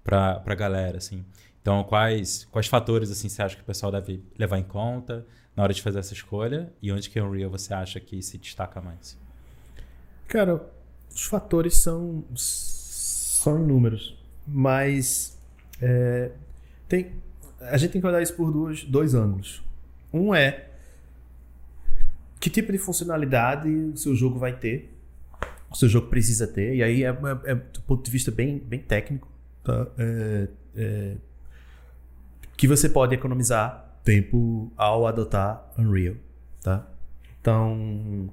para 0.04 0.42
a 0.46 0.54
galera, 0.54 0.98
assim. 0.98 1.24
Então, 1.60 1.82
quais, 1.84 2.46
quais 2.50 2.66
fatores 2.66 3.10
assim 3.10 3.28
você 3.28 3.42
acha 3.42 3.56
que 3.56 3.62
o 3.62 3.64
pessoal 3.64 3.92
deve 3.92 4.22
levar 4.38 4.58
em 4.58 4.62
conta 4.62 5.26
na 5.54 5.64
hora 5.64 5.74
de 5.74 5.82
fazer 5.82 5.98
essa 5.98 6.14
escolha 6.14 6.72
e 6.80 6.90
onde 6.90 7.10
que 7.10 7.20
Unreal 7.20 7.50
você 7.50 7.74
acha 7.74 8.00
que 8.00 8.22
se 8.22 8.38
destaca 8.38 8.80
mais? 8.80 9.18
Cara, 10.28 10.64
os 11.14 11.24
fatores 11.24 11.78
são 11.78 12.24
são 12.34 13.62
inúmeros, 13.62 14.16
mas 14.46 15.38
é, 15.82 16.30
tem 16.88 17.12
a 17.60 17.76
gente 17.76 17.90
tem 17.90 18.00
que 18.00 18.06
olhar 18.06 18.22
isso 18.22 18.34
por 18.34 18.52
dois, 18.52 18.84
dois 18.84 19.14
ângulos. 19.14 19.62
Um 20.12 20.34
é 20.34 20.67
que 22.40 22.50
tipo 22.50 22.72
de 22.72 22.78
funcionalidade 22.78 23.68
o 23.68 23.96
seu 23.96 24.14
jogo 24.14 24.38
vai 24.38 24.52
ter, 24.56 24.94
o 25.70 25.76
seu 25.76 25.88
jogo 25.88 26.08
precisa 26.08 26.46
ter, 26.46 26.76
e 26.76 26.82
aí 26.82 27.04
é, 27.04 27.08
é, 27.08 27.52
é 27.52 27.54
do 27.54 27.80
ponto 27.82 28.04
de 28.04 28.10
vista 28.10 28.30
bem, 28.30 28.58
bem 28.58 28.80
técnico. 28.80 29.28
Tá? 29.62 29.86
É, 29.98 30.48
é 30.76 31.14
que 32.58 32.66
você 32.66 32.88
pode 32.88 33.14
economizar 33.14 34.00
tempo 34.02 34.72
ao 34.76 35.06
adotar 35.06 35.64
Unreal, 35.78 36.16
tá? 36.60 36.84
Então, 37.40 38.28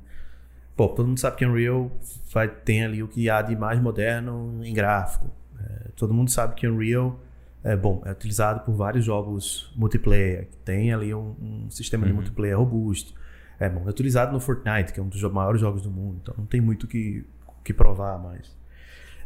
todo 0.76 1.06
mundo 1.06 1.20
sabe 1.20 1.38
que 1.38 1.46
Unreal 1.46 1.92
vai, 2.34 2.48
tem 2.48 2.84
ali 2.84 3.04
o 3.04 3.08
que 3.08 3.30
há 3.30 3.44
de 3.44 3.56
mais 3.56 3.80
moderno 3.80 4.66
em 4.66 4.74
gráfico. 4.74 5.30
É, 5.60 5.90
todo 5.96 6.12
mundo 6.12 6.32
sabe 6.32 6.56
que 6.56 6.68
Unreal 6.68 7.20
é 7.64 7.76
bom, 7.76 8.02
é 8.04 8.12
utilizado 8.12 8.62
por 8.62 8.74
vários 8.74 9.06
jogos 9.06 9.72
multiplayer, 9.76 10.48
que 10.48 10.58
tem 10.58 10.92
ali 10.92 11.14
um, 11.14 11.36
um 11.40 11.70
sistema 11.70 12.04
uhum. 12.04 12.10
de 12.10 12.16
multiplayer 12.16 12.58
robusto. 12.58 13.14
É 13.60 13.70
bom, 13.70 13.84
é 13.86 13.90
utilizado 13.90 14.32
no 14.32 14.40
Fortnite, 14.40 14.92
que 14.94 15.00
é 15.00 15.04
um 15.04 15.08
dos 15.08 15.22
maiores 15.24 15.62
jogos 15.62 15.82
do 15.82 15.92
mundo, 15.92 16.20
então 16.22 16.36
não 16.38 16.46
tem 16.46 16.60
muito 16.60 16.88
que 16.88 17.26
que 17.64 17.74
provar 17.74 18.18
mais. 18.20 18.56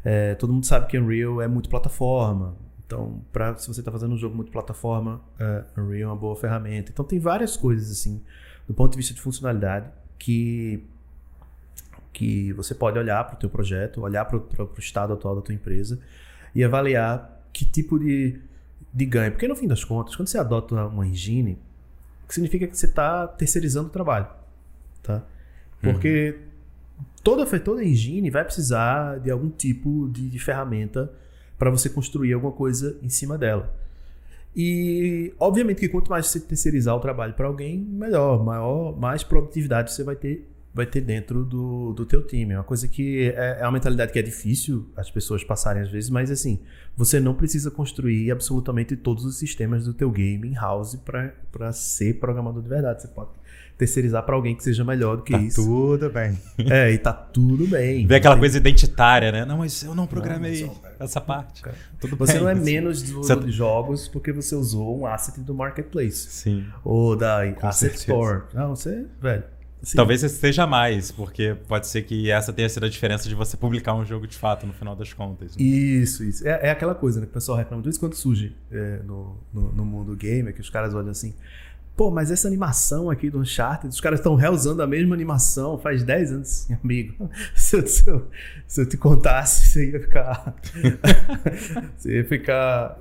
É, 0.04 0.34
todo 0.36 0.54
mundo 0.54 0.66
sabe 0.66 0.88
que 0.88 0.98
Unreal 0.98 1.42
é 1.42 1.48
multiplataforma, 1.48 2.56
então, 2.90 3.22
pra, 3.32 3.56
se 3.56 3.68
você 3.68 3.82
está 3.82 3.92
fazendo 3.92 4.16
um 4.16 4.18
jogo 4.18 4.36
multiplataforma, 4.36 5.22
uh, 5.40 5.80
Unreal 5.80 6.10
é 6.10 6.14
uma 6.14 6.16
boa 6.16 6.36
ferramenta. 6.36 6.90
Então, 6.92 7.06
tem 7.06 7.20
várias 7.20 7.56
coisas, 7.56 7.92
assim, 7.92 8.20
do 8.68 8.74
ponto 8.74 8.94
de 8.94 8.98
vista 8.98 9.14
de 9.14 9.22
funcionalidade, 9.22 9.92
que, 10.18 10.84
que 12.12 12.52
você 12.54 12.74
pode 12.74 12.98
olhar 12.98 13.24
para 13.26 13.36
o 13.36 13.38
teu 13.38 13.48
projeto, 13.48 14.02
olhar 14.02 14.26
para 14.26 14.38
o 14.38 14.80
estado 14.80 15.14
atual 15.14 15.36
da 15.36 15.42
tua 15.44 15.54
empresa 15.54 16.00
e 16.56 16.64
avaliar 16.64 17.44
que 17.54 17.64
tipo 17.64 18.00
de, 18.00 18.42
de 18.92 19.06
ganho. 19.06 19.34
Porque, 19.34 19.48
no 19.48 19.56
fim 19.56 19.68
das 19.68 19.84
contas, 19.84 20.16
quando 20.16 20.28
você 20.28 20.40
adota 20.40 20.88
uma 20.88 21.06
engine, 21.06 21.60
significa 22.34 22.68
que 22.68 22.78
você 22.78 22.86
está 22.86 23.28
terceirizando 23.28 23.88
o 23.88 23.92
trabalho. 23.92 24.28
Tá? 25.02 25.24
Porque 25.82 26.36
uhum. 26.38 27.06
toda, 27.24 27.60
toda 27.60 27.84
engine 27.84 28.30
vai 28.30 28.44
precisar 28.44 29.20
de 29.20 29.32
algum 29.32 29.50
tipo 29.50 30.10
de, 30.10 30.30
de 30.30 30.40
ferramenta 30.40 31.12
para 31.58 31.70
você 31.70 31.90
construir 31.90 32.34
alguma 32.34 32.52
coisa 32.52 32.98
em 33.02 33.10
cima 33.10 33.38
dela. 33.38 33.74
E 34.56 35.34
obviamente 35.40 35.80
que 35.80 35.90
quanto 35.90 36.10
mais 36.10 36.28
você 36.28 36.40
terceirizar 36.40 36.96
o 36.96 37.00
trabalho 37.00 37.34
para 37.34 37.48
alguém, 37.48 37.78
melhor, 37.78 38.44
maior, 38.44 38.98
mais 38.98 39.24
produtividade 39.24 39.92
você 39.92 40.04
vai 40.04 40.16
ter 40.16 40.48
vai 40.74 40.86
ter 40.86 41.02
dentro 41.02 41.44
do, 41.44 41.94
do 41.94 42.06
teu 42.06 42.26
time. 42.26 42.54
É 42.54 42.58
uma 42.58 42.64
coisa 42.64 42.88
que 42.88 43.34
é, 43.36 43.60
é 43.60 43.64
uma 43.64 43.72
mentalidade 43.72 44.12
que 44.12 44.20
é 44.20 44.22
difícil 44.22 44.90
as 44.96 45.10
pessoas 45.10 45.44
passarem 45.44 45.82
às 45.82 45.90
vezes, 45.90 46.10
mas 46.10 46.30
assim, 46.30 46.60
você 46.96 47.20
não 47.20 47.34
precisa 47.34 47.72
construir 47.72 48.32
absolutamente 48.32 48.96
todos 48.96 49.26
os 49.26 49.38
sistemas 49.38 49.86
do 49.86 49.94
teu 49.94 50.12
game 50.12 50.48
in-house 50.48 50.96
para 51.52 51.72
ser 51.72 52.20
programador 52.20 52.62
de 52.62 52.70
verdade. 52.70 53.02
Você 53.02 53.08
pode 53.08 53.30
terceirizar 53.80 54.24
para 54.24 54.36
alguém 54.36 54.54
que 54.56 54.64
seja 54.64 54.84
melhor 54.84 55.16
do 55.16 55.24
que 55.24 55.32
tá 55.32 55.40
isso. 55.40 55.64
Tudo 55.64 56.10
bem. 56.10 56.38
É, 56.70 56.92
e 56.92 56.98
tá 56.98 57.14
tudo 57.14 57.66
bem. 57.66 58.06
Vê 58.06 58.16
aquela 58.16 58.38
coisa 58.38 58.58
identitária, 58.58 59.32
né? 59.32 59.46
Não, 59.46 59.60
mas 59.60 59.82
eu 59.84 59.96
não 59.96 60.06
programei 60.06 60.66
não, 60.66 60.76
essa 61.00 61.22
parte. 61.22 61.62
Cara. 61.62 61.78
Tudo 62.00 62.18
você 62.18 62.34
bem, 62.34 62.42
não 62.42 62.50
é 62.50 62.54
assim. 62.54 62.64
menos 62.64 63.02
desenvolvedor 63.02 63.46
de 63.46 63.52
jogos 63.52 64.08
porque 64.10 64.34
você 64.34 64.54
usou 64.54 65.00
um 65.00 65.06
asset 65.06 65.40
do 65.40 65.56
marketplace. 65.56 66.30
Sim. 66.30 66.66
Ou 66.84 67.16
da 67.16 67.50
Com 67.54 67.68
Asset 67.68 67.98
certeza. 67.98 68.12
Store. 68.12 68.44
Não, 68.54 68.76
você, 68.76 69.06
velho. 69.22 69.44
Sim. 69.82 69.96
Talvez 69.96 70.20
seja 70.20 70.68
mais, 70.68 71.10
porque 71.10 71.56
pode 71.68 71.88
ser 71.88 72.02
que 72.02 72.30
essa 72.30 72.52
tenha 72.52 72.68
sido 72.68 72.86
a 72.86 72.90
diferença 72.90 73.30
de 73.30 73.36
você 73.36 73.56
publicar 73.56 73.94
um 73.94 74.06
jogo 74.06 74.28
de 74.28 74.36
fato 74.36 74.68
no 74.68 74.74
final 74.74 74.96
das 74.96 75.14
contas. 75.14 75.56
Né? 75.56 75.64
Isso, 75.64 76.24
isso. 76.24 76.46
É, 76.46 76.68
é, 76.68 76.70
aquela 76.72 76.94
coisa 76.94 77.20
né, 77.20 77.26
que 77.26 77.32
o 77.32 77.34
pessoal 77.34 77.58
reclama 77.58 77.82
muito 77.82 78.00
quando 78.00 78.14
surge 78.14 78.56
é, 78.70 79.00
no, 79.06 79.38
no, 79.54 79.72
no, 79.72 79.86
mundo 79.86 80.16
gamer, 80.16 80.54
que 80.54 80.60
os 80.60 80.70
caras 80.70 80.94
olham 80.94 81.12
assim: 81.12 81.34
Pô, 81.96 82.12
mas 82.12 82.30
essa 82.30 82.48
animação 82.48 83.10
aqui 83.10 83.30
do 83.30 83.40
Uncharted, 83.40 83.94
os 83.94 84.02
caras 84.02 84.20
estão 84.20 84.36
reusando 84.36 84.82
a 84.82 84.88
mesma 84.88 85.16
animação 85.16 85.78
faz 85.78 86.04
10 86.04 86.32
anos, 86.34 86.68
amigo. 86.84 87.30
Se 87.56 87.78
eu, 87.78 87.88
se 87.88 88.10
eu, 88.10 88.28
se 88.68 88.82
eu 88.82 88.86
te 88.86 88.98
contasse, 88.98 89.68
você 89.68 89.92
ia 89.92 90.00
ficar. 90.02 90.56
você 91.96 92.18
ia 92.18 92.26
ficar 92.26 93.00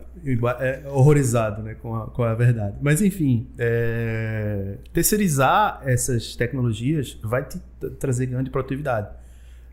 é, 0.60 0.82
horrorizado 0.88 1.62
né, 1.62 1.74
com, 1.74 1.94
a, 1.94 2.06
com 2.06 2.22
a 2.22 2.34
verdade. 2.34 2.76
Mas, 2.80 3.00
enfim, 3.02 3.48
é, 3.58 4.78
terceirizar 4.92 5.80
essas 5.84 6.36
tecnologias 6.36 7.18
vai 7.22 7.44
te 7.44 7.60
trazer 7.98 8.26
grande 8.26 8.50
produtividade. 8.50 9.08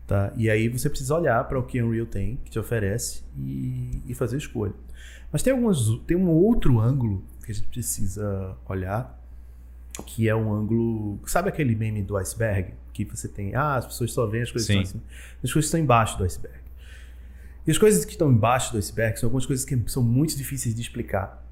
Tá? 0.06 0.32
E 0.36 0.48
aí 0.48 0.68
você 0.68 0.88
precisa 0.88 1.14
olhar 1.16 1.42
para 1.44 1.58
o 1.58 1.64
que 1.64 1.82
Unreal 1.82 2.06
tem, 2.06 2.36
que 2.44 2.50
te 2.50 2.58
oferece, 2.58 3.24
e, 3.36 4.02
e 4.06 4.14
fazer 4.14 4.36
escolha. 4.36 4.72
Mas 5.32 5.42
tem, 5.42 5.52
alguns, 5.52 5.98
tem 6.06 6.16
um 6.16 6.28
outro 6.28 6.78
ângulo 6.80 7.24
que 7.44 7.50
a 7.50 7.54
gente 7.54 7.66
precisa 7.68 8.56
olhar, 8.68 9.20
que 10.06 10.28
é 10.28 10.34
um 10.34 10.52
ângulo. 10.52 11.18
Sabe 11.26 11.48
aquele 11.48 11.74
meme 11.74 12.02
do 12.02 12.16
iceberg? 12.16 12.74
Que 12.92 13.04
você 13.04 13.28
tem. 13.28 13.54
Ah, 13.54 13.76
as 13.76 13.86
pessoas 13.86 14.12
só 14.12 14.26
veem 14.26 14.42
as 14.42 14.50
coisas 14.50 14.66
Sim. 14.66 14.80
estão 14.80 15.00
acima. 15.00 15.02
As 15.42 15.52
coisas 15.52 15.66
estão 15.66 15.80
embaixo 15.80 16.16
do 16.18 16.24
iceberg. 16.24 16.65
E 17.66 17.70
as 17.70 17.78
coisas 17.78 18.04
que 18.04 18.12
estão 18.12 18.30
embaixo 18.30 18.72
do 18.72 18.78
iceberg 18.78 19.18
são 19.18 19.26
algumas 19.26 19.44
coisas 19.44 19.64
que 19.64 19.76
são 19.86 20.02
muito 20.02 20.36
difíceis 20.36 20.74
de 20.74 20.80
explicar 20.80 21.44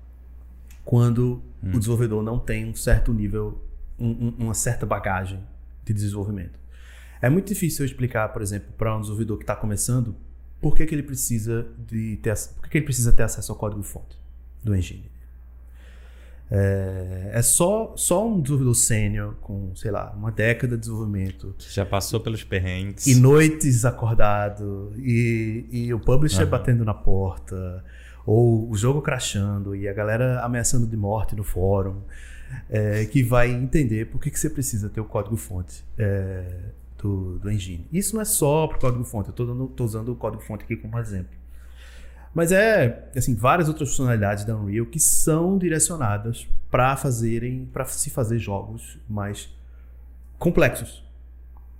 quando 0.84 1.42
hum. 1.62 1.70
o 1.74 1.78
desenvolvedor 1.78 2.22
não 2.22 2.38
tem 2.38 2.66
um 2.66 2.74
certo 2.74 3.12
nível, 3.12 3.60
um, 3.98 4.10
um, 4.10 4.34
uma 4.38 4.54
certa 4.54 4.86
bagagem 4.86 5.40
de 5.84 5.92
desenvolvimento. 5.92 6.58
É 7.20 7.28
muito 7.28 7.48
difícil 7.48 7.84
eu 7.84 7.86
explicar, 7.86 8.28
por 8.28 8.42
exemplo, 8.42 8.68
para 8.76 8.94
um 8.94 9.00
desenvolvedor 9.00 9.38
que 9.38 9.44
está 9.44 9.56
começando 9.56 10.14
por 10.60 10.76
que, 10.76 10.86
que 10.86 10.94
ele 10.94 11.02
precisa 11.02 11.66
de 11.78 12.16
ter, 12.18 12.34
por 12.54 12.64
que, 12.64 12.68
que 12.68 12.78
ele 12.78 12.84
precisa 12.84 13.12
ter 13.12 13.22
acesso 13.22 13.50
ao 13.50 13.58
código-fonte 13.58 14.16
do 14.62 14.74
engine. 14.74 15.10
É, 16.50 17.30
é, 17.32 17.42
só, 17.42 17.94
só 17.96 18.26
um 18.26 18.40
desenvolvedor 18.40 18.74
sênior 18.74 19.34
com, 19.40 19.74
sei 19.74 19.90
lá, 19.90 20.12
uma 20.16 20.30
década 20.30 20.76
de 20.76 20.82
desenvolvimento. 20.82 21.54
Já 21.58 21.86
passou 21.86 22.20
pelos 22.20 22.44
perrengues. 22.44 23.06
E 23.06 23.14
noites 23.14 23.84
acordado, 23.84 24.92
e, 24.96 25.66
e 25.70 25.94
o 25.94 25.98
publisher 25.98 26.44
uhum. 26.44 26.50
batendo 26.50 26.84
na 26.84 26.94
porta, 26.94 27.82
ou 28.26 28.70
o 28.70 28.76
jogo 28.76 29.00
crashando, 29.00 29.74
e 29.74 29.88
a 29.88 29.92
galera 29.92 30.40
ameaçando 30.42 30.86
de 30.86 30.96
morte 30.96 31.34
no 31.34 31.42
fórum, 31.42 32.02
é, 32.68 33.04
que 33.06 33.22
vai 33.22 33.50
entender 33.50 34.06
por 34.06 34.20
que, 34.20 34.30
que 34.30 34.38
você 34.38 34.50
precisa 34.50 34.88
ter 34.88 35.00
o 35.00 35.04
código-fonte 35.04 35.84
é, 35.98 36.44
do, 36.98 37.38
do 37.38 37.50
engine. 37.50 37.86
Isso 37.92 38.14
não 38.14 38.22
é 38.22 38.24
só 38.24 38.66
para 38.66 38.76
o 38.76 38.80
código-fonte, 38.80 39.30
eu 39.36 39.66
estou 39.66 39.86
usando 39.86 40.12
o 40.12 40.16
código-fonte 40.16 40.64
aqui 40.64 40.76
como 40.76 40.98
exemplo. 40.98 41.43
Mas 42.34 42.50
é, 42.50 43.10
assim, 43.16 43.34
várias 43.34 43.68
outras 43.68 43.90
funcionalidades 43.90 44.44
da 44.44 44.56
Unreal 44.56 44.86
que 44.86 44.98
são 44.98 45.56
direcionadas 45.56 46.48
para 46.70 46.96
fazerem, 46.96 47.66
para 47.72 47.84
se 47.84 48.10
fazer 48.10 48.38
jogos 48.38 48.98
mais 49.08 49.48
complexos. 50.38 51.04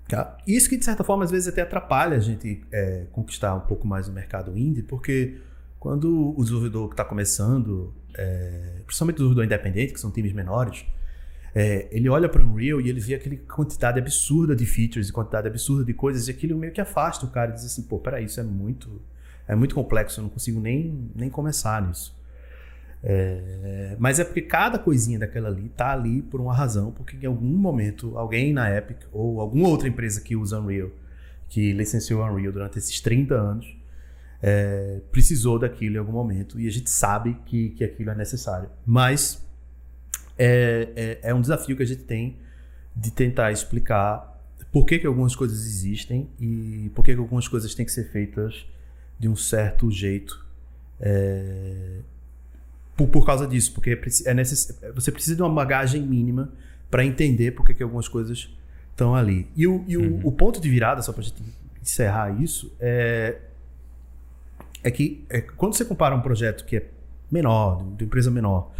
Tá? 0.08 0.38
Isso 0.46 0.68
que, 0.68 0.76
de 0.76 0.84
certa 0.84 1.02
forma, 1.02 1.24
às 1.24 1.30
vezes 1.30 1.48
até 1.48 1.62
atrapalha 1.62 2.16
a 2.16 2.20
gente 2.20 2.62
é, 2.70 3.06
conquistar 3.10 3.54
um 3.54 3.60
pouco 3.60 3.86
mais 3.86 4.06
o 4.06 4.12
mercado 4.12 4.56
indie, 4.56 4.82
porque 4.82 5.38
quando 5.80 6.32
o 6.38 6.42
desenvolvedor 6.42 6.88
que 6.88 6.94
está 6.94 7.04
começando, 7.04 7.92
é, 8.16 8.80
principalmente 8.86 9.16
o 9.16 9.18
desenvolvedor 9.18 9.44
independente, 9.44 9.92
que 9.92 10.00
são 10.00 10.10
times 10.10 10.32
menores, 10.32 10.86
é, 11.54 11.88
ele 11.90 12.08
olha 12.08 12.28
para 12.28 12.42
o 12.42 12.46
Unreal 12.46 12.80
e 12.80 12.88
ele 12.88 13.00
vê 13.00 13.14
aquela 13.14 13.36
quantidade 13.36 13.98
absurda 13.98 14.54
de 14.54 14.66
features 14.66 15.08
e 15.08 15.12
quantidade 15.12 15.48
absurda 15.48 15.84
de 15.84 15.94
coisas, 15.94 16.28
e 16.28 16.30
aquilo 16.30 16.56
meio 16.56 16.72
que 16.72 16.80
afasta 16.80 17.26
o 17.26 17.30
cara 17.30 17.50
e 17.50 17.54
diz 17.54 17.64
assim: 17.64 17.82
pô, 17.82 17.98
peraí, 17.98 18.24
isso 18.24 18.38
é 18.40 18.42
muito 18.42 19.00
é 19.46 19.54
muito 19.54 19.74
complexo, 19.74 20.20
eu 20.20 20.22
não 20.22 20.30
consigo 20.30 20.60
nem, 20.60 21.10
nem 21.14 21.28
começar 21.28 21.82
nisso. 21.82 22.14
É, 23.06 23.96
mas 23.98 24.18
é 24.18 24.24
porque 24.24 24.40
cada 24.40 24.78
coisinha 24.78 25.18
daquela 25.18 25.48
ali 25.48 25.68
tá 25.76 25.92
ali 25.92 26.22
por 26.22 26.40
uma 26.40 26.54
razão, 26.54 26.90
porque 26.90 27.18
em 27.22 27.26
algum 27.26 27.46
momento 27.46 28.16
alguém 28.16 28.52
na 28.52 28.74
Epic 28.74 29.02
ou 29.12 29.40
alguma 29.40 29.68
outra 29.68 29.86
empresa 29.86 30.22
que 30.22 30.34
usa 30.34 30.58
Unreal, 30.58 30.88
que 31.50 31.72
licenciou 31.72 32.24
Unreal 32.24 32.50
durante 32.50 32.78
esses 32.78 32.98
30 33.02 33.34
anos, 33.34 33.76
é, 34.42 35.00
precisou 35.12 35.58
daquilo 35.58 35.96
em 35.96 35.98
algum 35.98 36.12
momento 36.12 36.58
e 36.58 36.66
a 36.66 36.70
gente 36.70 36.88
sabe 36.88 37.36
que, 37.44 37.70
que 37.70 37.84
aquilo 37.84 38.10
é 38.10 38.14
necessário. 38.14 38.70
Mas 38.86 39.44
é, 40.38 40.88
é, 40.96 41.30
é 41.30 41.34
um 41.34 41.42
desafio 41.42 41.76
que 41.76 41.82
a 41.82 41.86
gente 41.86 42.04
tem 42.04 42.38
de 42.96 43.10
tentar 43.10 43.52
explicar 43.52 44.32
por 44.72 44.86
que, 44.86 44.98
que 44.98 45.06
algumas 45.06 45.36
coisas 45.36 45.58
existem 45.66 46.28
e 46.40 46.90
por 46.94 47.04
que, 47.04 47.12
que 47.12 47.20
algumas 47.20 47.46
coisas 47.46 47.74
têm 47.74 47.84
que 47.84 47.92
ser 47.92 48.10
feitas 48.10 48.66
de 49.18 49.28
um 49.28 49.36
certo 49.36 49.90
jeito 49.90 50.44
é, 51.00 51.98
por, 52.96 53.08
por 53.08 53.26
causa 53.26 53.46
disso, 53.46 53.72
porque 53.72 53.98
é 54.26 54.34
necess, 54.34 54.78
você 54.94 55.10
precisa 55.10 55.36
de 55.36 55.42
uma 55.42 55.52
bagagem 55.52 56.02
mínima 56.02 56.52
para 56.90 57.04
entender 57.04 57.52
porque 57.52 57.74
que 57.74 57.82
algumas 57.82 58.08
coisas 58.08 58.48
estão 58.90 59.14
ali. 59.14 59.48
E, 59.56 59.66
o, 59.66 59.84
e 59.86 59.96
uhum. 59.96 60.20
o, 60.22 60.28
o, 60.28 60.32
ponto 60.32 60.60
de 60.60 60.68
virada, 60.70 61.02
só 61.02 61.12
para 61.12 61.22
a 61.22 61.24
gente 61.24 61.42
encerrar 61.82 62.30
isso, 62.40 62.72
é, 62.78 63.38
é 64.82 64.90
que 64.90 65.24
é, 65.28 65.40
quando 65.40 65.74
você 65.74 65.84
compara 65.84 66.14
um 66.14 66.20
projeto 66.20 66.64
que 66.64 66.76
é 66.76 66.86
menor, 67.30 67.78
de 67.78 68.04
uma 68.04 68.06
empresa 68.06 68.30
menor, 68.30 68.72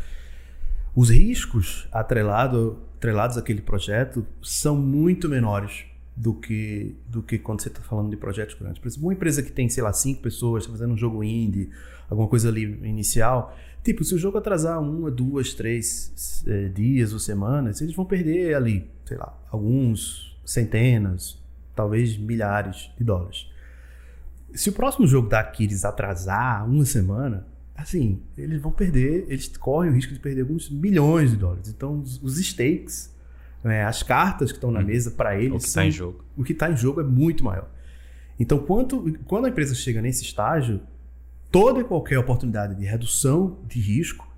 os 0.95 1.11
riscos 1.11 1.89
atrelado, 1.91 2.79
atrelados 2.97 3.37
àquele 3.37 3.61
projeto 3.61 4.25
são 4.41 4.77
muito 4.77 5.29
menores 5.29 5.85
do 6.17 6.33
que, 6.33 6.95
do 7.09 7.23
que 7.23 7.39
quando 7.39 7.61
você 7.61 7.69
está 7.69 7.81
falando 7.81 8.11
de 8.11 8.17
projetos 8.17 8.55
grandes. 8.55 8.79
Por 8.79 8.89
exemplo, 8.89 9.09
uma 9.09 9.15
empresa 9.15 9.43
que 9.43 9.51
tem, 9.51 9.69
sei 9.69 9.83
lá, 9.83 9.93
cinco 9.93 10.23
pessoas, 10.23 10.63
está 10.63 10.73
fazendo 10.73 10.95
um 10.95 10.97
jogo 10.97 11.25
indie, 11.25 11.71
alguma 12.09 12.29
coisa 12.29 12.49
ali 12.49 12.63
inicial. 12.63 13.57
Tipo, 13.83 14.05
se 14.05 14.15
o 14.15 14.19
jogo 14.19 14.39
atrasar 14.39 14.81
uma, 14.81 15.11
duas, 15.11 15.53
três 15.55 16.45
é, 16.47 16.69
dias 16.69 17.13
ou 17.13 17.19
semanas, 17.19 17.81
eles 17.81 17.95
vão 17.95 18.05
perder 18.05 18.55
ali, 18.55 18.89
sei 19.05 19.17
lá, 19.17 19.37
alguns 19.51 20.39
centenas, 20.45 21.43
talvez 21.75 22.17
milhares 22.17 22.91
de 22.97 23.05
dólares. 23.05 23.51
Se 24.55 24.71
o 24.71 24.73
próximo 24.73 25.07
jogo 25.07 25.29
da 25.29 25.41
Aquiles 25.41 25.85
atrasar 25.85 26.65
uma 26.65 26.85
semana, 26.85 27.45
assim, 27.75 28.23
eles 28.39 28.63
vão 28.63 28.71
perder, 28.71 29.27
eles 29.29 29.49
correm 29.57 29.91
o 29.91 29.95
risco 29.95 30.15
de 30.15 30.21
perder 30.21 30.43
alguns 30.43 30.71
milhões 30.71 31.33
de 31.33 31.37
dólares. 31.37 31.69
Então, 31.69 32.01
os, 32.01 32.23
os 32.23 32.39
stakes 32.39 33.14
né? 33.65 33.85
As 33.85 34.03
cartas 34.03 34.53
que 34.53 34.59
estão 34.59 34.71
na 34.71 34.81
hum. 34.81 34.85
mesa 34.85 35.11
para 35.11 35.37
eles. 35.37 35.55
O 35.55 35.59
que 35.59 35.65
está 35.65 35.87
em 35.87 35.91
jogo. 35.91 36.25
O 36.37 36.45
que 36.45 36.53
está 36.53 36.71
em 36.71 36.77
jogo 36.77 37.01
é 37.01 37.05
muito 37.05 37.43
maior. 37.43 37.69
Então, 38.39 38.59
quanto, 38.59 39.17
quando 39.27 39.47
a 39.47 39.49
empresa 39.49 39.75
chega 39.75 40.03
nesse 40.03 40.23
estágio, 40.23 40.81
toda 41.51 41.81
e 41.81 41.85
qualquer 41.85 42.19
oportunidade 42.19 42.75
de 42.75 42.85
redução 42.85 43.59
de 43.67 43.81
risco, 43.81 44.29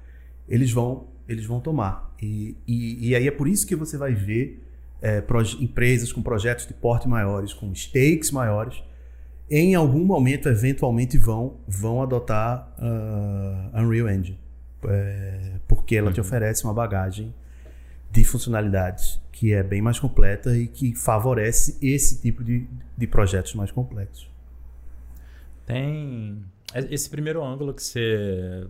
eles 0.49 0.71
vão, 0.71 1.09
eles 1.29 1.45
vão 1.45 1.61
tomar. 1.61 2.15
E, 2.23 2.57
e, 2.67 3.09
e 3.09 3.17
aí 3.17 3.27
é 3.27 3.31
por 3.31 3.49
isso 3.49 3.67
que 3.67 3.75
você 3.75 3.99
vai 3.99 4.15
ver 4.15 4.63
é, 5.03 5.23
empresas 5.59 6.13
com 6.13 6.23
projetos 6.23 6.67
de 6.67 6.75
porte 6.75 7.09
maiores, 7.09 7.53
com 7.53 7.75
stakes 7.75 8.31
maiores, 8.31 8.83
em 9.49 9.75
algum 9.75 10.05
momento, 10.05 10.49
eventualmente, 10.49 11.17
vão, 11.17 11.59
vão 11.69 12.03
adotar 12.03 12.75
uh, 12.79 13.81
Unreal 13.81 14.09
Engine. 14.09 14.39
É, 14.89 15.53
porque 15.67 15.97
ela 15.97 16.09
uhum. 16.09 16.13
te 16.13 16.21
oferece 16.21 16.65
uma 16.65 16.75
bagagem 16.75 17.33
de 18.11 18.25
funcionalidades 18.25 19.21
que 19.33 19.53
é 19.53 19.63
bem 19.63 19.83
mais 19.83 19.99
completa 19.99 20.57
e 20.57 20.67
que 20.67 20.95
favorece 20.95 21.77
esse 21.83 22.23
tipo 22.23 22.43
de, 22.43 22.67
de 22.97 23.07
projetos 23.07 23.55
mais 23.55 23.71
complexos. 23.71 24.31
Tem 25.67 26.43
esse 26.91 27.11
primeiro 27.11 27.45
ângulo 27.45 27.75
que 27.75 27.83
você 27.83 28.67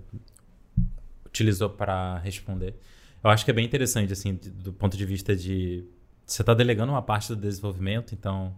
utilizou 1.25 1.71
para 1.71 2.19
responder. 2.19 2.75
Eu 3.23 3.31
acho 3.31 3.45
que 3.45 3.51
é 3.51 3.55
bem 3.55 3.65
interessante, 3.65 4.13
assim, 4.13 4.35
do 4.35 4.73
ponto 4.73 4.97
de 4.97 5.05
vista 5.05 5.37
de 5.37 5.85
você 6.25 6.43
está 6.43 6.53
delegando 6.53 6.93
uma 6.93 7.03
parte 7.03 7.29
do 7.29 7.37
desenvolvimento, 7.37 8.13
então 8.13 8.53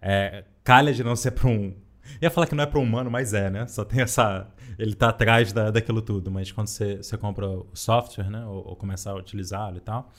é, 0.00 0.44
calha 0.64 0.92
de 0.94 1.04
não 1.04 1.14
ser 1.14 1.32
para 1.32 1.48
um 1.48 1.74
ia 2.20 2.30
falar 2.30 2.46
que 2.46 2.54
não 2.54 2.64
é 2.64 2.66
para 2.66 2.78
um 2.78 2.82
humano, 2.82 3.10
mas 3.10 3.34
é, 3.34 3.50
né? 3.50 3.66
Só 3.66 3.84
tem 3.84 4.00
essa. 4.02 4.46
Ele 4.78 4.94
tá 4.94 5.08
atrás 5.10 5.52
da, 5.52 5.70
daquilo 5.70 6.02
tudo. 6.02 6.30
Mas 6.30 6.50
quando 6.50 6.68
você, 6.68 6.96
você 6.96 7.16
compra 7.16 7.48
o 7.48 7.66
software, 7.74 8.30
né? 8.30 8.44
Ou, 8.46 8.68
ou 8.68 8.76
começar 8.76 9.10
a 9.10 9.16
utilizá-lo 9.16 9.76
e 9.76 9.80
tal. 9.80 10.10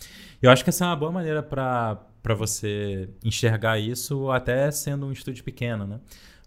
Eu 0.41 0.51
acho 0.51 0.63
que 0.63 0.69
essa 0.69 0.85
é 0.85 0.87
uma 0.87 0.95
boa 0.95 1.11
maneira 1.11 1.41
para 1.43 2.35
você 2.35 3.09
enxergar 3.23 3.79
isso, 3.79 4.29
até 4.31 4.69
sendo 4.71 5.05
um 5.05 5.11
estúdio 5.11 5.43
pequeno, 5.43 5.85
né? 5.85 5.99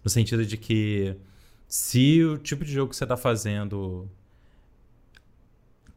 No 0.03 0.09
sentido 0.09 0.45
de 0.45 0.57
que 0.57 1.15
se 1.67 2.23
o 2.23 2.37
tipo 2.37 2.63
de 2.63 2.71
jogo 2.71 2.89
que 2.91 2.95
você 2.95 3.03
está 3.03 3.17
fazendo 3.17 4.09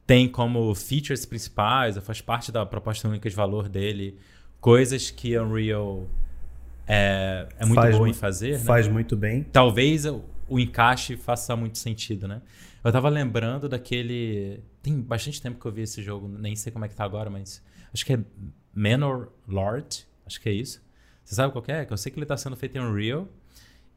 tem 0.07 0.29
como 0.29 0.75
features 0.75 1.25
principais, 1.25 1.97
faz 1.99 2.21
parte 2.21 2.51
da 2.51 2.67
proposta 2.67 3.07
única 3.07 3.31
de 3.31 3.37
valor 3.37 3.69
dele, 3.69 4.19
coisas 4.61 5.09
que 5.09 5.39
Unreal 5.39 6.09
é, 6.93 7.49
é 7.57 7.65
muito 7.65 7.81
faz, 7.81 7.97
bom 7.97 8.07
em 8.07 8.13
fazer. 8.13 8.53
Né? 8.53 8.65
Faz 8.65 8.87
né? 8.89 8.93
muito 8.93 9.17
bem. 9.17 9.45
Talvez 9.45 10.05
o, 10.07 10.25
o, 10.49 10.59
encaixe 10.59 11.17
faça 11.17 11.55
muito 11.55 11.79
sentido, 11.79 12.27
né? 12.27 12.43
Eu 12.83 12.91
tava 12.91 13.09
lembrando 13.09 13.69
daquele. 13.69 14.61
Tem 14.83 15.01
bastante 15.01 15.41
tempo 15.41 15.61
que 15.61 15.67
eu 15.67 15.71
vi 15.71 15.83
esse 15.83 16.03
jogo, 16.03 16.27
nem 16.27 16.57
sei 16.57 16.73
como 16.73 16.85
é 16.85 16.89
que 16.89 16.97
tá 16.97 17.05
agora, 17.05 17.31
mas. 17.31 17.63
Acho 17.95 18.05
que 18.05 18.15
é 18.15 18.21
Manor 18.75 19.31
Lord. 19.47 20.05
Acho 20.27 20.41
que 20.41 20.49
é 20.49 20.53
isso. 20.53 20.83
Você 21.25 21.37
sabe 21.37 21.53
qual 21.53 21.65
é? 21.69 21.85
Que 21.85 21.93
eu 21.93 21.97
sei 21.97 22.11
que 22.11 22.19
ele 22.19 22.27
tá 22.27 22.37
sendo 22.37 22.57
feito 22.57 22.77
em 22.77 22.81
Unreal. 22.81 23.29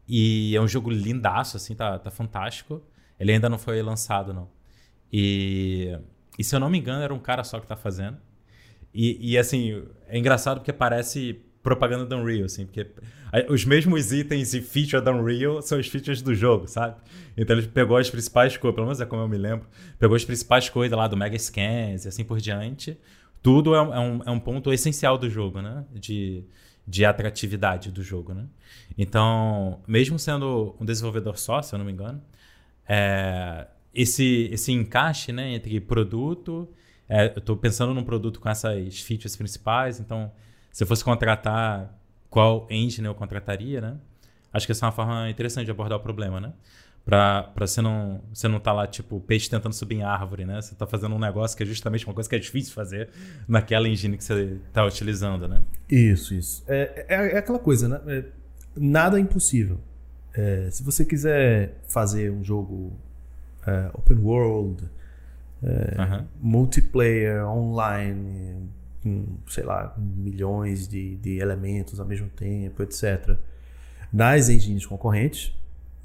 E 0.08 0.56
é 0.56 0.62
um 0.62 0.68
jogo 0.68 0.92
lindaço, 0.92 1.58
assim, 1.58 1.74
tá, 1.74 1.98
tá 1.98 2.12
fantástico. 2.12 2.84
Ele 3.20 3.32
ainda 3.32 3.50
não 3.50 3.58
foi 3.58 3.82
lançado, 3.82 4.34
não. 4.34 4.50
E, 5.12 5.98
e 6.38 6.44
se 6.44 6.56
eu 6.56 6.60
não 6.60 6.70
me 6.70 6.78
engano, 6.78 7.02
era 7.02 7.14
um 7.14 7.20
cara 7.20 7.44
só 7.44 7.60
que 7.60 7.66
tá 7.66 7.76
fazendo. 7.76 8.18
E, 8.94 9.32
e 9.32 9.38
assim, 9.38 9.84
é 10.08 10.20
engraçado 10.20 10.60
porque 10.60 10.74
parece 10.74 11.42
propaganda 11.64 12.06
da 12.06 12.18
Unreal, 12.18 12.46
assim, 12.46 12.66
porque 12.66 12.86
os 13.50 13.64
mesmos 13.64 14.12
itens 14.12 14.54
e 14.54 14.62
features 14.62 15.04
da 15.04 15.12
Unreal 15.14 15.62
são 15.62 15.80
os 15.80 15.88
features 15.88 16.22
do 16.22 16.36
jogo, 16.36 16.68
sabe? 16.68 16.98
Então 17.38 17.58
ele 17.58 17.66
pegou 17.68 17.96
as 17.96 18.10
principais 18.10 18.58
coisas, 18.58 18.76
pelo 18.76 18.86
menos 18.86 19.00
é 19.00 19.06
como 19.06 19.22
eu 19.22 19.28
me 19.30 19.38
lembro, 19.38 19.66
pegou 19.98 20.16
as 20.16 20.26
principais 20.26 20.70
coisas 20.70 20.96
lá 20.96 21.08
do 21.08 21.16
Mega 21.16 21.40
Scans 21.40 22.04
e 22.04 22.10
assim 22.10 22.26
por 22.26 22.40
diante. 22.40 22.98
Tudo 23.42 23.74
é, 23.74 23.78
é, 23.78 23.82
um, 23.82 24.22
é 24.26 24.30
um 24.30 24.40
ponto 24.40 24.72
essencial 24.74 25.18
do 25.18 25.30
jogo, 25.30 25.62
né? 25.62 25.86
De, 25.94 26.44
de 26.86 27.06
atratividade 27.06 27.92
do 27.92 28.04
jogo, 28.04 28.34
né? 28.34 28.46
Então, 28.98 29.80
mesmo 29.88 30.20
sendo 30.20 30.76
um 30.80 30.86
desenvolvedor 30.86 31.38
só, 31.38 31.62
se 31.62 31.74
eu 31.74 31.80
não 31.80 31.86
me 31.86 31.94
engano, 31.94 32.22
é, 32.88 33.68
esse, 33.94 34.50
esse 34.52 34.72
encaixe 34.72 35.32
né, 35.32 35.54
entre 35.54 35.80
produto, 35.80 36.68
é, 37.08 37.28
eu 37.28 37.40
estou 37.40 37.56
pensando 37.56 37.94
num 37.94 38.04
produto 38.04 38.40
com 38.40 38.50
essas 38.50 39.00
features 39.00 39.36
principais, 39.36 40.00
então 40.00 40.32
se 40.74 40.84
eu 40.84 40.88
fosse 40.88 41.04
contratar, 41.06 41.98
qual 42.30 42.68
engine 42.70 43.08
eu 43.08 43.16
contrataria, 43.16 43.80
né? 43.80 43.98
acho 44.54 44.66
que 44.66 44.72
essa 44.72 44.86
é 44.86 44.88
uma 44.88 44.92
forma 44.92 45.30
interessante 45.30 45.66
de 45.66 45.72
abordar 45.72 45.98
o 45.98 46.02
problema, 46.02 46.40
né? 46.40 46.54
Pra, 47.04 47.44
pra 47.44 47.68
você 47.68 47.82
não 47.82 48.22
você 48.34 48.48
não 48.48 48.62
tá 48.62 48.72
lá, 48.72 48.88
tipo, 48.88 49.20
peixe 49.20 49.50
tentando 49.50 49.74
subir 49.74 49.96
em 49.96 50.04
árvore, 50.04 50.46
né? 50.46 50.62
Você 50.62 50.74
tá 50.74 50.88
fazendo 50.88 51.14
um 51.16 51.20
negócio 51.20 51.58
que 51.58 51.64
é 51.64 51.66
justamente 51.66 52.06
uma 52.06 52.14
coisa 52.14 52.30
que 52.30 52.36
é 52.36 52.40
difícil 52.40 52.74
fazer 52.74 53.10
naquela 53.46 53.90
engine 53.90 54.16
que 54.16 54.24
você 54.24 54.58
tá 54.72 54.86
utilizando, 54.86 55.48
né? 55.48 55.62
Isso, 55.90 56.34
isso. 56.34 56.64
É, 56.68 57.06
é, 57.10 57.16
é 57.34 57.38
aquela 57.40 57.60
coisa, 57.60 57.90
né? 57.90 58.00
É, 58.08 58.26
nada 58.78 59.18
é 59.18 59.22
impossível. 59.22 59.80
É, 60.34 60.70
se 60.72 60.82
você 60.82 61.04
quiser 61.04 61.82
fazer 61.90 62.32
um 62.32 62.44
jogo 62.44 62.94
é, 63.68 63.90
open 63.94 64.18
world, 64.20 64.90
uhum. 65.62 66.26
multiplayer, 66.40 67.46
online, 67.46 68.70
com, 69.04 69.26
sei 69.48 69.64
lá, 69.64 69.94
milhões 69.98 70.88
de, 70.88 71.18
de 71.18 71.38
elementos 71.38 72.00
ao 72.00 72.06
mesmo 72.06 72.30
tempo, 72.30 72.82
etc. 72.82 73.38
Nas 74.12 74.50
engines 74.50 74.86
concorrentes, 74.86 75.54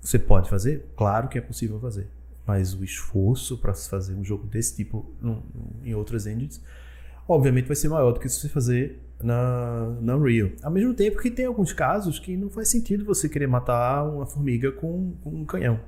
você 0.01 0.19
pode 0.19 0.51
fazer? 0.51 0.85
Claro 0.97 1.29
que 1.29 1.39
é 1.39 1.41
possível 1.41 1.79
fazer. 1.79 2.09
Mas 2.45 2.75
o 2.75 2.83
esforço 2.83 3.57
para 3.59 3.73
se 3.73 3.89
fazer 3.89 4.15
um 4.15 4.25
jogo 4.25 4.47
desse 4.47 4.75
tipo 4.77 5.11
em 5.85 5.95
outras 5.95 6.27
engines, 6.27 6.63
obviamente 7.27 7.67
vai 7.67 7.77
ser 7.77 7.89
maior 7.89 8.13
do 8.13 8.19
que 8.19 8.29
se 8.29 8.41
você 8.41 8.49
fazer 8.49 8.99
na, 9.23 9.97
na 10.01 10.17
Unreal. 10.17 10.51
Ao 10.63 10.71
mesmo 10.71 10.95
tempo 10.95 11.19
que 11.19 11.31
tem 11.31 11.45
alguns 11.47 11.73
casos 11.73 12.19
que 12.19 12.37
não 12.37 12.49
faz 12.49 12.69
sentido 12.69 13.05
você 13.05 13.29
querer 13.29 13.47
matar 13.47 14.05
uma 14.05 14.27
formiga 14.27 14.73
com, 14.73 15.13
com 15.23 15.31
um 15.31 15.45
canhão. 15.45 15.79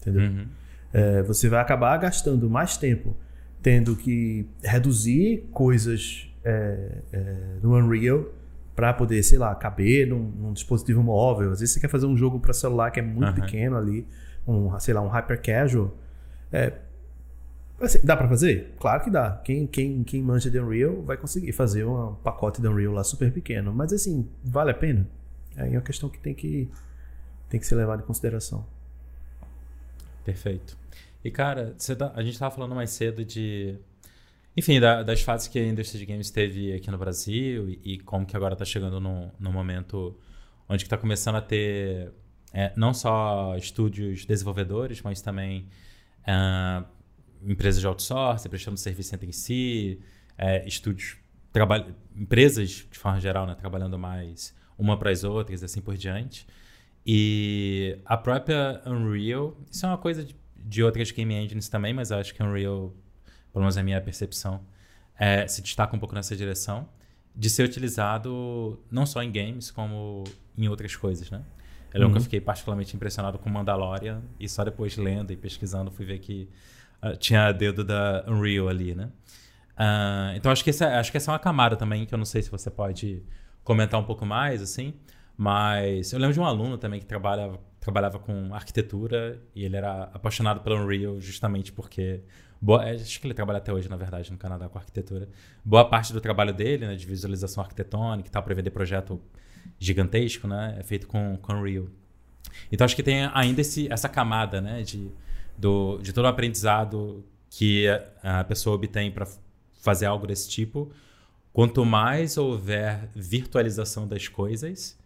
Entendeu? 0.00 0.22
Uhum. 0.22 0.46
É, 0.92 1.22
você 1.22 1.48
vai 1.48 1.60
acabar 1.60 1.96
gastando 1.96 2.48
mais 2.48 2.76
tempo 2.76 3.16
tendo 3.60 3.96
que 3.96 4.46
reduzir 4.62 5.48
coisas 5.50 6.30
é, 6.44 6.98
é, 7.12 7.56
no 7.62 7.76
Unreal 7.76 8.26
para 8.74 8.92
poder, 8.92 9.22
sei 9.22 9.38
lá, 9.38 9.54
caber 9.54 10.06
num, 10.06 10.18
num, 10.18 10.52
dispositivo 10.52 11.02
móvel. 11.02 11.52
Às 11.52 11.60
vezes 11.60 11.74
você 11.74 11.80
quer 11.80 11.88
fazer 11.88 12.06
um 12.06 12.16
jogo 12.16 12.40
para 12.40 12.52
celular 12.52 12.90
que 12.90 13.00
é 13.00 13.02
muito 13.02 13.28
uhum. 13.28 13.34
pequeno 13.34 13.76
ali, 13.76 14.06
um, 14.46 14.78
sei 14.78 14.92
lá, 14.92 15.00
um 15.00 15.08
hyper 15.08 15.40
casual. 15.40 15.96
É, 16.52 16.72
assim, 17.80 18.00
dá 18.02 18.16
para 18.16 18.28
fazer? 18.28 18.74
Claro 18.78 19.04
que 19.04 19.10
dá. 19.10 19.40
Quem, 19.44 19.66
quem, 19.66 20.02
quem 20.02 20.22
manja 20.22 20.50
de 20.50 20.58
Unreal 20.58 21.02
vai 21.02 21.16
conseguir 21.16 21.52
fazer 21.52 21.84
um 21.84 22.14
pacote 22.16 22.60
de 22.60 22.68
Unreal 22.68 22.92
lá 22.92 23.04
super 23.04 23.32
pequeno. 23.32 23.72
Mas 23.72 23.92
assim, 23.92 24.28
vale 24.42 24.72
a 24.72 24.74
pena? 24.74 25.08
Aí 25.56 25.72
é 25.72 25.76
uma 25.76 25.82
questão 25.82 26.08
que 26.08 26.18
tem 26.18 26.34
que, 26.34 26.68
tem 27.48 27.60
que 27.60 27.66
ser 27.66 27.76
levada 27.76 28.02
em 28.02 28.06
consideração. 28.06 28.66
Perfeito. 30.24 30.76
E 31.24 31.30
cara, 31.30 31.74
tá, 31.96 32.12
a 32.14 32.22
gente 32.22 32.38
tava 32.38 32.54
falando 32.54 32.74
mais 32.74 32.90
cedo 32.90 33.24
de 33.24 33.78
enfim, 34.56 34.78
da, 34.78 35.02
das 35.02 35.22
fases 35.22 35.48
que 35.48 35.58
a 35.58 35.66
indústria 35.66 35.98
de 35.98 36.06
games 36.06 36.30
teve 36.30 36.72
aqui 36.72 36.90
no 36.90 36.98
Brasil 36.98 37.68
e, 37.68 37.80
e 37.94 37.98
como 37.98 38.24
que 38.24 38.36
agora 38.36 38.54
está 38.54 38.64
chegando 38.64 39.00
no 39.00 39.52
momento 39.52 40.16
onde 40.68 40.84
está 40.84 40.96
começando 40.96 41.36
a 41.36 41.40
ter 41.40 42.12
é, 42.52 42.72
não 42.76 42.94
só 42.94 43.56
estúdios 43.56 44.24
desenvolvedores, 44.24 45.02
mas 45.02 45.20
também 45.20 45.68
é, 46.26 46.84
empresas 47.42 47.80
de 47.80 47.86
outsourcing 47.86 48.48
prestando 48.48 48.78
serviço 48.78 49.14
entre 49.14 49.32
si, 49.32 50.00
é, 50.38 50.66
estúdios, 50.66 51.16
empresas 52.16 52.86
de 52.90 52.98
forma 52.98 53.20
geral, 53.20 53.46
né, 53.46 53.54
trabalhando 53.54 53.98
mais 53.98 54.54
uma 54.78 54.96
para 54.96 55.10
as 55.10 55.24
outras 55.24 55.62
e 55.62 55.64
assim 55.64 55.80
por 55.80 55.96
diante. 55.96 56.46
E 57.06 57.98
a 58.04 58.16
própria 58.16 58.80
Unreal, 58.86 59.56
isso 59.70 59.84
é 59.84 59.88
uma 59.88 59.98
coisa 59.98 60.24
de, 60.24 60.34
de 60.56 60.82
outras 60.82 61.10
game 61.10 61.34
engines 61.34 61.68
também, 61.68 61.92
mas 61.92 62.10
eu 62.10 62.18
acho 62.18 62.32
que 62.32 62.42
Unreal 62.42 62.94
pelo 63.54 63.62
menos 63.62 63.78
a 63.78 63.82
minha 63.82 64.00
percepção, 64.00 64.60
é, 65.16 65.46
se 65.46 65.62
destaca 65.62 65.94
um 65.94 65.98
pouco 65.98 66.14
nessa 66.14 66.34
direção, 66.34 66.88
de 67.34 67.48
ser 67.48 67.62
utilizado 67.62 68.78
não 68.90 69.06
só 69.06 69.22
em 69.22 69.30
games, 69.30 69.70
como 69.70 70.24
em 70.58 70.68
outras 70.68 70.94
coisas, 70.96 71.30
né? 71.30 71.42
Eu 71.92 72.00
lembro 72.00 72.06
uhum. 72.06 72.12
que 72.14 72.18
eu 72.18 72.22
fiquei 72.24 72.40
particularmente 72.40 72.94
impressionado 72.96 73.38
com 73.38 73.48
Mandalorian 73.48 74.22
e 74.38 74.48
só 74.48 74.64
depois 74.64 74.96
lendo 74.96 75.32
e 75.32 75.36
pesquisando 75.36 75.92
fui 75.92 76.04
ver 76.04 76.18
que 76.18 76.48
uh, 77.00 77.16
tinha 77.16 77.52
dedo 77.52 77.84
da 77.84 78.24
Unreal 78.26 78.68
ali, 78.68 78.94
né? 78.94 79.08
Uh, 79.78 80.36
então 80.36 80.50
acho 80.50 80.64
que, 80.64 80.70
essa, 80.70 80.98
acho 80.98 81.12
que 81.12 81.16
essa 81.16 81.30
é 81.30 81.32
uma 81.32 81.38
camada 81.38 81.76
também 81.76 82.04
que 82.04 82.12
eu 82.12 82.18
não 82.18 82.24
sei 82.24 82.42
se 82.42 82.50
você 82.50 82.68
pode 82.68 83.22
comentar 83.62 83.98
um 84.00 84.04
pouco 84.04 84.26
mais, 84.26 84.60
assim, 84.60 84.92
mas 85.36 86.12
eu 86.12 86.18
lembro 86.18 86.34
de 86.34 86.40
um 86.40 86.44
aluno 86.44 86.76
também 86.76 86.98
que 86.98 87.06
trabalha, 87.06 87.58
trabalhava 87.84 88.18
com 88.18 88.54
arquitetura 88.54 89.40
e 89.54 89.64
ele 89.64 89.76
era 89.76 90.04
apaixonado 90.04 90.60
pelo 90.60 90.82
Unreal 90.82 91.20
justamente 91.20 91.70
porque 91.70 92.22
Boa, 92.60 92.82
é, 92.82 92.94
acho 92.94 93.20
que 93.20 93.26
ele 93.26 93.34
trabalha 93.34 93.58
até 93.58 93.70
hoje, 93.70 93.90
na 93.90 93.96
verdade, 93.96 94.32
no 94.32 94.38
Canadá 94.38 94.70
com 94.70 94.78
arquitetura. 94.78 95.28
Boa 95.62 95.84
parte 95.84 96.14
do 96.14 96.20
trabalho 96.20 96.54
dele, 96.54 96.86
né, 96.86 96.96
de 96.96 97.04
visualização 97.04 97.62
arquitetônica 97.62 98.30
tal, 98.30 98.42
para 98.42 98.54
vender 98.54 98.70
projeto 98.70 99.20
gigantesco, 99.78 100.48
né, 100.48 100.76
é 100.78 100.82
feito 100.82 101.06
com, 101.06 101.36
com 101.42 101.52
Unreal. 101.52 101.86
Então 102.72 102.86
acho 102.86 102.96
que 102.96 103.02
tem 103.02 103.28
ainda 103.34 103.60
esse, 103.60 103.92
essa 103.92 104.08
camada, 104.08 104.62
né, 104.62 104.82
de, 104.82 105.10
do, 105.58 105.98
de 105.98 106.10
todo 106.14 106.24
o 106.24 106.28
aprendizado 106.28 107.22
que 107.50 107.86
a, 108.22 108.40
a 108.40 108.44
pessoa 108.44 108.76
obtém 108.76 109.10
para 109.10 109.26
fazer 109.82 110.06
algo 110.06 110.26
desse 110.26 110.48
tipo. 110.48 110.90
Quanto 111.52 111.84
mais 111.84 112.38
houver 112.38 113.10
virtualização 113.14 114.08
das 114.08 114.26
coisas, 114.26 114.98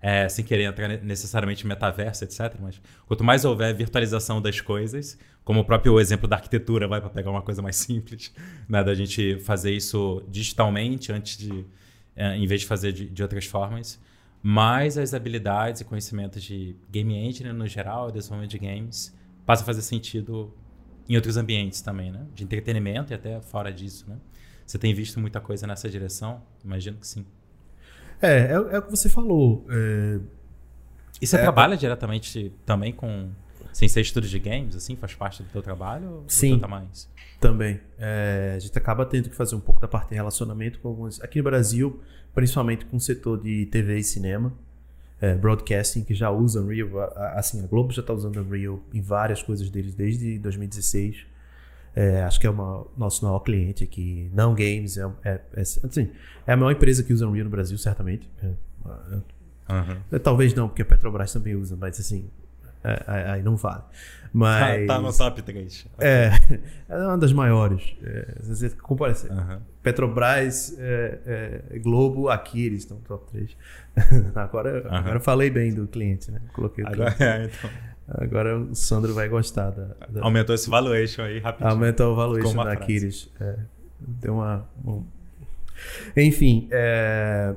é, 0.00 0.28
sem 0.28 0.44
querer 0.44 0.64
entrar 0.64 0.88
necessariamente 1.02 1.64
em 1.64 1.68
metaverso, 1.68 2.24
etc. 2.24 2.54
Mas 2.60 2.80
quanto 3.06 3.24
mais 3.24 3.44
houver 3.44 3.74
virtualização 3.74 4.40
das 4.40 4.60
coisas, 4.60 5.18
como 5.44 5.60
o 5.60 5.64
próprio 5.64 5.98
exemplo 5.98 6.28
da 6.28 6.36
arquitetura, 6.36 6.86
vai 6.86 7.00
para 7.00 7.10
pegar 7.10 7.30
uma 7.30 7.42
coisa 7.42 7.60
mais 7.60 7.76
simples, 7.76 8.32
né, 8.68 8.82
da 8.82 8.94
gente 8.94 9.38
fazer 9.40 9.72
isso 9.72 10.22
digitalmente 10.28 11.12
antes 11.12 11.36
de, 11.36 11.66
é, 12.14 12.36
em 12.36 12.46
vez 12.46 12.60
de 12.60 12.66
fazer 12.66 12.92
de, 12.92 13.08
de, 13.08 13.22
outras 13.22 13.46
formas, 13.46 14.00
mais 14.40 14.96
as 14.96 15.14
habilidades 15.14 15.80
e 15.80 15.84
conhecimentos 15.84 16.42
de 16.42 16.76
game 16.88 17.14
engine 17.14 17.52
no 17.52 17.66
geral, 17.66 18.10
desenvolvimento 18.10 18.52
de 18.52 18.58
games, 18.58 19.16
passa 19.44 19.62
a 19.62 19.66
fazer 19.66 19.82
sentido 19.82 20.54
em 21.08 21.16
outros 21.16 21.36
ambientes 21.36 21.80
também, 21.80 22.12
né? 22.12 22.24
De 22.34 22.44
entretenimento 22.44 23.12
e 23.12 23.14
até 23.14 23.40
fora 23.40 23.72
disso, 23.72 24.04
né? 24.08 24.16
Você 24.64 24.78
tem 24.78 24.92
visto 24.92 25.18
muita 25.18 25.40
coisa 25.40 25.66
nessa 25.66 25.88
direção? 25.88 26.42
Imagino 26.62 26.98
que 26.98 27.06
sim. 27.06 27.24
É, 28.20 28.38
é, 28.38 28.52
é 28.52 28.78
o 28.78 28.82
que 28.82 28.90
você 28.90 29.08
falou. 29.08 29.66
É... 29.70 30.18
E 31.20 31.26
você 31.26 31.36
é, 31.36 31.40
trabalha 31.40 31.76
diretamente 31.76 32.52
também 32.64 32.92
com. 32.92 33.30
Sem 33.72 33.88
ser 33.88 34.00
estudo 34.00 34.26
de 34.26 34.38
games, 34.38 34.74
assim? 34.74 34.96
Faz 34.96 35.14
parte 35.14 35.42
do 35.42 35.48
teu 35.50 35.62
trabalho? 35.62 36.24
Sim. 36.26 36.60
mais? 36.68 37.08
Também. 37.40 37.80
É, 37.98 38.54
a 38.56 38.58
gente 38.58 38.76
acaba 38.76 39.06
tendo 39.06 39.28
que 39.28 39.36
fazer 39.36 39.54
um 39.54 39.60
pouco 39.60 39.80
da 39.80 39.86
parte 39.86 40.08
de 40.08 40.14
relacionamento 40.14 40.80
com 40.80 40.88
alguns. 40.88 41.20
Aqui 41.20 41.38
no 41.38 41.44
Brasil, 41.44 42.00
principalmente 42.34 42.84
com 42.86 42.96
o 42.96 43.00
setor 43.00 43.40
de 43.40 43.66
TV 43.66 43.98
e 43.98 44.04
cinema. 44.04 44.52
É, 45.20 45.34
broadcasting, 45.34 46.04
que 46.04 46.14
já 46.14 46.30
usa 46.30 46.60
Unreal. 46.60 46.88
Assim, 47.34 47.62
a 47.62 47.66
Globo 47.66 47.92
já 47.92 48.00
está 48.00 48.12
usando 48.12 48.36
Unreal 48.40 48.80
em 48.94 49.00
várias 49.00 49.42
coisas 49.42 49.68
deles 49.68 49.94
desde 49.94 50.38
2016. 50.38 51.26
É, 51.98 52.22
acho 52.22 52.38
que 52.38 52.46
é 52.46 52.50
o 52.50 52.86
nosso 52.96 53.24
maior 53.24 53.40
cliente 53.40 53.82
aqui. 53.82 54.30
Não 54.32 54.54
Games, 54.54 54.96
é, 54.96 55.10
é, 55.24 55.40
é, 55.54 55.60
assim, 55.62 56.08
é 56.46 56.52
a 56.52 56.56
maior 56.56 56.70
empresa 56.70 57.02
que 57.02 57.12
usa 57.12 57.26
Unreal 57.26 57.46
no 57.46 57.50
Brasil, 57.50 57.76
certamente. 57.76 58.30
Uhum. 58.44 60.20
Talvez 60.22 60.54
não, 60.54 60.68
porque 60.68 60.82
a 60.82 60.84
Petrobras 60.84 61.32
também 61.32 61.56
usa, 61.56 61.76
mas 61.76 61.98
assim, 61.98 62.30
aí 63.04 63.42
não 63.42 63.56
vale. 63.56 63.82
Mas, 64.32 64.86
tá, 64.86 64.94
tá 64.94 65.00
no 65.00 65.12
top 65.12 65.42
3. 65.42 65.86
É, 65.98 66.30
é 66.88 66.96
uma 66.96 67.18
das 67.18 67.32
maiores. 67.32 67.96
É, 68.00 68.34
você 68.42 68.70
compara 68.70 69.12
uhum. 69.12 69.60
Petrobras, 69.82 70.76
é, 70.78 71.62
é, 71.72 71.78
Globo, 71.80 72.28
aqui 72.28 72.64
eles 72.64 72.80
estão 72.80 72.98
no 72.98 73.02
top 73.02 73.28
3. 73.32 73.56
agora, 74.36 74.84
uhum. 74.84 74.94
agora 74.94 75.16
eu 75.16 75.20
falei 75.20 75.50
bem 75.50 75.74
do 75.74 75.88
cliente, 75.88 76.30
né? 76.30 76.40
Coloquei 76.52 76.84
o 76.84 76.86
agora, 76.86 77.12
é, 77.18 77.46
então. 77.46 77.70
Agora 78.08 78.58
o 78.58 78.74
Sandro 78.74 79.12
vai 79.12 79.28
gostar 79.28 79.70
da, 79.70 79.94
da... 80.08 80.22
Aumentou 80.22 80.54
esse 80.54 80.70
valuation 80.70 81.22
aí 81.22 81.40
rapidinho. 81.40 81.70
Aumentou 81.70 82.12
o 82.12 82.16
valuation 82.16 82.64
da 82.64 82.72
Aquiles. 82.72 83.30
É, 83.38 83.58
deu 84.00 84.34
uma. 84.34 84.66
uma... 84.82 85.04
Enfim. 86.16 86.68
É... 86.70 87.54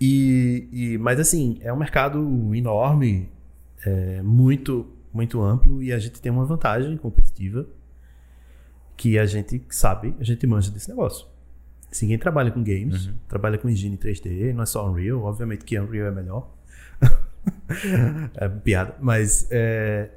E, 0.00 0.68
e, 0.72 0.98
mas 0.98 1.20
assim, 1.20 1.58
é 1.62 1.72
um 1.72 1.76
mercado 1.76 2.18
enorme, 2.54 3.28
é, 3.86 4.22
muito, 4.22 4.86
muito 5.12 5.40
amplo, 5.40 5.82
e 5.82 5.92
a 5.92 5.98
gente 5.98 6.20
tem 6.20 6.32
uma 6.32 6.44
vantagem 6.44 6.96
competitiva 6.96 7.66
que 8.96 9.18
a 9.18 9.26
gente 9.26 9.62
sabe, 9.70 10.14
a 10.18 10.24
gente 10.24 10.46
manja 10.46 10.70
desse 10.70 10.88
negócio. 10.88 11.26
Se 11.90 12.06
quem 12.06 12.18
trabalha 12.18 12.50
com 12.50 12.62
games, 12.62 13.06
uhum. 13.06 13.14
trabalha 13.28 13.56
com 13.56 13.68
engine 13.68 13.96
3D, 13.96 14.52
não 14.52 14.62
é 14.62 14.66
só 14.66 14.88
Unreal, 14.88 15.22
obviamente 15.22 15.64
que 15.64 15.78
Unreal 15.78 16.08
é 16.08 16.10
melhor. 16.10 16.50
É 18.34 18.48
piada. 18.48 18.96
Mas 19.00 19.48
é, 19.50 20.10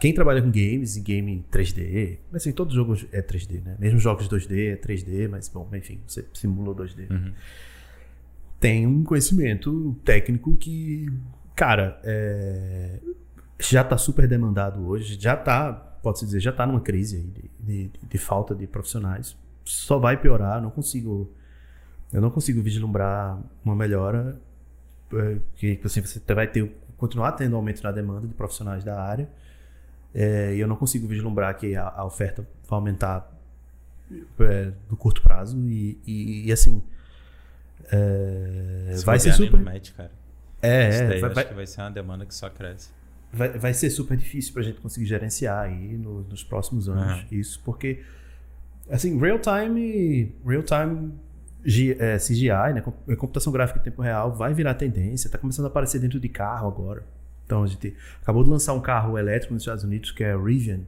quem 0.00 0.12
trabalha 0.12 0.42
com 0.42 0.50
games 0.50 0.96
e 0.96 1.00
game 1.00 1.44
3D, 1.52 2.18
assim, 2.32 2.52
todos 2.52 2.74
os 2.74 2.76
jogos 2.76 3.06
é 3.12 3.22
3D, 3.22 3.62
né? 3.62 3.76
Mesmo 3.78 3.98
jogos 3.98 4.28
2D 4.28 4.72
é 4.72 4.76
3D, 4.76 5.28
mas 5.28 5.48
bom, 5.48 5.68
enfim, 5.72 6.00
você 6.06 6.24
simula 6.34 6.70
o 6.70 6.74
2D. 6.74 7.10
Uhum. 7.10 7.32
Tem 8.58 8.86
um 8.86 9.04
conhecimento 9.04 9.96
técnico 10.04 10.56
que, 10.56 11.06
cara, 11.54 12.00
é, 12.02 12.98
já 13.60 13.82
está 13.82 13.96
super 13.96 14.26
demandado 14.26 14.84
hoje, 14.84 15.16
já 15.20 15.34
está, 15.34 15.72
pode-se 15.72 16.24
dizer, 16.24 16.40
já 16.40 16.50
está 16.50 16.66
numa 16.66 16.80
crise 16.80 17.20
de, 17.20 17.50
de, 17.60 17.90
de 18.02 18.18
falta 18.18 18.54
de 18.54 18.66
profissionais. 18.66 19.36
Só 19.64 19.98
vai 19.98 20.16
piorar, 20.16 20.60
não 20.60 20.70
consigo. 20.70 21.32
Eu 22.12 22.20
não 22.20 22.30
consigo 22.30 22.62
vislumbrar 22.62 23.38
uma 23.64 23.76
melhora 23.76 24.40
que 25.56 25.80
assim, 25.84 26.00
você 26.02 26.20
vai 26.34 26.46
ter 26.46 26.70
continuar 26.96 27.32
tendo 27.32 27.54
aumento 27.56 27.82
na 27.82 27.92
demanda 27.92 28.26
de 28.26 28.34
profissionais 28.34 28.82
da 28.84 29.00
área. 29.00 29.28
É, 30.14 30.54
e 30.54 30.60
eu 30.60 30.66
não 30.66 30.74
consigo 30.76 31.06
vislumbrar 31.06 31.56
que 31.56 31.76
a, 31.76 31.86
a 31.88 32.04
oferta 32.04 32.42
vai 32.68 32.78
aumentar 32.78 33.30
é, 34.40 34.72
no 34.90 34.96
curto 34.96 35.22
prazo. 35.22 35.56
E, 35.68 35.98
e, 36.06 36.46
e 36.48 36.52
assim. 36.52 36.82
É, 37.90 38.94
vai 39.04 39.18
ser 39.18 39.32
super. 39.32 39.60
Match, 39.60 39.92
cara. 39.92 40.10
É, 40.60 40.88
Isso 40.88 41.02
é 41.02 41.08
daí 41.08 41.20
vai, 41.20 41.26
acho 41.30 41.34
vai, 41.36 41.44
que 41.48 41.54
vai 41.54 41.66
ser 41.66 41.80
uma 41.82 41.90
demanda 41.90 42.26
que 42.26 42.34
só 42.34 42.50
cresce. 42.50 42.90
vai, 43.32 43.50
vai 43.50 43.72
ser 43.74 43.90
super 43.90 44.16
difícil 44.16 44.52
pra 44.52 44.62
gente 44.62 44.80
conseguir 44.80 45.06
gerenciar 45.06 45.64
aí 45.66 45.96
no- 45.96 46.22
nos 46.22 46.42
próximos 46.42 46.88
anos 46.88 47.12
Aham. 47.20 47.24
isso, 47.30 47.60
porque 47.64 48.02
assim, 48.90 49.16
real 49.18 49.38
time, 49.38 50.34
real 50.44 50.62
time 50.64 51.12
é, 51.12 51.27
CGI, 51.62 52.72
né, 52.74 52.82
é, 53.08 53.16
computação 53.16 53.52
gráfica 53.52 53.80
em 53.80 53.82
tempo 53.82 54.00
real, 54.00 54.32
vai 54.32 54.54
virar 54.54 54.74
tendência, 54.74 55.28
tá 55.28 55.38
começando 55.38 55.66
a 55.66 55.68
aparecer 55.68 56.00
dentro 56.00 56.20
de 56.20 56.28
carro 56.28 56.68
agora. 56.68 57.04
Então 57.44 57.62
a 57.62 57.66
gente 57.66 57.96
acabou 58.22 58.44
de 58.44 58.50
lançar 58.50 58.74
um 58.74 58.80
carro 58.80 59.18
elétrico 59.18 59.54
nos 59.54 59.62
Estados 59.62 59.84
Unidos 59.84 60.10
que 60.10 60.22
é 60.22 60.32
a 60.32 60.36
Rivian, 60.36 60.80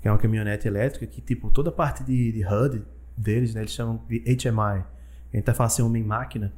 que 0.00 0.08
é 0.08 0.10
uma 0.10 0.18
caminhonete 0.18 0.66
elétrica 0.66 1.06
que 1.06 1.20
tipo 1.20 1.50
toda 1.50 1.70
a 1.70 1.72
parte 1.72 2.04
de, 2.04 2.32
de 2.32 2.44
HUD 2.46 2.82
deles, 3.16 3.54
né, 3.54 3.62
eles 3.62 3.72
chamam 3.72 4.00
de 4.08 4.20
HMI, 4.20 4.84
que 5.30 5.36
é 5.36 5.36
a 5.36 5.38
interface 5.38 5.82
homem-máquina, 5.82 6.52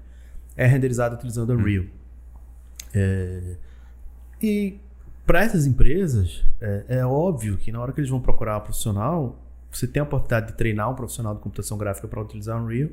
é 0.56 0.66
renderizada 0.66 1.14
utilizando 1.14 1.52
Unreal. 1.52 1.84
É, 2.94 3.56
e 4.42 4.78
para 5.26 5.42
essas 5.42 5.66
empresas, 5.66 6.44
é, 6.61 6.84
é 6.88 7.06
óbvio 7.06 7.56
que 7.56 7.70
na 7.70 7.80
hora 7.80 7.92
que 7.92 8.00
eles 8.00 8.11
vão 8.11 8.20
procurar 8.20 8.59
um 8.59 8.61
profissional, 8.61 9.38
você 9.70 9.86
tem 9.86 10.00
a 10.00 10.04
oportunidade 10.04 10.48
de 10.48 10.52
treinar 10.54 10.90
um 10.90 10.94
profissional 10.94 11.34
de 11.34 11.40
computação 11.40 11.76
gráfica 11.76 12.09
para 12.09 12.20
utilizar 12.20 12.61
Unreal, 12.61 12.90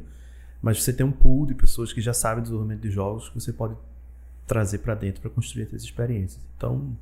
mas 0.66 0.82
você 0.82 0.92
tem 0.92 1.06
um 1.06 1.12
pool 1.12 1.46
de 1.46 1.54
pessoas 1.54 1.94
que 1.94 2.02
já 2.02 2.12
sabem 2.12 2.40
do 2.40 2.46
desenvolvimento 2.46 2.82
de 2.82 2.90
jogos 2.90 3.30
que 3.30 3.40
você 3.40 3.54
pode 3.54 3.76
trazer 4.48 4.80
para 4.80 4.96
dentro 4.96 5.22
para 5.22 5.30
construir 5.30 5.62
essas 5.62 5.84
experiências. 5.84 6.44
Então, 6.58 6.98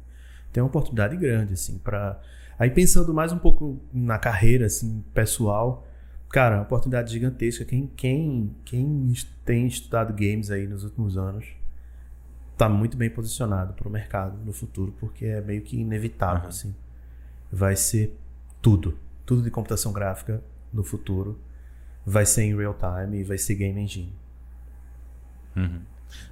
tem 0.52 0.62
uma 0.62 0.68
oportunidade 0.68 1.16
grande 1.16 1.54
assim 1.54 1.78
para 1.78 2.20
aí 2.60 2.70
pensando 2.70 3.14
mais 3.14 3.32
um 3.32 3.38
pouco 3.38 3.80
na 3.94 4.20
carreira 4.20 4.66
assim 4.66 5.02
pessoal, 5.14 5.88
cara, 6.28 6.58
uma 6.58 6.64
oportunidade 6.64 7.14
gigantesca. 7.14 7.64
Quem 7.64 7.88
quem 7.96 8.54
quem 8.66 9.14
tem 9.46 9.66
estudado 9.66 10.12
games 10.12 10.52
aí 10.52 10.68
nos 10.68 10.84
últimos 10.84 11.18
anos 11.18 11.46
tá 12.58 12.68
muito 12.68 12.98
bem 12.98 13.10
posicionado 13.10 13.76
para 13.76 13.88
o 13.88 13.92
mercado 13.92 14.38
no 14.44 14.52
futuro, 14.52 14.94
porque 15.00 15.26
é 15.26 15.40
meio 15.40 15.62
que 15.62 15.78
inevitável 15.78 16.40
Aham. 16.40 16.50
assim. 16.50 16.76
Vai 17.50 17.78
ser 17.78 18.14
tudo, 18.62 19.00
tudo 19.26 19.42
de 19.42 19.50
computação 19.50 19.94
gráfica 19.94 20.44
no 20.74 20.84
futuro 20.84 21.40
vai 22.06 22.26
ser 22.26 22.44
em 22.44 22.56
real 22.56 22.76
time 22.78 23.20
e 23.20 23.24
vai 23.24 23.38
ser 23.38 23.56
game 23.56 23.80
engine. 23.82 24.14
Uhum. 25.56 25.82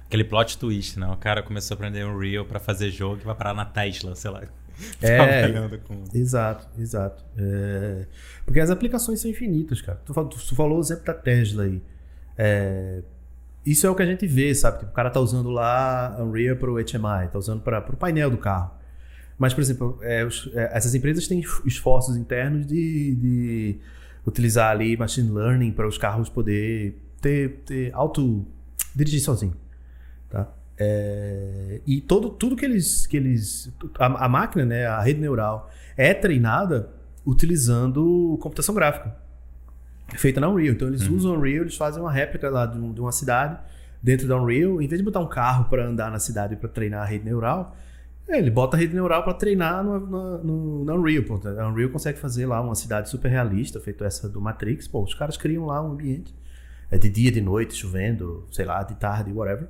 Aquele 0.06 0.24
plot 0.24 0.58
twist, 0.58 0.98
né? 0.98 1.06
O 1.08 1.16
cara 1.16 1.42
começou 1.42 1.74
a 1.74 1.76
aprender 1.76 2.04
Unreal 2.04 2.44
pra 2.44 2.60
fazer 2.60 2.90
jogo 2.90 3.20
e 3.20 3.24
vai 3.24 3.34
parar 3.34 3.54
na 3.54 3.64
Tesla, 3.64 4.14
sei 4.14 4.30
lá. 4.30 4.42
É. 5.00 5.78
Com... 5.86 6.02
Exato, 6.14 6.66
exato. 6.78 7.22
É, 7.36 8.06
Porque 8.44 8.58
as 8.58 8.68
aplicações 8.70 9.20
são 9.20 9.30
infinitas, 9.30 9.80
cara. 9.80 10.00
Tu, 10.04 10.12
fal- 10.14 10.26
tu 10.28 10.56
falou 10.56 10.78
o 10.78 10.80
exemplo 10.80 11.04
da 11.04 11.14
Tesla 11.14 11.64
aí. 11.64 11.80
É, 12.36 13.02
Isso 13.64 13.86
é 13.86 13.90
o 13.90 13.94
que 13.94 14.02
a 14.02 14.06
gente 14.06 14.26
vê, 14.26 14.52
sabe? 14.54 14.78
Tipo, 14.80 14.90
o 14.90 14.94
cara 14.94 15.10
tá 15.10 15.20
usando 15.20 15.50
lá 15.50 16.16
Unreal 16.18 16.56
para 16.56 16.70
o 16.70 16.76
HMI, 16.76 17.28
tá 17.30 17.38
usando 17.38 17.60
para 17.60 17.78
o 17.92 17.96
painel 17.96 18.30
do 18.30 18.38
carro. 18.38 18.72
Mas, 19.38 19.54
por 19.54 19.60
exemplo, 19.60 19.98
é, 20.02 20.24
os- 20.24 20.50
é, 20.54 20.70
essas 20.76 20.94
empresas 20.94 21.28
têm 21.28 21.40
esforços 21.64 22.16
internos 22.16 22.66
de, 22.66 23.14
de 23.14 23.78
utilizar 24.26 24.70
ali 24.70 24.96
machine 24.96 25.30
learning 25.30 25.72
para 25.72 25.86
os 25.86 25.98
carros 25.98 26.28
poder 26.28 26.96
ter, 27.20 27.62
ter 27.66 27.92
auto 27.94 28.46
dirigir 28.94 29.20
sozinho, 29.20 29.54
tá? 30.28 30.48
É, 30.78 31.80
e 31.86 32.00
todo, 32.00 32.30
tudo 32.30 32.56
que 32.56 32.64
eles. 32.64 33.06
Que 33.06 33.16
eles 33.16 33.72
a, 33.98 34.24
a 34.24 34.28
máquina, 34.28 34.64
né, 34.64 34.86
a 34.86 35.00
rede 35.00 35.20
neural, 35.20 35.70
é 35.96 36.12
treinada 36.14 36.90
utilizando 37.24 38.38
computação 38.40 38.74
gráfica. 38.74 39.14
Feita 40.16 40.40
na 40.40 40.48
Unreal. 40.48 40.74
Então 40.74 40.88
eles 40.88 41.08
usam 41.08 41.34
Unreal, 41.34 41.62
eles 41.62 41.76
fazem 41.76 42.00
uma 42.02 42.10
réplica 42.12 42.50
lá 42.50 42.66
de, 42.66 42.78
um- 42.78 42.92
de 42.92 43.00
uma 43.00 43.12
cidade 43.12 43.58
dentro 44.02 44.26
da 44.28 44.36
Unreal. 44.36 44.80
Em 44.82 44.86
vez 44.88 44.98
de 45.00 45.04
botar 45.04 45.20
um 45.20 45.28
carro 45.28 45.66
para 45.66 45.86
andar 45.86 46.10
na 46.10 46.18
cidade 46.18 46.56
para 46.56 46.68
treinar 46.68 47.02
a 47.02 47.04
rede 47.04 47.24
neural, 47.24 47.76
é, 48.32 48.38
ele 48.38 48.50
bota 48.50 48.76
a 48.76 48.80
rede 48.80 48.94
neural 48.94 49.22
para 49.24 49.34
treinar 49.34 49.82
no, 49.84 49.98
no, 50.00 50.84
no- 50.84 50.94
Unreal. 50.94 51.24
Pô. 51.24 51.40
A 51.46 51.68
Unreal 51.68 51.90
consegue 51.90 52.18
fazer 52.18 52.46
lá 52.46 52.60
uma 52.60 52.74
cidade 52.74 53.08
super 53.08 53.28
realista, 53.30 53.80
feito 53.80 54.04
essa 54.04 54.28
do 54.28 54.40
Matrix. 54.40 54.88
Pô, 54.88 55.02
os 55.02 55.14
caras 55.14 55.36
criam 55.36 55.66
lá 55.66 55.82
um 55.82 55.92
ambiente. 55.92 56.34
É 56.90 56.98
de 56.98 57.08
dia, 57.08 57.30
de 57.32 57.40
noite, 57.40 57.74
chovendo, 57.74 58.46
sei 58.50 58.64
lá, 58.64 58.82
de 58.82 58.94
tarde, 58.96 59.32
whatever. 59.32 59.68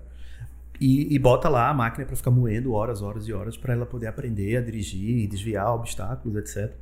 E, 0.80 1.14
e 1.14 1.18
bota 1.18 1.48
lá 1.48 1.68
a 1.68 1.74
máquina 1.74 2.04
para 2.04 2.16
ficar 2.16 2.30
moendo 2.32 2.72
horas, 2.72 3.02
horas 3.02 3.28
e 3.28 3.32
horas 3.32 3.56
para 3.56 3.72
ela 3.74 3.86
poder 3.86 4.08
aprender 4.08 4.56
a 4.56 4.60
dirigir 4.60 5.28
desviar 5.28 5.72
obstáculos, 5.74 6.36
etc. 6.36 6.74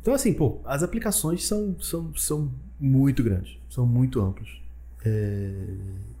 Então, 0.00 0.14
assim, 0.14 0.32
pô, 0.32 0.60
as 0.64 0.82
aplicações 0.82 1.46
são, 1.46 1.76
são, 1.80 2.14
são 2.14 2.50
muito 2.80 3.22
grandes, 3.22 3.58
são 3.68 3.84
muito 3.84 4.20
amplas. 4.20 4.48
É, 5.04 5.52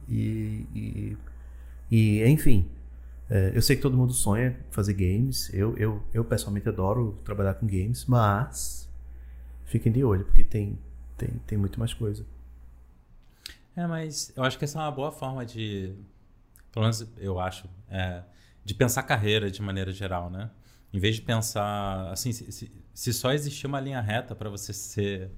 e, 0.08 0.66
e, 0.74 1.16
e, 1.90 2.24
enfim, 2.28 2.66
eu 3.54 3.62
sei 3.62 3.76
que 3.76 3.82
todo 3.82 3.96
mundo 3.96 4.12
sonha 4.12 4.58
fazer 4.70 4.94
games. 4.94 5.52
Eu, 5.52 5.76
eu, 5.76 6.02
eu 6.14 6.24
pessoalmente 6.24 6.68
adoro 6.68 7.18
trabalhar 7.24 7.54
com 7.54 7.66
games, 7.66 8.04
mas 8.06 8.88
fiquem 9.64 9.92
de 9.92 10.04
olho, 10.04 10.24
porque 10.26 10.44
tem, 10.44 10.78
tem, 11.16 11.30
tem 11.46 11.58
muito 11.58 11.78
mais 11.78 11.94
coisa. 11.94 12.24
É, 13.76 13.86
mas 13.86 14.32
eu 14.36 14.42
acho 14.42 14.58
que 14.58 14.64
essa 14.64 14.78
é 14.78 14.82
uma 14.82 14.90
boa 14.90 15.12
forma 15.12 15.44
de. 15.46 15.94
Pelo 16.72 16.84
menos 16.84 17.06
eu 17.18 17.38
acho. 17.40 17.68
é, 17.90 18.22
de 18.64 18.74
pensar 18.74 19.02
carreira 19.04 19.50
de 19.50 19.62
maneira 19.62 19.92
geral, 19.92 20.30
né? 20.30 20.50
Em 20.92 20.98
vez 20.98 21.16
de 21.16 21.22
pensar. 21.22 22.10
Assim, 22.12 22.32
se, 22.32 22.72
se- 22.94 23.12
só 23.12 23.32
existir 23.32 23.66
uma 23.66 23.80
linha 23.80 24.00
reta 24.00 24.34
para 24.34 24.50
você 24.50 24.72
ser. 24.72 25.30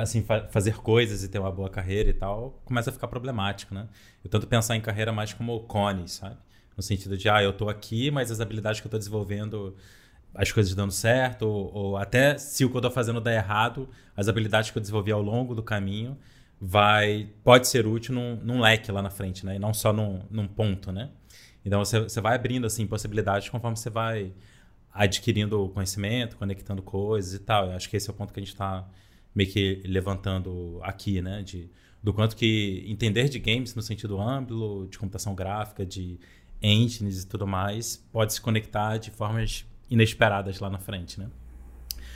Assim, 0.00 0.22
fa- 0.22 0.48
fazer 0.50 0.76
coisas 0.78 1.24
e 1.24 1.28
ter 1.28 1.38
uma 1.38 1.52
boa 1.52 1.70
carreira 1.70 2.10
e 2.10 2.14
tal, 2.14 2.60
começa 2.64 2.90
a 2.90 2.92
ficar 2.92 3.08
problemático, 3.08 3.74
né? 3.74 3.88
Eu 4.24 4.30
tento 4.30 4.46
pensar 4.46 4.76
em 4.76 4.80
carreira 4.80 5.12
mais 5.12 5.32
como 5.34 5.60
cones, 5.62 6.12
sabe? 6.12 6.36
No 6.80 6.82
sentido 6.82 7.14
de, 7.14 7.28
ah, 7.28 7.42
eu 7.42 7.52
tô 7.52 7.68
aqui, 7.68 8.10
mas 8.10 8.30
as 8.30 8.40
habilidades 8.40 8.80
que 8.80 8.86
eu 8.86 8.90
tô 8.90 8.96
desenvolvendo, 8.96 9.76
as 10.34 10.50
coisas 10.50 10.74
dando 10.74 10.90
certo, 10.90 11.42
ou, 11.42 11.74
ou 11.74 11.96
até 11.98 12.38
se 12.38 12.64
o 12.64 12.70
que 12.70 12.76
eu 12.78 12.80
tô 12.80 12.90
fazendo 12.90 13.20
der 13.20 13.36
errado, 13.36 13.86
as 14.16 14.28
habilidades 14.28 14.70
que 14.70 14.78
eu 14.78 14.80
desenvolvi 14.80 15.12
ao 15.12 15.20
longo 15.20 15.54
do 15.54 15.62
caminho 15.62 16.16
vai 16.58 17.28
pode 17.44 17.68
ser 17.68 17.86
útil 17.86 18.14
num, 18.14 18.36
num 18.36 18.60
leque 18.62 18.90
lá 18.90 19.02
na 19.02 19.10
frente, 19.10 19.44
né? 19.44 19.56
E 19.56 19.58
não 19.58 19.74
só 19.74 19.92
num, 19.92 20.22
num 20.30 20.48
ponto, 20.48 20.90
né? 20.90 21.10
Então 21.62 21.84
você, 21.84 22.00
você 22.00 22.18
vai 22.18 22.34
abrindo 22.34 22.66
assim 22.66 22.86
possibilidades 22.86 23.50
conforme 23.50 23.76
você 23.76 23.90
vai 23.90 24.32
adquirindo 24.90 25.68
conhecimento, 25.74 26.38
conectando 26.38 26.80
coisas 26.80 27.34
e 27.34 27.40
tal. 27.40 27.66
Eu 27.66 27.72
acho 27.72 27.90
que 27.90 27.96
esse 27.98 28.08
é 28.08 28.12
o 28.12 28.16
ponto 28.16 28.32
que 28.32 28.40
a 28.40 28.42
gente 28.42 28.54
está 28.54 28.88
meio 29.34 29.50
que 29.50 29.82
levantando 29.84 30.80
aqui, 30.82 31.20
né? 31.20 31.42
De, 31.42 31.70
do 32.02 32.14
quanto 32.14 32.34
que 32.34 32.86
entender 32.88 33.28
de 33.28 33.38
games 33.38 33.74
no 33.74 33.82
sentido 33.82 34.18
amplo, 34.18 34.88
de 34.88 34.98
computação 34.98 35.34
gráfica, 35.34 35.84
de 35.84 36.18
engines 36.62 37.22
e 37.22 37.26
tudo 37.26 37.46
mais, 37.46 37.96
pode 38.12 38.32
se 38.32 38.40
conectar 38.40 38.96
de 38.98 39.10
formas 39.10 39.64
inesperadas 39.90 40.60
lá 40.60 40.68
na 40.70 40.78
frente, 40.78 41.18
né? 41.18 41.26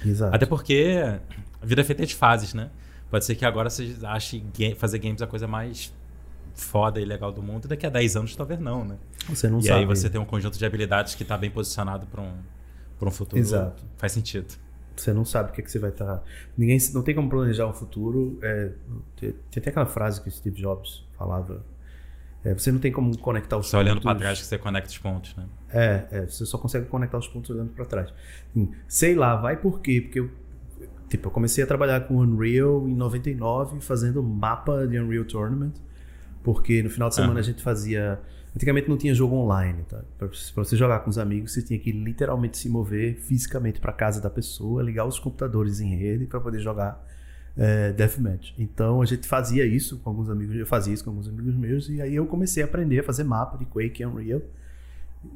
Exato. 0.04 0.34
Até 0.34 0.46
porque 0.46 0.96
a 1.60 1.66
vida 1.66 1.80
é 1.80 1.84
feita 1.84 2.04
de 2.04 2.14
fases, 2.14 2.52
né? 2.54 2.70
Pode 3.10 3.24
ser 3.24 3.34
que 3.34 3.44
agora 3.44 3.70
você 3.70 3.94
ache 4.04 4.44
ga- 4.56 4.76
fazer 4.76 4.98
games 4.98 5.22
a 5.22 5.26
coisa 5.26 5.46
mais 5.46 5.92
foda 6.54 7.00
e 7.00 7.04
legal 7.04 7.32
do 7.32 7.42
mundo, 7.42 7.64
e 7.64 7.68
daqui 7.68 7.84
a 7.86 7.90
10 7.90 8.16
anos 8.16 8.36
talvez 8.36 8.60
não, 8.60 8.84
né? 8.84 8.96
Você 9.28 9.48
não 9.48 9.58
e 9.58 9.64
sabe. 9.64 9.80
aí 9.80 9.86
você 9.86 10.08
tem 10.10 10.20
um 10.20 10.24
conjunto 10.24 10.56
de 10.58 10.64
habilidades 10.64 11.14
que 11.14 11.22
está 11.22 11.36
bem 11.36 11.50
posicionado 11.50 12.06
para 12.06 12.20
um, 12.22 12.32
pra 12.98 13.08
um 13.08 13.12
futuro. 13.12 13.40
Exato. 13.40 13.82
Faz 13.96 14.12
sentido. 14.12 14.54
Você 14.96 15.12
não 15.12 15.24
sabe 15.24 15.50
o 15.50 15.52
que, 15.52 15.60
é 15.60 15.64
que 15.64 15.70
você 15.72 15.80
vai 15.80 15.90
estar. 15.90 16.22
Ninguém, 16.56 16.78
não 16.92 17.02
tem 17.02 17.12
como 17.14 17.28
planejar 17.28 17.66
o 17.66 17.72
futuro. 17.72 18.38
É, 18.42 18.70
tem, 19.16 19.32
tem 19.32 19.60
até 19.60 19.70
aquela 19.70 19.86
frase 19.86 20.20
que 20.20 20.28
o 20.28 20.30
Steve 20.30 20.60
Jobs 20.60 21.04
falava. 21.18 21.64
É, 22.44 22.52
você 22.54 22.70
não 22.70 22.78
tem 22.78 22.92
como 22.92 23.16
conectar 23.18 23.56
os 23.56 23.68
Só 23.68 23.78
olhando 23.78 24.00
para 24.00 24.10
pontos. 24.12 24.22
trás 24.22 24.40
que 24.40 24.46
você 24.46 24.58
conecta 24.58 24.90
os 24.90 24.98
pontos, 24.98 25.34
né? 25.36 25.44
É, 25.70 26.04
é, 26.10 26.26
você 26.26 26.44
só 26.44 26.58
consegue 26.58 26.86
conectar 26.86 27.18
os 27.18 27.26
pontos 27.28 27.50
olhando 27.50 27.70
para 27.72 27.84
trás. 27.84 28.12
Hum, 28.54 28.70
Sei 28.86 29.14
lá, 29.14 29.36
vai 29.36 29.56
por 29.56 29.80
quê? 29.80 30.00
Porque 30.02 30.20
eu, 30.20 30.30
tipo, 31.08 31.28
eu 31.28 31.30
comecei 31.32 31.64
a 31.64 31.66
trabalhar 31.66 32.00
com 32.06 32.16
Unreal 32.18 32.86
em 32.88 32.94
99, 32.94 33.80
fazendo 33.80 34.22
mapa 34.22 34.86
de 34.86 34.98
Unreal 34.98 35.24
Tournament, 35.24 35.72
porque 36.42 36.82
no 36.82 36.90
final 36.90 37.08
de 37.08 37.14
semana 37.14 37.38
Ah. 37.38 37.40
a 37.40 37.42
gente 37.42 37.62
fazia. 37.62 38.20
Antigamente 38.54 38.88
não 38.88 38.96
tinha 38.96 39.12
jogo 39.12 39.34
online, 39.34 39.82
tá? 39.88 40.00
Pra 40.16 40.28
você 40.62 40.76
jogar 40.76 41.00
com 41.00 41.10
os 41.10 41.18
amigos, 41.18 41.52
você 41.52 41.60
tinha 41.62 41.76
que 41.78 41.90
literalmente 41.90 42.56
se 42.56 42.68
mover 42.68 43.16
fisicamente 43.16 43.80
para 43.80 43.92
casa 43.92 44.20
da 44.20 44.30
pessoa, 44.30 44.80
ligar 44.80 45.04
os 45.06 45.18
computadores 45.18 45.80
em 45.80 45.96
rede 45.96 46.26
para 46.26 46.38
poder 46.38 46.60
jogar 46.60 47.04
é, 47.56 47.92
Deathmatch. 47.92 48.52
Então 48.58 49.00
a 49.02 49.06
gente 49.06 49.26
fazia 49.28 49.64
isso 49.64 49.98
com 49.98 50.10
alguns 50.10 50.28
amigos, 50.30 50.54
eu 50.56 50.66
fazia 50.66 50.92
isso 50.92 51.04
com 51.04 51.10
alguns 51.10 51.28
amigos 51.28 51.54
meus, 51.54 51.88
e 51.88 52.00
aí 52.02 52.14
eu 52.14 52.26
comecei 52.26 52.62
a 52.62 52.66
aprender 52.66 53.00
a 53.00 53.02
fazer 53.02 53.24
mapa 53.24 53.56
de 53.58 53.64
Quake 53.64 54.02
e 54.02 54.06
Unreal 54.06 54.42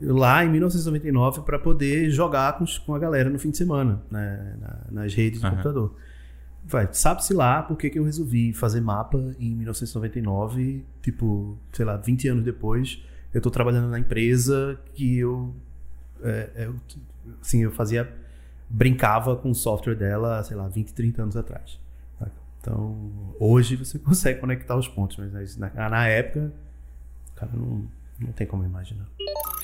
lá 0.02 0.44
em 0.44 0.50
1999 0.50 1.40
para 1.42 1.58
poder 1.58 2.10
jogar 2.10 2.58
com, 2.58 2.64
com 2.84 2.94
a 2.94 2.98
galera 2.98 3.30
no 3.30 3.38
fim 3.38 3.50
de 3.50 3.56
semana, 3.56 4.02
né, 4.10 4.54
na- 4.60 5.02
nas 5.02 5.14
redes 5.14 5.40
do 5.40 5.46
Aham. 5.46 5.56
computador. 5.56 5.96
Vai, 6.66 6.86
sabe-se 6.92 7.32
lá 7.32 7.62
por 7.62 7.78
que 7.78 7.90
eu 7.94 8.04
resolvi 8.04 8.52
fazer 8.52 8.80
mapa 8.82 9.16
em 9.40 9.54
1999, 9.54 10.84
tipo, 11.02 11.56
sei 11.72 11.86
lá, 11.86 11.96
20 11.96 12.28
anos 12.28 12.44
depois, 12.44 13.02
eu 13.32 13.40
tô 13.40 13.50
trabalhando 13.50 13.88
na 13.88 13.98
empresa 13.98 14.78
que 14.94 15.16
eu, 15.18 15.54
é, 16.22 16.50
é, 16.54 16.70
assim, 17.40 17.62
eu 17.62 17.70
fazia, 17.70 18.12
brincava 18.68 19.36
com 19.36 19.50
o 19.50 19.54
software 19.54 19.94
dela, 19.94 20.42
sei 20.42 20.56
lá, 20.56 20.68
20, 20.68 20.92
30 20.92 21.22
anos 21.22 21.36
atrás. 21.36 21.78
Então, 22.60 23.34
hoje 23.38 23.76
você 23.76 23.98
consegue 24.00 24.40
conectar 24.40 24.76
os 24.76 24.88
pontos, 24.88 25.16
mas 25.32 25.56
na, 25.56 25.70
na 25.88 26.06
época, 26.06 26.52
cara, 27.36 27.52
não, 27.54 27.88
não 28.20 28.32
tem 28.32 28.46
como 28.46 28.64
imaginar. 28.64 29.06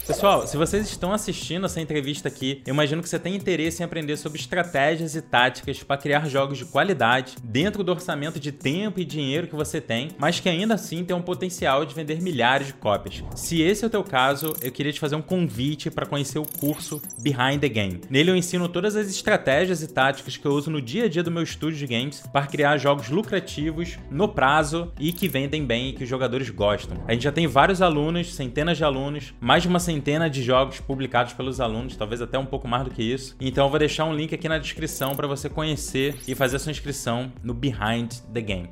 Pessoal, 0.06 0.46
se 0.46 0.58
vocês 0.58 0.86
estão 0.86 1.14
assistindo 1.14 1.64
essa 1.64 1.80
entrevista 1.80 2.28
aqui, 2.28 2.62
eu 2.66 2.74
imagino 2.74 3.02
que 3.02 3.08
você 3.08 3.18
tem 3.18 3.34
interesse 3.34 3.80
em 3.80 3.86
aprender 3.86 4.18
sobre 4.18 4.38
estratégias 4.38 5.16
e 5.16 5.22
táticas 5.22 5.82
para 5.82 5.96
criar 5.96 6.28
jogos 6.28 6.58
de 6.58 6.66
qualidade 6.66 7.36
dentro 7.42 7.82
do 7.82 7.90
orçamento 7.90 8.38
de 8.38 8.52
tempo 8.52 9.00
e 9.00 9.04
dinheiro 9.04 9.46
que 9.46 9.54
você 9.54 9.80
tem, 9.80 10.10
mas 10.18 10.38
que 10.40 10.48
ainda 10.48 10.74
assim 10.74 11.02
tem 11.04 11.16
um 11.16 11.22
potencial 11.22 11.86
de 11.86 11.94
vender 11.94 12.20
milhares 12.20 12.66
de 12.66 12.74
cópias. 12.74 13.24
Se 13.34 13.62
esse 13.62 13.82
é 13.82 13.86
o 13.86 13.90
teu 13.90 14.04
caso, 14.04 14.54
eu 14.60 14.70
queria 14.70 14.92
te 14.92 15.00
fazer 15.00 15.16
um 15.16 15.22
convite 15.22 15.90
para 15.90 16.04
conhecer 16.04 16.38
o 16.38 16.46
curso 16.46 17.00
Behind 17.18 17.58
the 17.58 17.68
Game. 17.68 18.02
Nele 18.10 18.30
eu 18.30 18.36
ensino 18.36 18.68
todas 18.68 18.96
as 18.96 19.08
estratégias 19.08 19.82
e 19.82 19.88
táticas 19.88 20.36
que 20.36 20.44
eu 20.44 20.52
uso 20.52 20.70
no 20.70 20.82
dia 20.82 21.06
a 21.06 21.08
dia 21.08 21.22
do 21.22 21.30
meu 21.30 21.42
estúdio 21.42 21.78
de 21.78 21.86
games 21.86 22.22
para 22.30 22.46
criar 22.46 22.76
jogos 22.76 23.08
lucrativos 23.08 23.98
no 24.10 24.28
prazo 24.28 24.92
e 25.00 25.14
que 25.14 25.28
vendem 25.28 25.64
bem 25.64 25.88
e 25.88 25.92
que 25.94 26.04
os 26.04 26.10
jogadores 26.10 26.50
gostam. 26.50 27.02
A 27.08 27.12
gente 27.12 27.24
já 27.24 27.32
tem 27.32 27.46
vários 27.46 27.80
alunos, 27.80 28.34
centenas 28.44 28.76
de 28.76 28.84
alunos, 28.84 29.34
mais 29.40 29.62
de 29.62 29.68
uma 29.68 29.80
centena 29.80 30.28
de 30.28 30.42
jogos 30.42 30.78
publicados 30.78 31.32
pelos 31.32 31.60
alunos, 31.60 31.96
talvez 31.96 32.20
até 32.20 32.38
um 32.38 32.44
pouco 32.44 32.68
mais 32.68 32.84
do 32.84 32.90
que 32.90 33.02
isso. 33.02 33.34
Então 33.40 33.64
eu 33.64 33.70
vou 33.70 33.78
deixar 33.78 34.04
um 34.04 34.14
link 34.14 34.34
aqui 34.34 34.48
na 34.48 34.58
descrição 34.58 35.16
para 35.16 35.26
você 35.26 35.48
conhecer 35.48 36.16
e 36.28 36.34
fazer 36.34 36.56
a 36.56 36.58
sua 36.58 36.70
inscrição 36.70 37.32
no 37.42 37.54
Behind 37.54 38.12
the 38.32 38.40
Game. 38.40 38.70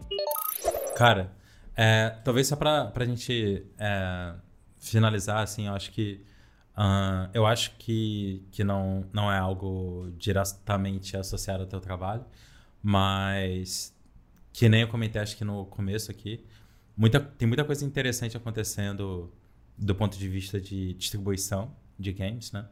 Cara, 0.97 1.33
é, 1.75 2.11
talvez 2.23 2.47
só 2.47 2.57
pra, 2.57 2.87
pra 2.87 3.07
gente 3.07 3.67
é, 3.79 4.35
finalizar, 4.79 5.43
assim, 5.43 5.67
eu 5.67 5.75
acho 5.75 5.91
que. 5.91 6.25
Uh, 6.73 7.29
eu 7.35 7.45
acho 7.45 7.73
que, 7.77 8.47
que 8.51 8.65
não, 8.65 9.05
não 9.13 9.31
é 9.31 9.37
algo 9.37 10.11
diretamente 10.17 11.15
associado 11.19 11.65
ao 11.65 11.69
teu 11.69 11.81
trabalho, 11.81 12.25
mas 12.83 13.95
que 14.55 14.71
nem 14.71 14.81
eu 14.81 14.89
comentei, 14.89 15.21
acho 15.21 15.37
que 15.37 15.45
no 15.45 15.67
começo 15.67 16.11
aqui, 16.11 16.43
muita, 16.97 17.21
tem 17.21 17.47
muita 17.47 17.63
coisa 17.63 17.85
interessante 17.85 18.39
acontecendo 18.39 19.31
do 19.77 19.95
ponto 19.95 20.19
de 20.19 20.29
vista 20.29 20.61
de 20.61 20.95
distribuição 20.95 21.75
de 21.99 22.13
games, 22.13 22.53
né? 22.53 22.67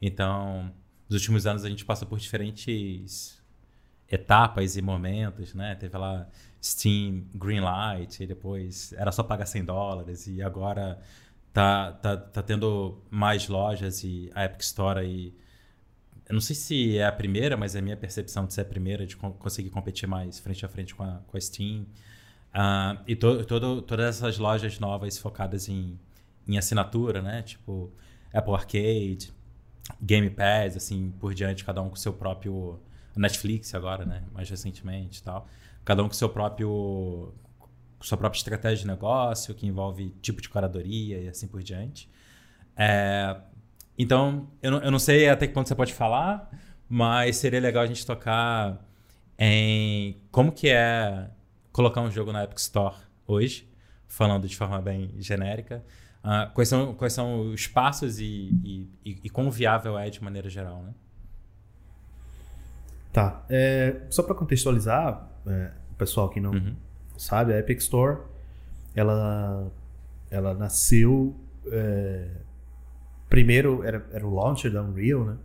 Então, 0.00 0.72
nos 1.08 1.20
últimos 1.20 1.46
anos 1.46 1.64
a 1.64 1.68
gente 1.68 1.84
passa 1.84 2.04
por 2.04 2.18
diferentes 2.18 3.42
etapas 4.10 4.76
e 4.76 4.82
momentos, 4.82 5.54
né? 5.54 5.74
Teve 5.74 5.96
lá 5.96 6.28
Steam 6.62 7.24
Greenlight, 7.34 8.22
e 8.22 8.26
depois 8.26 8.92
era 8.94 9.12
só 9.12 9.22
pagar 9.22 9.46
100 9.46 9.64
dólares, 9.64 10.26
e 10.26 10.42
agora 10.42 10.98
tá, 11.52 11.92
tá, 11.92 12.16
tá 12.16 12.42
tendo 12.42 13.02
mais 13.10 13.48
lojas 13.48 14.02
e 14.04 14.30
a 14.34 14.44
Epic 14.44 14.60
Store 14.62 15.00
aí. 15.00 15.34
Eu 16.26 16.34
não 16.34 16.40
sei 16.40 16.56
se 16.56 16.98
é 16.98 17.06
a 17.06 17.12
primeira, 17.12 17.56
mas 17.56 17.74
é 17.76 17.80
a 17.80 17.82
minha 17.82 17.96
percepção 17.96 18.46
de 18.46 18.54
ser 18.54 18.62
a 18.62 18.64
primeira, 18.64 19.06
de 19.06 19.16
conseguir 19.16 19.70
competir 19.70 20.08
mais 20.08 20.38
frente 20.38 20.64
a 20.64 20.68
frente 20.68 20.94
com 20.94 21.02
a, 21.02 21.20
com 21.26 21.36
a 21.36 21.40
Steam. 21.40 21.82
Uh, 22.54 23.02
e 23.06 23.14
to, 23.14 23.44
todo, 23.44 23.82
todas 23.82 24.16
essas 24.16 24.38
lojas 24.38 24.78
novas 24.78 25.18
focadas 25.18 25.68
em 25.68 25.98
em 26.46 26.58
assinatura, 26.58 27.22
né? 27.22 27.42
Tipo 27.42 27.92
Apple 28.32 28.54
Arcade, 28.54 29.32
Game 30.00 30.30
Pass, 30.30 30.76
assim 30.76 31.12
por 31.18 31.34
diante, 31.34 31.64
cada 31.64 31.82
um 31.82 31.88
com 31.88 31.96
seu 31.96 32.12
próprio 32.12 32.80
Netflix 33.16 33.74
agora, 33.74 34.04
né? 34.04 34.24
Mais 34.32 34.48
recentemente, 34.48 35.20
e 35.20 35.22
tal. 35.22 35.46
Cada 35.84 36.02
um 36.02 36.08
com 36.08 36.14
seu 36.14 36.28
próprio 36.28 37.32
sua 38.00 38.18
própria 38.18 38.38
estratégia 38.38 38.78
de 38.78 38.86
negócio, 38.86 39.54
que 39.54 39.66
envolve 39.66 40.10
tipo 40.20 40.42
de 40.42 40.48
curadoria 40.48 41.20
e 41.20 41.28
assim 41.28 41.48
por 41.48 41.62
diante. 41.62 42.10
É, 42.76 43.34
então, 43.98 44.48
eu 44.62 44.70
não, 44.72 44.82
eu 44.82 44.90
não 44.90 44.98
sei 44.98 45.28
até 45.28 45.46
que 45.46 45.54
ponto 45.54 45.68
você 45.68 45.74
pode 45.74 45.94
falar, 45.94 46.50
mas 46.88 47.36
seria 47.36 47.60
legal 47.60 47.82
a 47.82 47.86
gente 47.86 48.04
tocar 48.04 48.84
em 49.38 50.20
como 50.30 50.52
que 50.52 50.68
é 50.68 51.30
colocar 51.72 52.00
um 52.02 52.10
jogo 52.10 52.30
na 52.30 52.44
Epic 52.44 52.58
Store 52.58 52.96
hoje, 53.26 53.68
falando 54.06 54.46
de 54.46 54.56
forma 54.56 54.80
bem 54.82 55.10
genérica. 55.18 55.84
Uh, 56.24 56.50
quais, 56.54 56.70
são, 56.70 56.94
quais 56.94 57.12
são 57.12 57.50
os 57.50 57.66
passos 57.66 58.18
e, 58.18 58.24
e, 58.64 58.88
e, 59.04 59.20
e 59.24 59.30
quão 59.30 59.50
viável 59.50 59.98
é 59.98 60.08
de 60.08 60.24
maneira 60.24 60.48
geral, 60.48 60.82
né? 60.82 60.94
Tá. 63.12 63.44
É, 63.50 64.00
só 64.08 64.22
para 64.22 64.34
contextualizar, 64.34 65.28
é, 65.46 65.70
o 65.92 65.94
pessoal 65.96 66.30
que 66.30 66.40
não 66.40 66.52
uhum. 66.52 66.74
sabe, 67.18 67.52
a 67.52 67.58
Epic 67.58 67.78
Store, 67.80 68.20
ela, 68.94 69.70
ela 70.30 70.54
nasceu... 70.54 71.36
É, 71.70 72.28
primeiro 73.28 73.82
era, 73.84 74.06
era 74.10 74.26
o 74.26 74.34
launcher 74.34 74.72
da 74.72 74.82
Unreal, 74.82 75.24
né? 75.24 75.36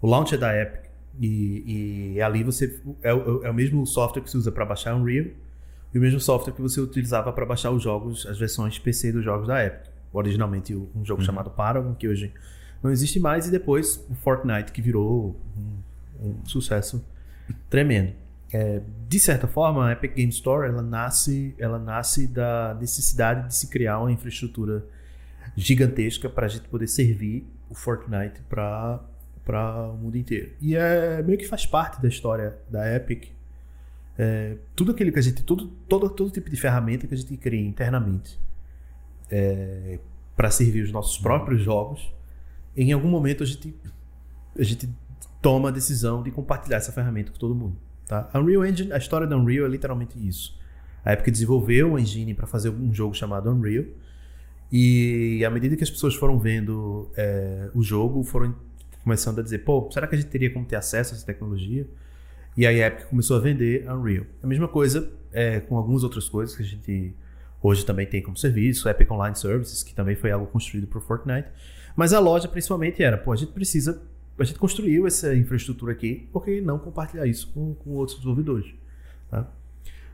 O 0.00 0.06
launcher 0.06 0.38
da 0.38 0.56
Epic. 0.56 0.88
E, 1.20 2.14
e 2.14 2.22
ali 2.22 2.44
você... 2.44 2.80
É, 3.02 3.10
é, 3.10 3.14
o 3.50 3.54
mesmo 3.54 3.84
software 3.84 4.22
que 4.22 4.30
se 4.30 4.36
usa 4.36 4.52
para 4.52 4.64
baixar 4.64 4.94
Unreal 4.94 5.26
e 5.92 5.98
o 5.98 6.00
mesmo 6.00 6.20
software 6.20 6.54
que 6.54 6.62
você 6.62 6.80
utilizava 6.80 7.32
para 7.32 7.44
baixar 7.44 7.72
os 7.72 7.82
jogos, 7.82 8.24
as 8.24 8.38
versões 8.38 8.78
PC 8.78 9.10
dos 9.10 9.24
jogos 9.24 9.48
da 9.48 9.66
Epic 9.66 9.91
originalmente 10.12 10.74
um 10.74 11.04
jogo 11.04 11.20
uhum. 11.20 11.26
chamado 11.26 11.50
Paragon, 11.50 11.94
que 11.94 12.06
hoje 12.06 12.32
não 12.82 12.90
existe 12.90 13.18
mais, 13.20 13.46
e 13.46 13.50
depois 13.50 14.04
o 14.10 14.14
Fortnite, 14.14 14.72
que 14.72 14.82
virou 14.82 15.36
um, 15.56 16.26
um 16.28 16.46
sucesso 16.46 17.04
tremendo. 17.70 18.12
É, 18.52 18.82
de 19.08 19.18
certa 19.18 19.46
forma, 19.46 19.88
a 19.88 19.92
Epic 19.92 20.14
Game 20.14 20.30
Store 20.30 20.68
ela 20.68 20.82
nasce, 20.82 21.54
ela 21.58 21.78
nasce 21.78 22.26
da 22.26 22.76
necessidade 22.78 23.48
de 23.48 23.56
se 23.56 23.68
criar 23.68 23.98
uma 24.00 24.12
infraestrutura 24.12 24.84
gigantesca 25.56 26.28
para 26.28 26.46
a 26.46 26.48
gente 26.48 26.68
poder 26.68 26.86
servir 26.86 27.46
o 27.70 27.74
Fortnite 27.74 28.40
para 28.48 29.00
para 29.44 29.88
o 29.88 29.96
mundo 29.96 30.16
inteiro. 30.16 30.52
E 30.60 30.76
é 30.76 31.20
meio 31.20 31.36
que 31.36 31.48
faz 31.48 31.66
parte 31.66 32.00
da 32.00 32.06
história 32.06 32.56
da 32.70 32.94
Epic. 32.94 33.30
É, 34.16 34.56
tudo 34.76 34.92
aquilo 34.92 35.10
que 35.10 35.18
a 35.18 35.22
gente, 35.22 35.42
tudo, 35.42 35.66
todo, 35.88 36.08
todo 36.08 36.30
tipo 36.30 36.48
de 36.48 36.56
ferramenta 36.56 37.08
que 37.08 37.14
a 37.14 37.16
gente 37.16 37.36
cria 37.36 37.60
internamente 37.60 38.38
é, 39.32 39.98
para 40.36 40.50
servir 40.50 40.82
os 40.82 40.92
nossos 40.92 41.18
próprios 41.18 41.62
jogos, 41.62 42.12
em 42.76 42.92
algum 42.92 43.08
momento 43.08 43.42
a 43.42 43.46
gente, 43.46 43.74
a 44.56 44.62
gente 44.62 44.88
toma 45.40 45.70
a 45.70 45.72
decisão 45.72 46.22
de 46.22 46.30
compartilhar 46.30 46.76
essa 46.76 46.92
ferramenta 46.92 47.32
com 47.32 47.38
todo 47.38 47.54
mundo. 47.54 47.76
Tá? 48.06 48.28
A 48.32 48.38
Unreal 48.38 48.64
Engine, 48.66 48.92
a 48.92 48.98
história 48.98 49.26
da 49.26 49.36
Unreal 49.36 49.66
é 49.66 49.68
literalmente 49.68 50.16
isso. 50.16 50.60
A 51.04 51.14
Epic 51.14 51.30
desenvolveu 51.30 51.88
uma 51.88 52.00
engine 52.00 52.34
para 52.34 52.46
fazer 52.46 52.68
um 52.68 52.94
jogo 52.94 53.14
chamado 53.14 53.50
Unreal, 53.50 53.86
e 54.70 55.44
à 55.44 55.50
medida 55.50 55.76
que 55.76 55.82
as 55.82 55.90
pessoas 55.90 56.14
foram 56.14 56.38
vendo 56.38 57.10
é, 57.16 57.70
o 57.74 57.82
jogo, 57.82 58.22
foram 58.22 58.54
começando 59.02 59.38
a 59.40 59.42
dizer: 59.42 59.58
pô, 59.58 59.90
será 59.90 60.06
que 60.06 60.14
a 60.14 60.18
gente 60.18 60.30
teria 60.30 60.50
como 60.50 60.64
ter 60.64 60.76
acesso 60.76 61.12
a 61.12 61.16
essa 61.16 61.26
tecnologia? 61.26 61.86
E 62.56 62.66
aí 62.66 62.82
a 62.82 62.86
Epic 62.86 63.08
começou 63.08 63.36
a 63.36 63.40
vender 63.40 63.90
Unreal. 63.90 64.24
A 64.42 64.46
mesma 64.46 64.68
coisa 64.68 65.10
é, 65.32 65.60
com 65.60 65.76
algumas 65.76 66.04
outras 66.04 66.28
coisas 66.28 66.54
que 66.54 66.62
a 66.62 66.66
gente 66.66 67.14
Hoje 67.62 67.86
também 67.86 68.06
tem 68.06 68.20
como 68.20 68.36
serviço, 68.36 68.88
Epic 68.88 69.10
Online 69.10 69.36
Services, 69.36 69.82
que 69.82 69.94
também 69.94 70.16
foi 70.16 70.32
algo 70.32 70.46
construído 70.46 70.86
para 70.86 70.98
o 70.98 71.00
Fortnite. 71.00 71.48
Mas 71.94 72.12
a 72.12 72.18
loja 72.18 72.48
principalmente 72.48 73.02
era, 73.02 73.16
pô, 73.16 73.32
a 73.32 73.36
gente 73.36 73.52
precisa, 73.52 74.02
a 74.38 74.44
gente 74.44 74.58
construiu 74.58 75.06
essa 75.06 75.34
infraestrutura 75.34 75.92
aqui, 75.92 76.28
por 76.32 76.44
que 76.44 76.60
não 76.60 76.78
compartilhar 76.78 77.26
isso 77.26 77.50
com, 77.52 77.74
com 77.74 77.90
outros 77.90 78.18
desenvolvedores? 78.18 78.74
Tá? 79.30 79.48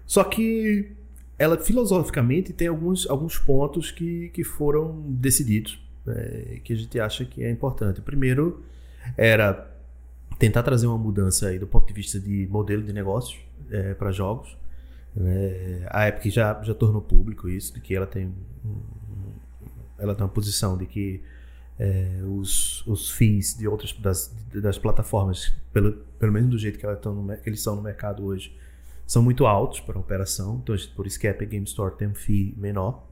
Só 0.05 0.25
que 0.25 0.93
ela 1.39 1.57
filosoficamente 1.57 2.53
tem 2.53 2.69
alguns, 2.69 3.09
alguns 3.09 3.39
pontos 3.39 3.91
que, 3.91 4.29
que 4.31 4.43
foram 4.45 5.01
decididos, 5.09 5.81
é, 6.07 6.61
que 6.65 6.73
a 6.73 6.77
gente 6.77 6.99
acha 6.99 7.25
que 7.25 7.45
é 7.45 7.51
importante. 7.51 8.01
O 8.01 8.03
primeiro 8.03 8.63
era 9.17 9.71
tentar 10.39 10.63
trazer 10.63 10.87
uma 10.87 10.99
mudança 10.99 11.49
aí 11.49 11.59
do 11.59 11.67
ponto 11.67 11.87
de 11.87 11.93
vista 11.93 12.19
de 12.19 12.47
modelo 12.51 12.83
de 12.83 12.93
negócios 12.93 13.41
é, 13.71 13.95
para 13.95 14.11
jogos. 14.11 14.57
É, 15.21 15.87
a 15.91 16.09
Epic 16.09 16.33
já, 16.33 16.63
já 16.63 16.75
tornou 16.75 17.03
público 17.03 17.49
isso, 17.49 17.75
de 17.75 17.81
que 17.81 17.95
ela 17.95 18.07
tem, 18.07 18.33
ela 19.99 20.15
tem 20.15 20.25
uma 20.25 20.33
posição 20.33 20.77
de 20.77 20.87
que 20.87 21.21
é, 21.79 22.21
os, 22.25 22.87
os 22.87 23.11
fees 23.11 23.57
de 23.57 23.67
outras 23.67 23.93
das, 23.93 24.35
das 24.53 24.79
plataformas, 24.79 25.55
pelo, 25.73 25.93
pelo 26.19 26.33
menos 26.33 26.51
do 26.51 26.59
jeito 26.59 26.79
que, 26.79 26.87
elas 26.87 27.03
no, 27.05 27.37
que 27.37 27.49
eles 27.49 27.61
são 27.61 27.77
no 27.77 27.83
mercado 27.83 28.25
hoje, 28.25 28.57
são 29.07 29.23
muito 29.23 29.47
altos 29.47 29.81
para 29.81 29.97
a 29.97 30.01
operação. 30.01 30.61
Então, 30.63 30.77
por 30.95 31.07
isso 31.07 31.19
que 31.19 31.27
a 31.27 31.31
Epic 31.31 31.49
Game 31.49 31.65
Store 31.65 31.97
tem 31.97 32.09
um 32.09 32.15
fee 32.15 32.55
menor, 32.57 33.05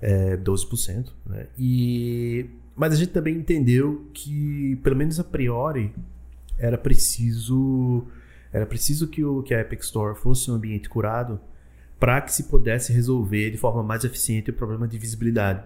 é, 0.00 0.36
12%. 0.36 1.12
Né? 1.26 1.46
E, 1.58 2.50
mas 2.74 2.92
a 2.92 2.96
gente 2.96 3.12
também 3.12 3.36
entendeu 3.36 4.10
que, 4.12 4.76
pelo 4.82 4.96
menos 4.96 5.20
a 5.20 5.24
priori, 5.24 5.94
era 6.58 6.76
preciso 6.76 8.06
era 8.52 8.66
preciso 8.66 9.08
que, 9.08 9.24
o, 9.24 9.42
que 9.42 9.54
a 9.54 9.60
Epic 9.60 9.80
Store 9.80 10.14
fosse 10.18 10.50
um 10.50 10.54
ambiente 10.54 10.88
curado 10.88 11.40
para 11.98 12.20
que 12.20 12.32
se 12.32 12.44
pudesse 12.44 12.92
resolver 12.92 13.50
de 13.50 13.56
forma 13.56 13.82
mais 13.82 14.04
eficiente 14.04 14.50
o 14.50 14.52
problema 14.52 14.86
de 14.86 14.98
visibilidade 14.98 15.64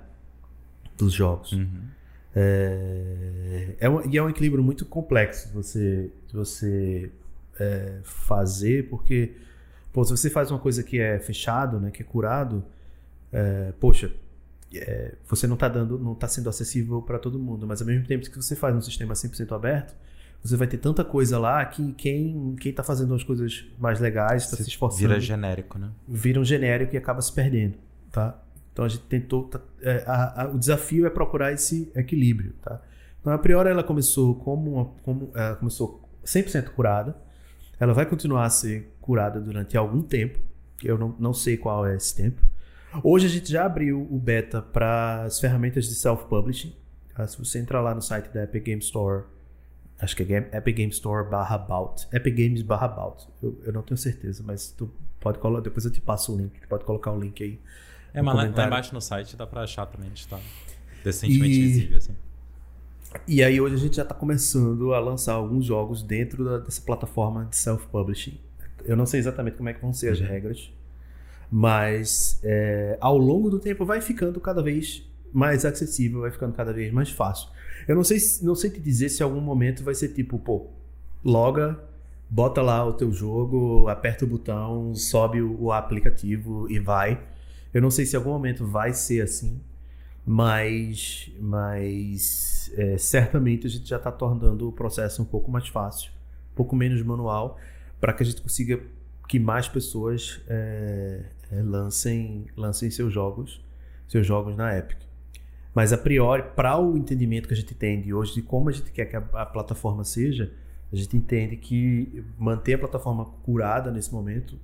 dos 0.96 1.12
jogos. 1.12 1.52
Uhum. 1.52 1.82
É, 2.34 3.74
é 3.80 3.88
um, 3.88 4.06
e 4.10 4.18
é 4.18 4.22
um 4.22 4.28
equilíbrio 4.28 4.62
muito 4.62 4.84
complexo 4.84 5.48
de 5.48 5.54
você, 5.54 6.10
de 6.28 6.34
você 6.34 7.10
é, 7.58 7.98
fazer, 8.02 8.88
porque 8.88 9.32
pô, 9.92 10.04
se 10.04 10.10
você 10.10 10.28
faz 10.28 10.50
uma 10.50 10.58
coisa 10.60 10.82
que 10.82 11.00
é 11.00 11.18
fechado, 11.18 11.80
né, 11.80 11.90
que 11.90 12.02
é 12.02 12.04
curado, 12.04 12.62
é, 13.32 13.72
poxa, 13.80 14.12
é, 14.74 15.14
você 15.26 15.46
não 15.46 15.54
está 15.54 15.68
dando, 15.68 15.98
não 15.98 16.12
está 16.12 16.28
sendo 16.28 16.50
acessível 16.50 17.00
para 17.00 17.18
todo 17.18 17.38
mundo, 17.38 17.66
mas 17.66 17.80
ao 17.80 17.86
mesmo 17.86 18.06
tempo 18.06 18.28
que 18.28 18.36
você 18.36 18.54
faz 18.54 18.76
um 18.76 18.82
sistema 18.82 19.14
100% 19.14 19.52
aberto, 19.52 19.94
você 20.42 20.56
vai 20.56 20.66
ter 20.66 20.78
tanta 20.78 21.04
coisa 21.04 21.38
lá 21.38 21.64
que 21.64 21.92
quem 21.92 22.54
quem 22.60 22.70
está 22.70 22.82
fazendo 22.82 23.14
as 23.14 23.24
coisas 23.24 23.64
mais 23.78 24.00
legais 24.00 24.44
está 24.44 24.56
se, 24.56 24.64
se 24.64 24.70
esforçando. 24.70 25.08
Vira 25.08 25.20
genérico, 25.20 25.78
né? 25.78 25.90
Vira 26.06 26.40
um 26.40 26.44
genérico 26.44 26.94
e 26.94 26.98
acaba 26.98 27.20
se 27.20 27.32
perdendo, 27.32 27.76
tá? 28.12 28.40
Então 28.72 28.84
a 28.84 28.88
gente 28.88 29.04
tentou, 29.04 29.44
tá, 29.44 29.60
é, 29.80 30.04
a, 30.06 30.42
a, 30.42 30.48
o 30.48 30.58
desafio 30.58 31.06
é 31.06 31.10
procurar 31.10 31.52
esse 31.52 31.90
equilíbrio, 31.94 32.52
tá? 32.62 32.80
Então 33.20 33.32
a 33.32 33.38
priori 33.38 33.70
ela 33.70 33.82
começou 33.82 34.34
como 34.34 34.74
uma, 34.74 34.84
como 35.02 35.30
ela 35.34 35.56
começou 35.56 36.06
100% 36.24 36.70
curada, 36.70 37.16
ela 37.80 37.94
vai 37.94 38.06
continuar 38.06 38.44
a 38.44 38.50
ser 38.50 38.94
curada 39.00 39.40
durante 39.40 39.76
algum 39.76 40.02
tempo, 40.02 40.38
eu 40.82 40.98
não, 40.98 41.14
não 41.18 41.32
sei 41.32 41.56
qual 41.56 41.86
é 41.86 41.96
esse 41.96 42.14
tempo. 42.14 42.42
Hoje 43.02 43.26
a 43.26 43.28
gente 43.28 43.50
já 43.50 43.64
abriu 43.66 44.06
o 44.10 44.18
beta 44.18 44.62
para 44.62 45.22
as 45.22 45.40
ferramentas 45.40 45.86
de 45.86 45.94
self-publishing. 45.94 46.74
Tá? 47.14 47.26
Se 47.26 47.38
você 47.38 47.58
entrar 47.58 47.80
lá 47.80 47.94
no 47.94 48.00
site 48.00 48.28
da 48.32 48.44
Epic 48.44 48.64
Game 48.64 48.80
Store, 48.80 49.24
acho 50.00 50.16
que 50.16 50.22
é 50.22 50.50
Epic 50.56 50.76
Game 50.76 50.92
Store 50.92 51.28
barra 51.28 51.56
About, 51.56 52.06
Epic 52.12 52.34
Games 52.34 52.62
barra 52.62 52.86
About. 52.86 53.26
Eu, 53.42 53.58
eu 53.64 53.72
não 53.72 53.82
tenho 53.82 53.96
certeza, 53.96 54.42
mas 54.44 54.70
tu 54.70 54.90
pode 55.20 55.38
colocar, 55.38 55.62
depois 55.62 55.84
eu 55.84 55.90
te 55.90 56.00
passo 56.00 56.34
o 56.34 56.36
link, 56.36 56.60
tu 56.60 56.68
pode 56.68 56.84
colocar 56.84 57.12
o 57.12 57.20
link 57.20 57.42
aí. 57.42 57.60
É, 58.12 58.22
mas 58.22 58.34
lá, 58.34 58.42
lá, 58.44 58.66
embaixo 58.66 58.94
no 58.94 59.00
site 59.00 59.36
dá 59.36 59.46
para 59.46 59.62
achar 59.62 59.86
também, 59.86 60.10
está 60.14 60.38
decentemente 61.02 61.54
e... 61.54 61.62
visível 61.62 61.98
assim. 61.98 62.16
E 63.26 63.42
aí 63.42 63.60
hoje 63.60 63.74
a 63.74 63.78
gente 63.78 63.96
já 63.96 64.02
está 64.02 64.14
começando 64.14 64.92
a 64.92 64.98
lançar 64.98 65.34
alguns 65.34 65.64
jogos 65.64 66.02
dentro 66.02 66.44
da, 66.44 66.58
dessa 66.58 66.82
plataforma 66.82 67.46
de 67.46 67.56
self-publishing. 67.56 68.38
Eu 68.84 68.96
não 68.96 69.06
sei 69.06 69.20
exatamente 69.20 69.56
como 69.56 69.68
é 69.68 69.72
que 69.72 69.80
vão 69.80 69.92
ser 69.92 70.12
as 70.12 70.20
uhum. 70.20 70.26
regras, 70.26 70.72
mas 71.50 72.38
é, 72.42 72.98
ao 73.00 73.16
longo 73.16 73.48
do 73.48 73.58
tempo 73.58 73.84
vai 73.84 74.00
ficando 74.00 74.40
cada 74.40 74.62
vez 74.62 75.02
mais 75.32 75.64
acessível, 75.64 76.20
vai 76.20 76.30
ficando 76.30 76.54
cada 76.54 76.72
vez 76.72 76.92
mais 76.92 77.10
fácil. 77.10 77.48
Eu 77.86 77.94
não 77.94 78.04
sei, 78.04 78.18
não 78.42 78.54
sei 78.54 78.70
te 78.70 78.80
dizer 78.80 79.08
se 79.08 79.22
algum 79.22 79.40
momento 79.40 79.82
vai 79.84 79.94
ser 79.94 80.08
tipo, 80.08 80.38
pô, 80.38 80.66
loga, 81.24 81.78
bota 82.28 82.60
lá 82.60 82.84
o 82.84 82.92
teu 82.92 83.12
jogo, 83.12 83.88
aperta 83.88 84.24
o 84.24 84.28
botão, 84.28 84.94
sobe 84.94 85.40
o, 85.40 85.72
aplicativo 85.72 86.70
e 86.70 86.78
vai. 86.78 87.22
Eu 87.72 87.80
não 87.80 87.90
sei 87.90 88.04
se 88.06 88.16
algum 88.16 88.30
momento 88.30 88.66
vai 88.66 88.92
ser 88.92 89.22
assim, 89.22 89.60
mas, 90.24 91.30
mas 91.38 92.72
é, 92.76 92.98
certamente 92.98 93.66
a 93.66 93.70
gente 93.70 93.88
já 93.88 93.96
está 93.96 94.10
tornando 94.10 94.68
o 94.68 94.72
processo 94.72 95.22
um 95.22 95.24
pouco 95.24 95.50
mais 95.50 95.68
fácil, 95.68 96.10
um 96.52 96.56
pouco 96.56 96.74
menos 96.74 97.00
manual, 97.02 97.58
para 98.00 98.12
que 98.12 98.22
a 98.22 98.26
gente 98.26 98.42
consiga 98.42 98.80
que 99.28 99.38
mais 99.38 99.68
pessoas 99.68 100.40
é, 100.48 101.22
é, 101.52 101.62
lancem, 101.62 102.46
lancem 102.56 102.90
seus 102.90 103.12
jogos, 103.12 103.60
seus 104.08 104.26
jogos 104.26 104.56
na 104.56 104.76
Epic. 104.76 105.05
Mas 105.76 105.92
a 105.92 105.98
priori, 105.98 106.42
para 106.56 106.78
o 106.78 106.96
entendimento 106.96 107.46
que 107.46 107.52
a 107.52 107.56
gente 107.56 107.74
tem 107.74 108.00
de 108.00 108.14
hoje 108.14 108.32
de 108.32 108.40
como 108.40 108.70
a 108.70 108.72
gente 108.72 108.90
quer 108.90 109.04
que 109.04 109.14
a, 109.14 109.18
a, 109.34 109.44
plataforma 109.44 110.04
seja, 110.04 110.50
a 110.90 110.96
gente 110.96 111.14
entende 111.14 111.54
que 111.54 112.24
manter 112.38 112.72
a 112.72 112.78
plataforma 112.78 113.26
curada 113.42 113.90
nesse 113.90 114.10
momento 114.10 114.58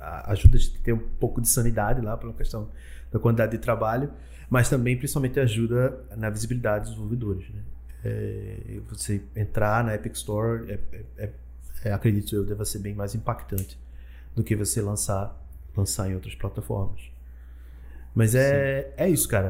ajuda 0.00 0.56
a 0.56 0.58
gente 0.58 0.78
a 0.78 0.82
ter 0.82 0.94
um 0.94 1.06
pouco 1.20 1.42
de 1.42 1.48
sanidade 1.48 2.00
lá 2.00 2.16
pela 2.16 2.32
questão 2.32 2.70
da 3.12 3.18
quantidade 3.18 3.52
de 3.52 3.58
trabalho, 3.58 4.10
mas 4.48 4.70
também 4.70 4.96
principalmente 4.96 5.38
ajuda 5.38 6.02
na 6.16 6.30
visibilidade 6.30 6.84
dos 6.84 6.94
desenvolvedores. 6.94 7.46
Né? 7.50 7.62
É, 8.06 8.80
você 8.88 9.22
entrar 9.36 9.84
na 9.84 9.96
Epic 9.96 10.14
Store, 10.14 10.64
é, 10.72 10.80
é, 11.18 11.30
é, 11.84 11.92
acredito 11.92 12.34
eu, 12.34 12.46
deva 12.46 12.64
ser 12.64 12.78
bem 12.78 12.94
mais 12.94 13.14
impactante 13.14 13.78
do 14.34 14.42
que 14.42 14.56
você 14.56 14.80
lançar 14.80 15.38
lançar 15.76 16.10
em 16.10 16.14
outras 16.14 16.34
plataformas. 16.34 17.17
Mas 18.18 18.34
é, 18.34 18.92
é 18.96 19.08
isso, 19.08 19.28
cara. 19.28 19.48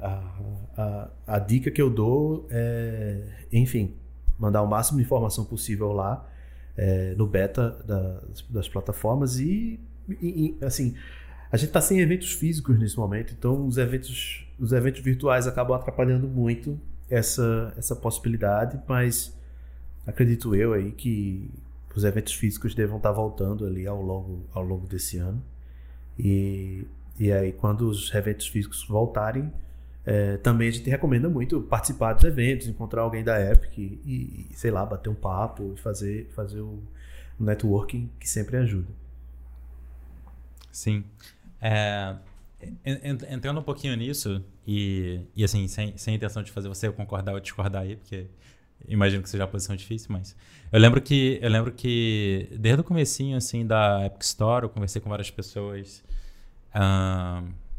A, 0.00 0.08
a, 0.08 0.82
a, 0.82 1.10
a, 1.26 1.38
dica 1.38 1.70
que 1.70 1.82
eu 1.82 1.90
dou 1.90 2.46
é, 2.50 3.20
enfim, 3.52 3.94
mandar 4.38 4.62
o 4.62 4.66
máximo 4.66 4.96
de 4.96 5.04
informação 5.04 5.44
possível 5.44 5.92
lá 5.92 6.26
é, 6.78 7.14
no 7.14 7.26
beta 7.26 7.76
das, 7.84 8.40
das 8.48 8.68
plataformas 8.70 9.38
e, 9.38 9.78
e, 10.08 10.56
assim, 10.62 10.94
a 11.52 11.58
gente 11.58 11.68
está 11.68 11.80
sem 11.82 12.00
eventos 12.00 12.32
físicos 12.32 12.78
nesse 12.78 12.96
momento, 12.96 13.34
então 13.38 13.66
os 13.66 13.76
eventos, 13.76 14.48
os 14.58 14.72
eventos 14.72 15.02
virtuais 15.02 15.46
acabam 15.46 15.76
atrapalhando 15.76 16.26
muito 16.26 16.80
essa, 17.10 17.74
essa 17.76 17.94
possibilidade, 17.94 18.80
mas 18.88 19.36
acredito 20.06 20.54
eu 20.54 20.72
aí 20.72 20.90
que 20.90 21.50
os 21.94 22.02
eventos 22.02 22.32
físicos 22.32 22.74
devam 22.74 22.96
estar 22.96 23.12
voltando 23.12 23.66
ali 23.66 23.86
ao 23.86 24.00
longo, 24.00 24.42
ao 24.54 24.64
longo 24.64 24.86
desse 24.86 25.18
ano. 25.18 25.44
E, 26.18 26.86
e 27.18 27.32
aí, 27.32 27.52
quando 27.52 27.88
os 27.88 28.12
eventos 28.14 28.46
físicos 28.46 28.84
voltarem, 28.86 29.52
é, 30.04 30.36
também 30.38 30.68
a 30.68 30.70
gente 30.70 30.88
recomenda 30.90 31.28
muito 31.28 31.62
participar 31.62 32.12
dos 32.12 32.24
eventos, 32.24 32.66
encontrar 32.66 33.02
alguém 33.02 33.24
da 33.24 33.40
Epic 33.40 33.78
e, 33.78 34.48
e 34.50 34.54
sei 34.54 34.70
lá, 34.70 34.84
bater 34.84 35.08
um 35.08 35.14
papo 35.14 35.72
e 35.74 35.80
fazer, 35.80 36.28
fazer 36.34 36.60
o 36.60 36.82
networking 37.38 38.10
que 38.18 38.28
sempre 38.28 38.56
ajuda. 38.56 38.88
Sim. 40.70 41.04
É, 41.60 42.16
entrando 43.30 43.60
um 43.60 43.62
pouquinho 43.62 43.96
nisso, 43.96 44.44
e, 44.66 45.20
e 45.34 45.44
assim, 45.44 45.66
sem, 45.68 45.96
sem 45.96 46.14
intenção 46.14 46.42
de 46.42 46.50
fazer 46.50 46.68
você 46.68 46.90
concordar 46.90 47.32
ou 47.32 47.40
discordar 47.40 47.82
aí, 47.82 47.96
porque 47.96 48.26
imagino 48.88 49.22
que 49.22 49.30
seja 49.30 49.44
uma 49.44 49.50
posição 49.50 49.74
difícil, 49.76 50.08
mas 50.10 50.36
eu 50.72 50.80
lembro 50.80 51.00
que 51.00 51.38
eu 51.40 51.48
lembro 51.48 51.72
que 51.72 52.48
desde 52.58 52.80
o 52.80 52.84
comecinho 52.84 53.36
assim 53.36 53.66
da 53.66 54.04
Epic 54.04 54.22
Store, 54.22 54.64
eu 54.64 54.68
conversei 54.68 55.00
com 55.00 55.08
várias 55.08 55.30
pessoas, 55.30 56.02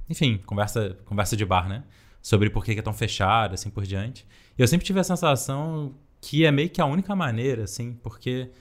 enfim, 0.09 0.37
conversa 0.45 0.97
conversa 1.05 1.35
de 1.35 1.45
bar, 1.45 1.67
né, 1.67 1.83
sobre 2.21 2.49
por 2.49 2.63
que 2.63 2.71
é 2.71 2.81
tão 2.81 2.93
fechado, 2.93 3.53
assim 3.53 3.69
por 3.69 3.83
diante. 3.83 4.25
E 4.57 4.61
eu 4.61 4.67
sempre 4.67 4.85
tive 4.85 4.99
a 4.99 5.03
sensação 5.03 5.95
que 6.21 6.45
é 6.45 6.51
meio 6.51 6.69
que 6.69 6.81
a 6.81 6.85
única 6.85 7.15
maneira, 7.15 7.63
assim, 7.63 7.93
porque 7.93 8.51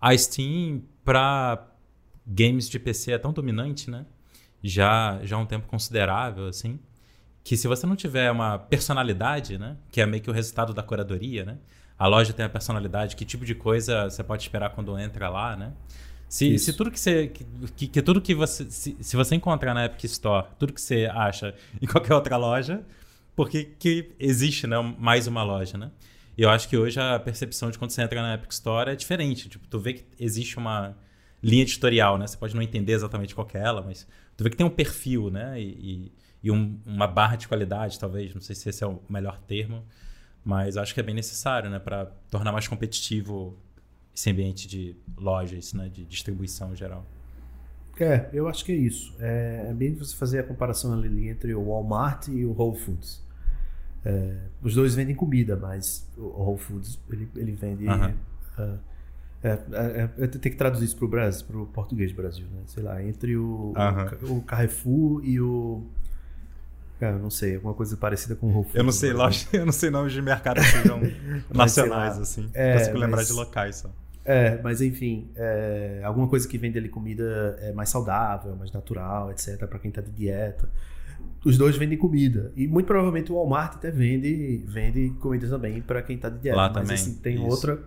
a 0.00 0.16
Steam 0.16 0.82
para 1.04 1.66
games 2.26 2.68
de 2.68 2.78
PC 2.78 3.12
é 3.12 3.18
tão 3.18 3.32
dominante, 3.32 3.90
né? 3.90 4.06
Já 4.62 5.20
já 5.24 5.36
há 5.36 5.38
um 5.38 5.46
tempo 5.46 5.66
considerável, 5.66 6.46
assim, 6.48 6.78
que 7.42 7.56
se 7.56 7.68
você 7.68 7.86
não 7.86 7.96
tiver 7.96 8.30
uma 8.30 8.58
personalidade, 8.58 9.58
né, 9.58 9.76
que 9.90 10.00
é 10.00 10.06
meio 10.06 10.22
que 10.22 10.30
o 10.30 10.32
resultado 10.32 10.72
da 10.74 10.82
curadoria, 10.82 11.44
né? 11.44 11.58
a 11.98 12.06
loja 12.06 12.32
tem 12.32 12.44
a 12.44 12.48
personalidade, 12.48 13.16
que 13.16 13.24
tipo 13.24 13.44
de 13.44 13.54
coisa 13.54 14.10
você 14.10 14.22
pode 14.22 14.42
esperar 14.42 14.70
quando 14.70 14.98
entra 14.98 15.28
lá, 15.28 15.56
né? 15.56 15.72
Se, 16.28 16.58
se 16.58 16.72
tudo 16.72 16.90
que 16.90 16.98
você. 16.98 17.28
Que, 17.76 17.86
que 17.86 18.02
tudo 18.02 18.20
que 18.20 18.34
você. 18.34 18.68
Se, 18.70 18.96
se, 19.00 19.16
você 19.16 19.34
encontrar 19.34 19.74
na 19.74 19.84
Epic 19.86 20.04
Store, 20.04 20.46
tudo 20.58 20.72
que 20.72 20.80
você 20.80 21.08
acha 21.12 21.54
em 21.80 21.86
qualquer 21.86 22.14
outra 22.14 22.36
loja, 22.36 22.82
porque 23.36 23.64
que 23.78 24.12
existe 24.18 24.66
né, 24.66 24.76
mais 24.98 25.26
uma 25.26 25.42
loja, 25.42 25.78
né? 25.78 25.90
E 26.36 26.42
eu 26.42 26.50
acho 26.50 26.68
que 26.68 26.76
hoje 26.76 26.98
a 26.98 27.18
percepção 27.18 27.70
de 27.70 27.78
quando 27.78 27.92
você 27.92 28.02
entra 28.02 28.20
na 28.20 28.34
Epic 28.34 28.50
Store 28.52 28.90
é 28.90 28.96
diferente. 28.96 29.48
Tipo, 29.48 29.66
tu 29.68 29.78
vê 29.78 29.94
que 29.94 30.04
existe 30.18 30.58
uma 30.58 30.96
linha 31.42 31.62
editorial, 31.62 32.18
né? 32.18 32.26
Você 32.26 32.36
pode 32.36 32.54
não 32.54 32.62
entender 32.62 32.92
exatamente 32.92 33.34
qual 33.34 33.48
é 33.54 33.58
ela, 33.58 33.82
mas 33.82 34.06
tu 34.36 34.42
vê 34.42 34.50
que 34.50 34.56
tem 34.56 34.66
um 34.66 34.70
perfil, 34.70 35.30
né? 35.30 35.60
E, 35.60 35.64
e, 35.64 36.12
e 36.44 36.50
um, 36.50 36.80
uma 36.84 37.06
barra 37.06 37.36
de 37.36 37.46
qualidade, 37.46 37.98
talvez. 37.98 38.34
Não 38.34 38.40
sei 38.40 38.56
se 38.56 38.68
esse 38.68 38.82
é 38.82 38.86
o 38.86 39.00
melhor 39.08 39.38
termo 39.38 39.84
mas 40.44 40.76
acho 40.76 40.92
que 40.92 41.00
é 41.00 41.02
bem 41.02 41.14
necessário, 41.14 41.70
né, 41.70 41.78
para 41.78 42.06
tornar 42.30 42.52
mais 42.52 42.68
competitivo 42.68 43.58
esse 44.14 44.30
ambiente 44.30 44.68
de 44.68 44.96
lojas, 45.18 45.72
né, 45.72 45.88
de 45.88 46.04
distribuição 46.04 46.74
geral. 46.74 47.04
É, 47.98 48.28
eu 48.32 48.48
acho 48.48 48.64
que 48.64 48.72
é 48.72 48.76
isso. 48.76 49.14
É, 49.18 49.66
é 49.70 49.74
bem 49.74 49.94
você 49.94 50.14
fazer 50.16 50.40
a 50.40 50.42
comparação 50.42 50.92
ali 50.92 51.28
entre 51.28 51.54
o 51.54 51.64
Walmart 51.64 52.28
e 52.28 52.44
o 52.44 52.52
Whole 52.52 52.78
Foods. 52.78 53.22
É, 54.04 54.36
os 54.62 54.74
dois 54.74 54.94
vendem 54.94 55.14
comida, 55.14 55.56
mas 55.56 56.08
o 56.16 56.22
Whole 56.22 56.58
Foods 56.58 56.98
ele, 57.10 57.28
ele 57.36 57.52
vende. 57.52 57.86
Uh, 57.86 58.78
é, 59.42 59.48
é, 59.72 60.10
é, 60.18 60.26
tem 60.26 60.50
que 60.52 60.58
traduzir 60.58 60.86
isso 60.86 60.96
para 60.96 61.04
o 61.04 61.08
Brasil, 61.08 61.46
para 61.46 61.58
o 61.58 61.66
português 61.66 62.10
do 62.10 62.16
Brasil, 62.16 62.46
né? 62.46 62.62
Sei 62.66 62.82
lá, 62.82 63.02
entre 63.02 63.36
o, 63.36 63.74
o, 64.22 64.38
o 64.38 64.42
Carrefour 64.42 65.24
e 65.24 65.40
o 65.40 65.84
Cara, 66.98 67.18
não 67.18 67.30
sei, 67.30 67.56
alguma 67.56 67.74
coisa 67.74 67.96
parecida 67.96 68.36
com 68.36 68.46
o 68.46 68.50
Whole 68.50 68.64
Foods. 68.64 68.76
Eu 68.76 68.84
não 68.84 68.92
sei, 68.92 69.12
loja, 69.12 69.46
eu 69.52 69.66
não 69.66 69.72
sei 69.72 69.90
nomes 69.90 70.12
de 70.12 70.22
mercado 70.22 70.60
que 70.60 70.66
sejam 70.66 71.00
nacionais, 71.52 72.18
assim. 72.18 72.48
É, 72.54 72.78
consigo 72.78 72.98
lembrar 72.98 73.18
mas, 73.18 73.26
de 73.28 73.32
locais 73.32 73.76
só. 73.76 73.90
É, 74.24 74.60
mas 74.62 74.80
enfim, 74.80 75.28
é, 75.36 76.00
alguma 76.02 76.26
coisa 76.26 76.48
que 76.48 76.56
vende 76.56 76.78
ali 76.78 76.88
comida 76.88 77.56
é 77.60 77.72
mais 77.72 77.90
saudável, 77.90 78.56
mais 78.56 78.72
natural, 78.72 79.30
etc, 79.30 79.66
para 79.66 79.78
quem 79.78 79.90
tá 79.90 80.00
de 80.00 80.10
dieta. 80.10 80.68
Os 81.44 81.58
dois 81.58 81.76
vendem 81.76 81.98
comida. 81.98 82.50
E 82.56 82.66
muito 82.66 82.86
provavelmente 82.86 83.30
o 83.30 83.34
Walmart 83.34 83.74
até 83.74 83.90
vende, 83.90 84.64
vende 84.66 85.10
comida 85.20 85.46
também 85.46 85.82
para 85.82 86.02
quem 86.02 86.16
tá 86.16 86.30
de 86.30 86.38
dieta. 86.38 86.56
Lá 86.56 86.68
mas 86.68 86.82
também. 86.82 86.94
assim, 86.94 87.14
tem 87.16 87.38
outra 87.38 87.78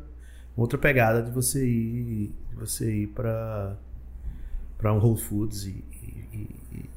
outra 0.55 0.77
pegada 0.77 1.21
de 1.21 1.29
você 1.29 1.67
ir 1.67 2.33
de 2.49 2.55
você 2.55 3.03
ir 3.03 3.07
para 3.07 3.75
para 4.77 4.93
um 4.93 4.99
Whole 4.99 5.19
Foods 5.19 5.65
e, 5.65 5.83
e, 6.03 6.49
e 6.71 6.89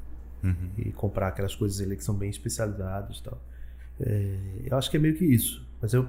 uhum. 0.43 0.70
e 0.78 0.93
comprar 0.93 1.28
aquelas 1.28 1.55
coisas 1.55 1.80
ali 1.80 1.97
que 1.97 2.05
são 2.05 2.14
bem 2.14 2.30
especializadas 2.30 3.18
e 3.18 3.22
tal. 3.22 3.41
É, 4.01 4.36
eu 4.66 4.76
acho 4.76 4.91
que 4.91 4.97
é 4.97 5.01
meio 5.01 5.14
que 5.14 5.24
isso. 5.24 5.66
Mas 5.80 5.93
eu, 5.93 6.09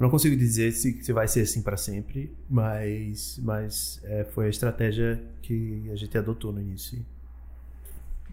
eu 0.00 0.04
não 0.04 0.10
consigo 0.10 0.34
dizer 0.34 0.72
se, 0.72 1.02
se 1.02 1.12
vai 1.12 1.28
ser 1.28 1.42
assim 1.42 1.60
para 1.60 1.76
sempre, 1.76 2.34
mas, 2.48 3.38
mas 3.42 4.00
é, 4.04 4.24
foi 4.24 4.46
a 4.46 4.48
estratégia 4.48 5.22
que 5.42 5.90
a 5.92 5.94
gente 5.94 6.16
adotou 6.16 6.50
no 6.54 6.58
início. 6.58 7.04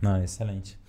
Não, 0.02 0.24
excelente. 0.24 0.80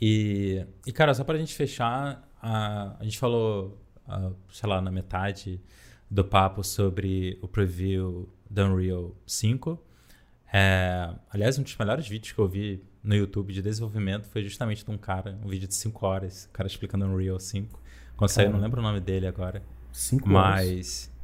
E, 0.00 0.66
e 0.84 0.90
cara, 0.90 1.14
só 1.14 1.22
pra 1.22 1.38
gente 1.38 1.54
fechar, 1.54 2.28
a, 2.42 2.96
a 2.98 3.04
gente 3.04 3.16
falou, 3.16 3.80
a, 4.08 4.32
sei 4.50 4.68
lá, 4.68 4.82
na 4.82 4.90
metade 4.90 5.60
do 6.10 6.24
papo 6.24 6.64
sobre 6.64 7.38
o 7.40 7.46
preview 7.46 8.28
da 8.50 8.64
Unreal 8.64 9.14
5. 9.24 9.80
É, 10.52 11.14
aliás, 11.30 11.60
um 11.60 11.62
dos 11.62 11.76
melhores 11.76 12.08
vídeos 12.08 12.32
que 12.32 12.40
eu 12.40 12.48
vi 12.48 12.82
no 13.04 13.14
YouTube 13.14 13.52
de 13.52 13.62
desenvolvimento 13.62 14.26
foi 14.26 14.42
justamente 14.42 14.84
de 14.84 14.90
um 14.90 14.98
cara, 14.98 15.38
um 15.44 15.48
vídeo 15.48 15.68
de 15.68 15.76
5 15.76 16.04
horas, 16.04 16.46
o 16.46 16.50
cara 16.50 16.66
explicando 16.66 17.04
Unreal 17.04 17.38
5. 17.38 17.80
Quando 18.16 18.30
saiu, 18.30 18.50
não 18.50 18.58
lembro 18.58 18.80
o 18.80 18.82
nome 18.82 18.98
dele 18.98 19.28
agora. 19.28 19.62
5 19.94 20.28
horas? 20.34 20.66
Mas... 20.66 21.14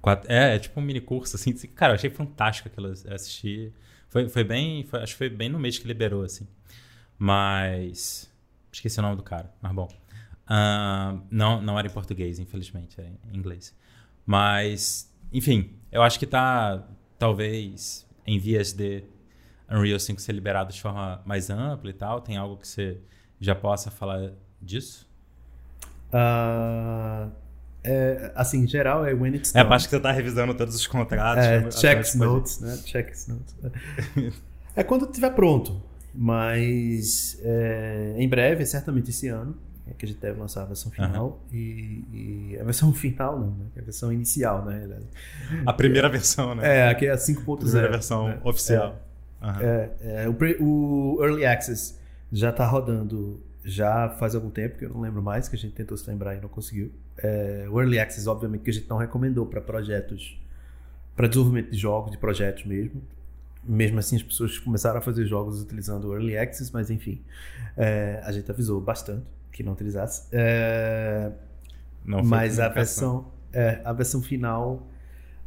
Quatro, 0.00 0.30
é, 0.30 0.54
é 0.54 0.58
tipo 0.58 0.78
um 0.78 0.82
mini 0.82 1.00
curso, 1.00 1.34
assim. 1.34 1.52
Cara, 1.74 1.92
eu 1.92 1.94
achei 1.96 2.08
fantástico 2.08 2.68
aquilo. 2.68 2.86
Eu 3.04 3.14
assisti. 3.14 3.72
Foi, 4.08 4.28
foi 4.28 4.44
bem. 4.44 4.84
Foi, 4.84 5.02
acho 5.02 5.14
que 5.14 5.18
foi 5.18 5.28
bem 5.28 5.48
no 5.48 5.58
mês 5.58 5.78
que 5.78 5.86
liberou, 5.86 6.22
assim. 6.22 6.46
Mas. 7.18 8.32
Esqueci 8.72 9.00
o 9.00 9.02
nome 9.02 9.16
do 9.16 9.22
cara, 9.22 9.52
mas 9.60 9.72
bom. 9.72 9.88
Uh, 10.44 11.20
não, 11.30 11.60
não 11.60 11.78
era 11.78 11.88
em 11.88 11.90
português, 11.90 12.38
infelizmente, 12.38 13.00
era 13.00 13.10
em 13.32 13.36
inglês. 13.36 13.76
Mas, 14.24 15.12
enfim, 15.32 15.74
eu 15.90 16.02
acho 16.02 16.18
que 16.18 16.26
tá, 16.26 16.86
talvez, 17.18 18.06
em 18.24 18.38
vias 18.38 18.72
de 18.72 19.02
Unreal 19.68 19.98
5 19.98 20.20
ser 20.20 20.32
liberado 20.32 20.72
de 20.72 20.80
forma 20.80 21.20
mais 21.24 21.50
ampla 21.50 21.90
e 21.90 21.92
tal. 21.92 22.20
Tem 22.20 22.36
algo 22.36 22.56
que 22.56 22.68
você 22.68 23.00
já 23.40 23.54
possa 23.54 23.90
falar 23.90 24.32
disso? 24.62 25.08
Uh, 26.08 27.32
é, 27.88 28.32
assim, 28.34 28.64
em 28.64 28.66
geral 28.66 29.06
é 29.06 29.14
when 29.14 29.34
it's 29.34 29.52
done. 29.52 29.62
É 29.62 29.66
a 29.66 29.68
parte 29.68 29.84
que 29.84 29.90
você 29.90 29.96
está 29.96 30.12
revisando 30.12 30.54
todos 30.54 30.74
os 30.74 30.86
contratos. 30.86 31.44
É, 31.44 31.60
né? 31.60 31.70
checks 31.70 32.14
notes, 32.14 32.60
né? 32.60 32.78
Checks 32.84 33.28
notes. 33.28 33.56
é 34.76 34.84
quando 34.84 35.06
estiver 35.06 35.30
pronto. 35.30 35.82
Mas 36.14 37.38
é, 37.42 38.14
em 38.16 38.28
breve, 38.28 38.66
certamente 38.66 39.10
esse 39.10 39.28
ano, 39.28 39.56
é 39.86 39.94
que 39.94 40.04
a 40.04 40.08
gente 40.08 40.20
deve 40.20 40.38
lançar 40.38 40.62
a 40.62 40.64
versão 40.66 40.90
final. 40.90 41.40
Uhum. 41.50 41.56
E, 41.56 42.04
e, 42.52 42.58
a 42.60 42.64
versão 42.64 42.92
final 42.92 43.38
não, 43.38 43.50
né? 43.50 43.66
É 43.76 43.80
a 43.80 43.84
versão 43.84 44.12
inicial, 44.12 44.64
né? 44.64 44.88
A 45.64 45.72
primeira 45.72 46.08
versão, 46.08 46.54
né? 46.54 46.80
É, 46.80 46.88
aqui 46.88 47.06
é 47.06 47.12
a 47.12 47.16
5.0. 47.16 47.58
Primeira 47.58 47.90
versão 47.90 48.28
né? 48.28 48.40
oficial. 48.44 49.00
É, 49.40 49.46
uhum. 49.46 49.60
é, 49.60 50.24
é 50.24 50.28
o, 50.28 50.36
o, 50.64 51.24
Early 51.24 51.46
Access 51.46 51.96
já 52.32 52.50
está 52.50 52.66
rodando 52.66 53.40
já 53.64 54.08
faz 54.10 54.34
algum 54.34 54.50
tempo, 54.50 54.78
que 54.78 54.84
eu 54.84 54.90
não 54.90 55.00
lembro 55.00 55.22
mais, 55.22 55.48
que 55.48 55.56
a 55.56 55.58
gente 55.58 55.74
tentou 55.74 55.96
se 55.96 56.08
lembrar 56.08 56.36
e 56.36 56.40
não 56.40 56.48
conseguiu. 56.48 56.92
É, 57.16 57.66
o 57.70 57.80
Early 57.80 57.98
Access, 57.98 58.28
obviamente, 58.28 58.62
que 58.62 58.70
a 58.70 58.72
gente 58.72 58.88
não 58.88 58.96
recomendou 58.96 59.46
para 59.46 59.60
projetos, 59.60 60.40
para 61.16 61.26
desenvolvimento 61.26 61.70
de 61.70 61.76
jogos, 61.76 62.12
de 62.12 62.18
projetos 62.18 62.64
mesmo 62.64 63.02
mesmo 63.68 63.98
assim 63.98 64.16
as 64.16 64.22
pessoas 64.22 64.58
começaram 64.58 64.98
a 64.98 65.02
fazer 65.02 65.26
jogos 65.26 65.60
utilizando 65.60 66.08
o 66.08 66.14
Early 66.14 66.38
Access, 66.38 66.72
mas 66.72 66.90
enfim, 66.90 67.22
é, 67.76 68.20
a 68.24 68.32
gente 68.32 68.50
avisou 68.50 68.80
bastante 68.80 69.26
que 69.52 69.62
não 69.62 69.72
utilizasse. 69.72 70.26
É, 70.32 71.30
não 72.04 72.22
mas 72.22 72.58
a 72.58 72.68
versão, 72.68 73.26
é, 73.52 73.80
a 73.84 73.92
versão 73.92 74.22
final, 74.22 74.86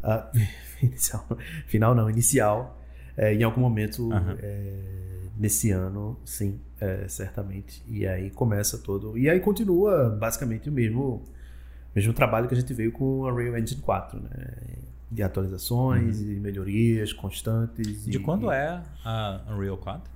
a, 0.04 0.30
inicial, 0.84 1.26
final 1.66 1.96
não, 1.96 2.10
inicial, 2.10 2.80
é, 3.18 3.34
em 3.34 3.44
algum 3.44 3.62
momento 3.62 4.10
uhum. 4.10 4.38
nesse 5.38 5.72
ano, 5.72 6.18
sim, 6.24 6.60
é, 6.82 7.08
certamente. 7.08 7.82
E 7.88 8.06
aí 8.06 8.30
começa 8.30 8.78
todo, 8.78 9.18
e 9.18 9.30
aí 9.30 9.40
continua 9.40 10.10
basicamente 10.10 10.68
o 10.68 10.72
mesmo 10.72 11.24
mesmo 11.94 12.14
trabalho 12.14 12.48
que 12.48 12.54
a 12.54 12.58
gente 12.58 12.74
veio 12.74 12.92
com 12.92 13.04
o 13.04 13.30
Unreal 13.30 13.58
Engine 13.58 13.82
4, 13.82 14.20
né? 14.20 14.30
de 15.12 15.22
atualizações 15.22 16.22
uhum. 16.22 16.32
e 16.32 16.40
melhorias 16.40 17.12
constantes. 17.12 18.06
De 18.06 18.18
e, 18.18 18.20
quando 18.20 18.50
é 18.50 18.82
a 19.04 19.42
Unreal 19.50 19.78
4? 19.78 20.10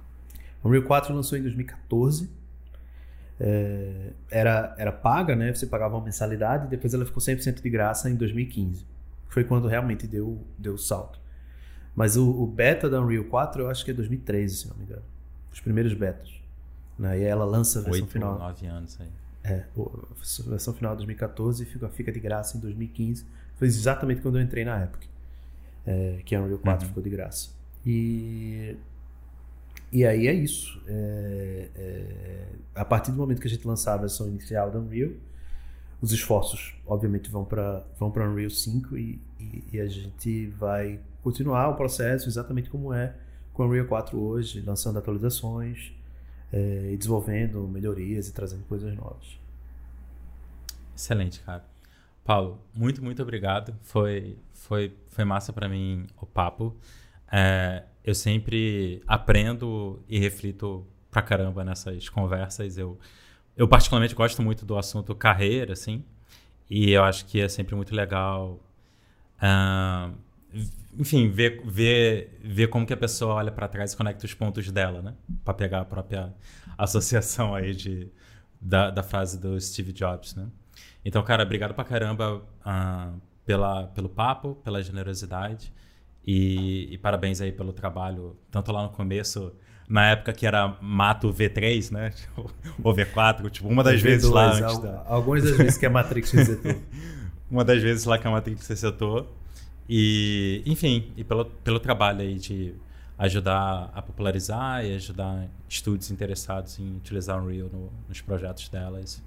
Unreal 0.64 0.84
4 0.84 1.14
lançou 1.14 1.38
em 1.38 1.42
2014. 1.42 2.30
É, 3.38 4.12
era, 4.32 4.74
era 4.78 4.94
paga, 4.94 5.36
né? 5.36 5.54
Você 5.54 5.68
pagava 5.68 5.96
uma 5.98 6.06
mensalidade 6.06 6.68
e 6.68 6.70
depois 6.70 6.94
ela 6.94 7.06
ficou 7.06 7.22
100% 7.22 7.62
de 7.62 7.70
graça 7.70 8.10
em 8.10 8.16
2015. 8.16 8.86
Foi 9.28 9.44
quando 9.44 9.68
realmente 9.68 10.08
deu 10.08 10.40
o 10.66 10.78
salto. 10.78 11.20
Mas 11.94 12.16
o, 12.16 12.30
o, 12.30 12.48
beta 12.48 12.90
da 12.90 13.02
Unreal 13.02 13.26
4 13.26 13.64
eu 13.64 13.70
acho 13.70 13.84
que 13.84 13.92
é 13.92 13.94
2013, 13.94 14.56
se 14.56 14.70
não 14.70 14.78
me 14.78 14.84
engano. 14.84 15.04
Os 15.52 15.60
primeiros 15.60 15.94
betas. 15.94 16.45
Né? 16.98 17.20
E 17.20 17.24
ela 17.24 17.46
lança 17.46 17.80
a 17.80 17.82
versão 17.84 18.04
8, 18.04 18.12
final. 18.12 18.38
9 18.40 18.68
anos 18.68 18.98
aí. 19.00 19.10
É, 19.44 19.64
a 19.78 20.50
versão 20.50 20.74
final 20.74 20.94
de 20.94 20.98
2014 20.98 21.64
e 21.64 21.66
fica, 21.66 21.88
fica 21.90 22.12
de 22.12 22.20
graça 22.20 22.58
em 22.58 22.60
2015 22.60 23.26
foi 23.56 23.68
exatamente 23.68 24.22
quando 24.22 24.38
eu 24.38 24.44
entrei 24.44 24.66
na 24.66 24.84
Epic. 24.84 25.10
É, 25.86 26.20
que 26.26 26.36
a 26.36 26.42
Unreal 26.42 26.60
4 26.60 26.84
uhum. 26.84 26.90
ficou 26.90 27.04
de 27.04 27.10
graça. 27.10 27.50
E, 27.86 28.76
e 29.92 30.06
aí 30.06 30.28
é 30.28 30.34
isso. 30.34 30.82
É, 30.88 31.70
é, 31.76 32.48
a 32.74 32.84
partir 32.84 33.12
do 33.12 33.18
momento 33.18 33.40
que 33.40 33.48
a 33.48 33.50
gente 33.50 33.66
lançar 33.68 33.94
a 33.94 33.98
versão 33.98 34.28
inicial 34.28 34.72
da 34.72 34.80
Unreal, 34.80 35.12
os 36.02 36.12
esforços, 36.12 36.76
obviamente, 36.86 37.30
vão 37.30 37.46
para 37.46 37.84
vão 37.98 38.12
para 38.12 38.28
Unreal 38.28 38.50
5 38.50 38.98
e, 38.98 39.22
e, 39.40 39.64
e, 39.74 39.80
a 39.80 39.88
gente 39.88 40.48
vai 40.48 41.00
continuar 41.24 41.70
o 41.70 41.76
processo 41.76 42.28
exatamente 42.28 42.70
como 42.70 42.92
é 42.92 43.16
com 43.54 43.64
a 43.64 43.68
Unreal 43.68 43.86
4 43.86 44.20
hoje, 44.20 44.62
lançando 44.62 44.98
atualizações 44.98 45.94
é, 46.56 46.94
e 46.94 46.98
desenvolvendo 46.98 47.68
melhorias 47.68 48.30
e 48.30 48.34
trazendo 48.34 48.64
coisas 48.64 48.96
novas. 48.96 49.38
Excelente, 50.96 51.42
cara. 51.42 51.66
Paulo, 52.24 52.62
muito, 52.74 53.04
muito 53.04 53.22
obrigado. 53.22 53.76
Foi, 53.82 54.38
foi, 54.54 54.96
foi 55.10 55.26
massa 55.26 55.52
para 55.52 55.68
mim 55.68 56.08
o 56.16 56.26
papo. 56.26 56.74
É, 57.30 57.84
eu 58.02 58.16
sempre 58.16 59.04
aprendo 59.06 60.02
e 60.08 60.18
reflito 60.18 60.88
pra 61.12 61.22
caramba 61.22 61.66
nessas 61.66 62.08
conversas. 62.08 62.78
Eu, 62.78 62.98
eu 63.58 63.68
particularmente 63.68 64.16
gosto 64.16 64.42
muito 64.42 64.66
do 64.66 64.78
assunto 64.78 65.14
carreira, 65.14 65.74
assim, 65.74 66.06
e 66.70 66.92
eu 66.92 67.04
acho 67.04 67.26
que 67.26 67.42
é 67.42 67.50
sempre 67.50 67.76
muito 67.76 67.94
legal, 67.94 68.60
uh, 69.38 70.16
enfim, 70.98 71.30
ver, 71.30 71.62
ver, 71.66 72.40
ver 72.44 72.68
como 72.68 72.86
que 72.86 72.94
a 72.94 72.98
pessoa 72.98 73.36
olha 73.36 73.52
para 73.52 73.68
trás 73.68 73.94
e 73.94 73.98
conecta 73.98 74.26
os 74.26 74.34
pontos 74.34 74.70
dela, 74.72 75.02
né? 75.02 75.14
Para 75.44 75.54
pegar 75.54 75.82
a 75.82 75.86
própria 75.86 76.34
associação 76.78 77.54
aí 77.54 77.74
de, 77.74 78.10
da, 78.60 78.90
da 78.90 79.04
frase 79.04 79.40
do 79.40 79.60
Steve 79.60 79.92
Jobs, 79.92 80.36
né? 80.36 80.48
Então, 81.04 81.22
cara, 81.24 81.44
obrigado 81.44 81.74
pra 81.74 81.84
caramba 81.84 82.42
uh, 82.66 83.22
pela, 83.46 83.88
pelo 83.88 84.10
papo, 84.10 84.56
pela 84.64 84.82
generosidade. 84.82 85.72
E, 86.26 86.92
e, 86.92 86.98
parabéns 86.98 87.40
aí 87.40 87.52
pelo 87.52 87.72
trabalho, 87.72 88.36
tanto 88.50 88.72
lá 88.72 88.82
no 88.82 88.90
começo, 88.90 89.54
na 89.88 90.08
época 90.08 90.34
que 90.34 90.48
era 90.48 90.76
Mato 90.82 91.32
V3, 91.32 91.92
né? 91.92 92.12
Ou 92.84 92.96
V4, 92.96 93.52
tipo, 93.52 93.68
uma 93.68 93.84
das 93.84 94.02
V2, 94.02 94.04
vezes 94.04 94.30
lá 94.30 94.52
antes 94.52 94.80
da... 94.80 95.04
Algumas 95.06 95.44
das 95.44 95.56
vezes 95.56 95.78
que 95.78 95.86
a 95.86 95.90
Matrix 95.90 96.32
resetou. 96.32 96.82
uma 97.52 97.64
das 97.64 97.82
vezes 97.82 98.06
lá 98.06 98.18
que 98.18 98.28
a 98.28 98.32
Matrix 98.32 98.68
resetou. 98.68 99.32
E, 99.88 100.64
enfim, 100.66 101.12
e 101.16 101.24
pelo, 101.24 101.46
pelo 101.46 101.80
trabalho 101.80 102.22
aí 102.22 102.36
de 102.36 102.74
ajudar 103.18 103.92
a 103.94 104.02
popularizar 104.02 104.84
e 104.84 104.96
ajudar 104.96 105.48
estúdios 105.70 106.12
interessados 106.12 106.80
em 106.80 106.98
utilizar 106.98 107.40
o 107.40 107.46
Unreal 107.46 107.70
no, 107.72 107.92
nos 108.08 108.20
projetos 108.22 108.68
delas 108.68 109.24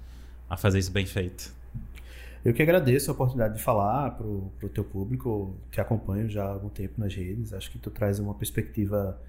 a 0.49 0.57
fazer 0.57 0.79
isso 0.79 0.91
bem 0.91 1.05
feito. 1.05 1.53
Eu 2.43 2.53
que 2.53 2.61
agradeço 2.61 3.11
a 3.11 3.13
oportunidade 3.13 3.55
de 3.55 3.61
falar 3.61 4.11
para 4.11 4.25
o 4.25 4.69
teu 4.73 4.83
público, 4.83 5.55
que 5.71 5.81
acompanho 5.81 6.29
já 6.29 6.45
há 6.45 6.49
algum 6.49 6.69
tempo 6.69 6.93
nas 6.97 7.13
redes. 7.13 7.53
Acho 7.53 7.69
que 7.69 7.77
tu 7.77 7.89
traz 7.91 8.19
uma 8.19 8.33
perspectiva 8.33 9.19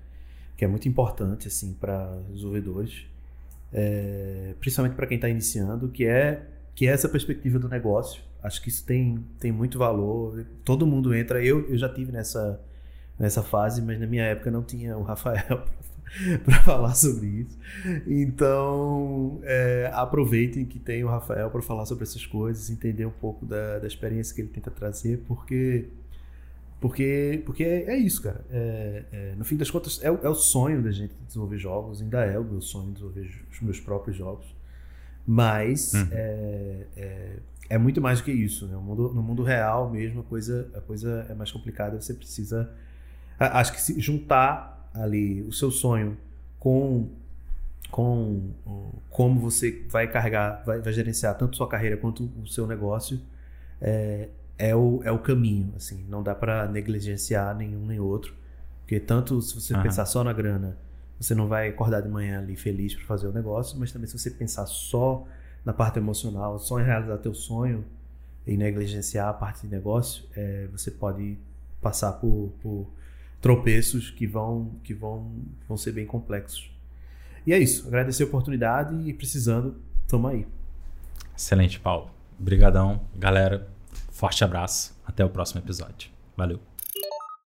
que 0.57 0.65
é 0.65 0.69
muito 0.69 0.89
importante 0.89 1.49
assim 1.49 1.73
para 1.75 2.17
os 2.29 2.35
desenvolvedores, 2.35 3.07
é, 3.73 4.55
principalmente 4.61 4.95
para 4.95 5.07
quem 5.07 5.17
está 5.17 5.29
iniciando, 5.29 5.89
que 5.89 6.05
é 6.05 6.47
que 6.75 6.87
é 6.87 6.93
essa 6.93 7.09
perspectiva 7.09 7.59
do 7.59 7.69
negócio. 7.69 8.23
Acho 8.43 8.63
que 8.63 8.69
isso 8.69 8.85
tem, 8.85 9.25
tem 9.39 9.53
muito 9.53 9.79
valor. 9.79 10.45
Todo 10.65 10.87
mundo 10.87 11.15
entra. 11.15 11.45
Eu, 11.45 11.69
eu 11.69 11.77
já 11.77 11.89
tive 11.89 12.13
nessa 12.13 12.61
nessa 13.21 13.43
fase, 13.43 13.83
mas 13.83 14.01
na 14.01 14.07
minha 14.07 14.25
época 14.25 14.51
não 14.51 14.63
tinha 14.63 14.97
o 14.97 15.03
Rafael 15.03 15.63
para 16.43 16.63
falar 16.63 16.95
sobre 16.95 17.27
isso. 17.27 17.59
Então, 18.07 19.39
é, 19.43 19.91
aproveitem 19.93 20.65
que 20.65 20.79
tem 20.79 21.05
o 21.05 21.09
Rafael 21.09 21.51
para 21.51 21.61
falar 21.61 21.85
sobre 21.85 22.05
essas 22.05 22.25
coisas, 22.25 22.71
entender 22.71 23.05
um 23.05 23.13
pouco 23.13 23.45
da, 23.45 23.79
da 23.79 23.87
experiência 23.87 24.35
que 24.35 24.41
ele 24.41 24.49
tenta 24.49 24.71
trazer, 24.71 25.23
porque 25.29 25.87
porque, 26.81 27.43
porque 27.45 27.63
é, 27.63 27.91
é 27.91 27.97
isso, 27.99 28.23
cara. 28.23 28.43
É, 28.51 29.05
é, 29.13 29.35
no 29.37 29.45
fim 29.45 29.55
das 29.55 29.71
contas, 29.71 30.03
é, 30.03 30.11
o, 30.11 30.19
é 30.23 30.31
o 30.31 30.35
sonho 30.35 30.83
da 30.83 30.91
gente 30.91 31.13
desenvolver 31.27 31.59
jogos, 31.59 32.01
ainda 32.01 32.25
é 32.25 32.39
o 32.39 32.45
meu 32.45 32.63
sonho 32.63 32.91
desenvolver 32.91 33.31
os 33.53 33.61
meus 33.61 33.79
próprios 33.79 34.17
jogos. 34.17 34.47
Mas 35.27 35.93
uhum. 35.93 36.09
É, 37.71 37.79
muito 37.79 38.01
mais 38.01 38.19
do 38.19 38.25
que 38.25 38.33
isso. 38.33 38.67
Né? 38.67 38.75
No, 38.75 38.83
mundo, 38.83 39.13
no 39.15 39.23
mundo 39.23 39.43
real 39.43 39.89
mesmo, 39.89 40.21
a 40.21 40.25
coisa, 40.25 40.69
a 40.75 40.81
coisa 40.81 41.25
é 41.31 41.35
mais 41.35 41.51
complicada. 41.51 41.99
Você 42.01 42.13
precisa, 42.13 42.69
acho 43.39 43.73
que 43.73 43.81
se 43.81 43.99
juntar 44.01 44.91
ali 44.93 45.43
o 45.43 45.53
seu 45.53 45.71
sonho 45.71 46.19
com 46.59 47.09
com 47.91 48.51
como 49.09 49.41
você 49.41 49.85
vai 49.89 50.07
carregar, 50.07 50.63
vai, 50.65 50.81
vai 50.81 50.93
gerenciar 50.93 51.37
tanto 51.37 51.57
sua 51.57 51.69
carreira 51.69 51.97
quanto 51.97 52.31
o 52.41 52.47
seu 52.47 52.65
negócio, 52.65 53.21
é, 53.81 54.29
é, 54.57 54.77
o, 54.77 55.01
é 55.03 55.11
o 55.11 55.19
caminho. 55.19 55.73
Assim, 55.77 56.05
não 56.09 56.23
dá 56.23 56.33
para 56.33 56.69
negligenciar 56.69 57.57
nenhum 57.57 57.85
nem 57.85 57.99
outro, 57.99 58.33
porque 58.83 59.01
tanto 59.01 59.43
se 59.43 59.61
você 59.61 59.75
uhum. 59.75 59.83
pensar 59.83 60.07
só 60.07 60.23
na 60.23 60.33
grana 60.33 60.77
você 61.21 61.35
não 61.35 61.49
vai 61.49 61.69
acordar 61.69 62.01
de 62.01 62.09
manhã 62.09 62.39
ali 62.39 62.57
feliz 62.57 62.95
para 62.95 63.05
fazer 63.05 63.27
o 63.27 63.33
negócio, 63.33 63.79
mas 63.79 63.93
também 63.93 64.07
se 64.07 64.19
você 64.19 64.31
pensar 64.31 64.65
só 64.67 65.27
na 65.65 65.73
parte 65.73 65.99
emocional, 65.99 66.59
só 66.59 66.81
em 66.81 66.85
realizar 66.85 67.19
teu 67.19 67.35
sonho 67.35 67.85
e 68.47 68.57
negligenciar 68.57 69.29
a 69.29 69.33
parte 69.33 69.63
de 69.63 69.69
negócio, 69.69 70.25
é, 70.35 70.67
você 70.73 70.91
pode 70.91 71.37
passar 71.81 72.13
por, 72.13 72.53
por, 72.63 72.87
tropeços 73.41 74.11
que 74.11 74.27
vão 74.27 74.73
que 74.85 74.93
vão 74.93 75.33
vão 75.67 75.77
ser 75.77 75.93
bem 75.93 76.07
complexos. 76.07 76.71
E 77.47 77.53
é 77.53 77.59
isso. 77.59 77.87
Agradecer 77.89 78.25
a 78.25 78.27
oportunidade 78.27 78.95
e 79.09 79.13
precisando, 79.15 79.77
tamo 80.07 80.29
aí. 80.29 80.47
Excelente, 81.37 81.81
Paulo. 81.81 82.11
Obrigadão, 82.39 83.01
galera. 83.17 83.67
Forte 84.11 84.45
abraço. 84.45 84.95
Até 85.07 85.25
o 85.25 85.31
próximo 85.31 85.61
episódio. 85.61 86.11
Valeu. 86.37 86.70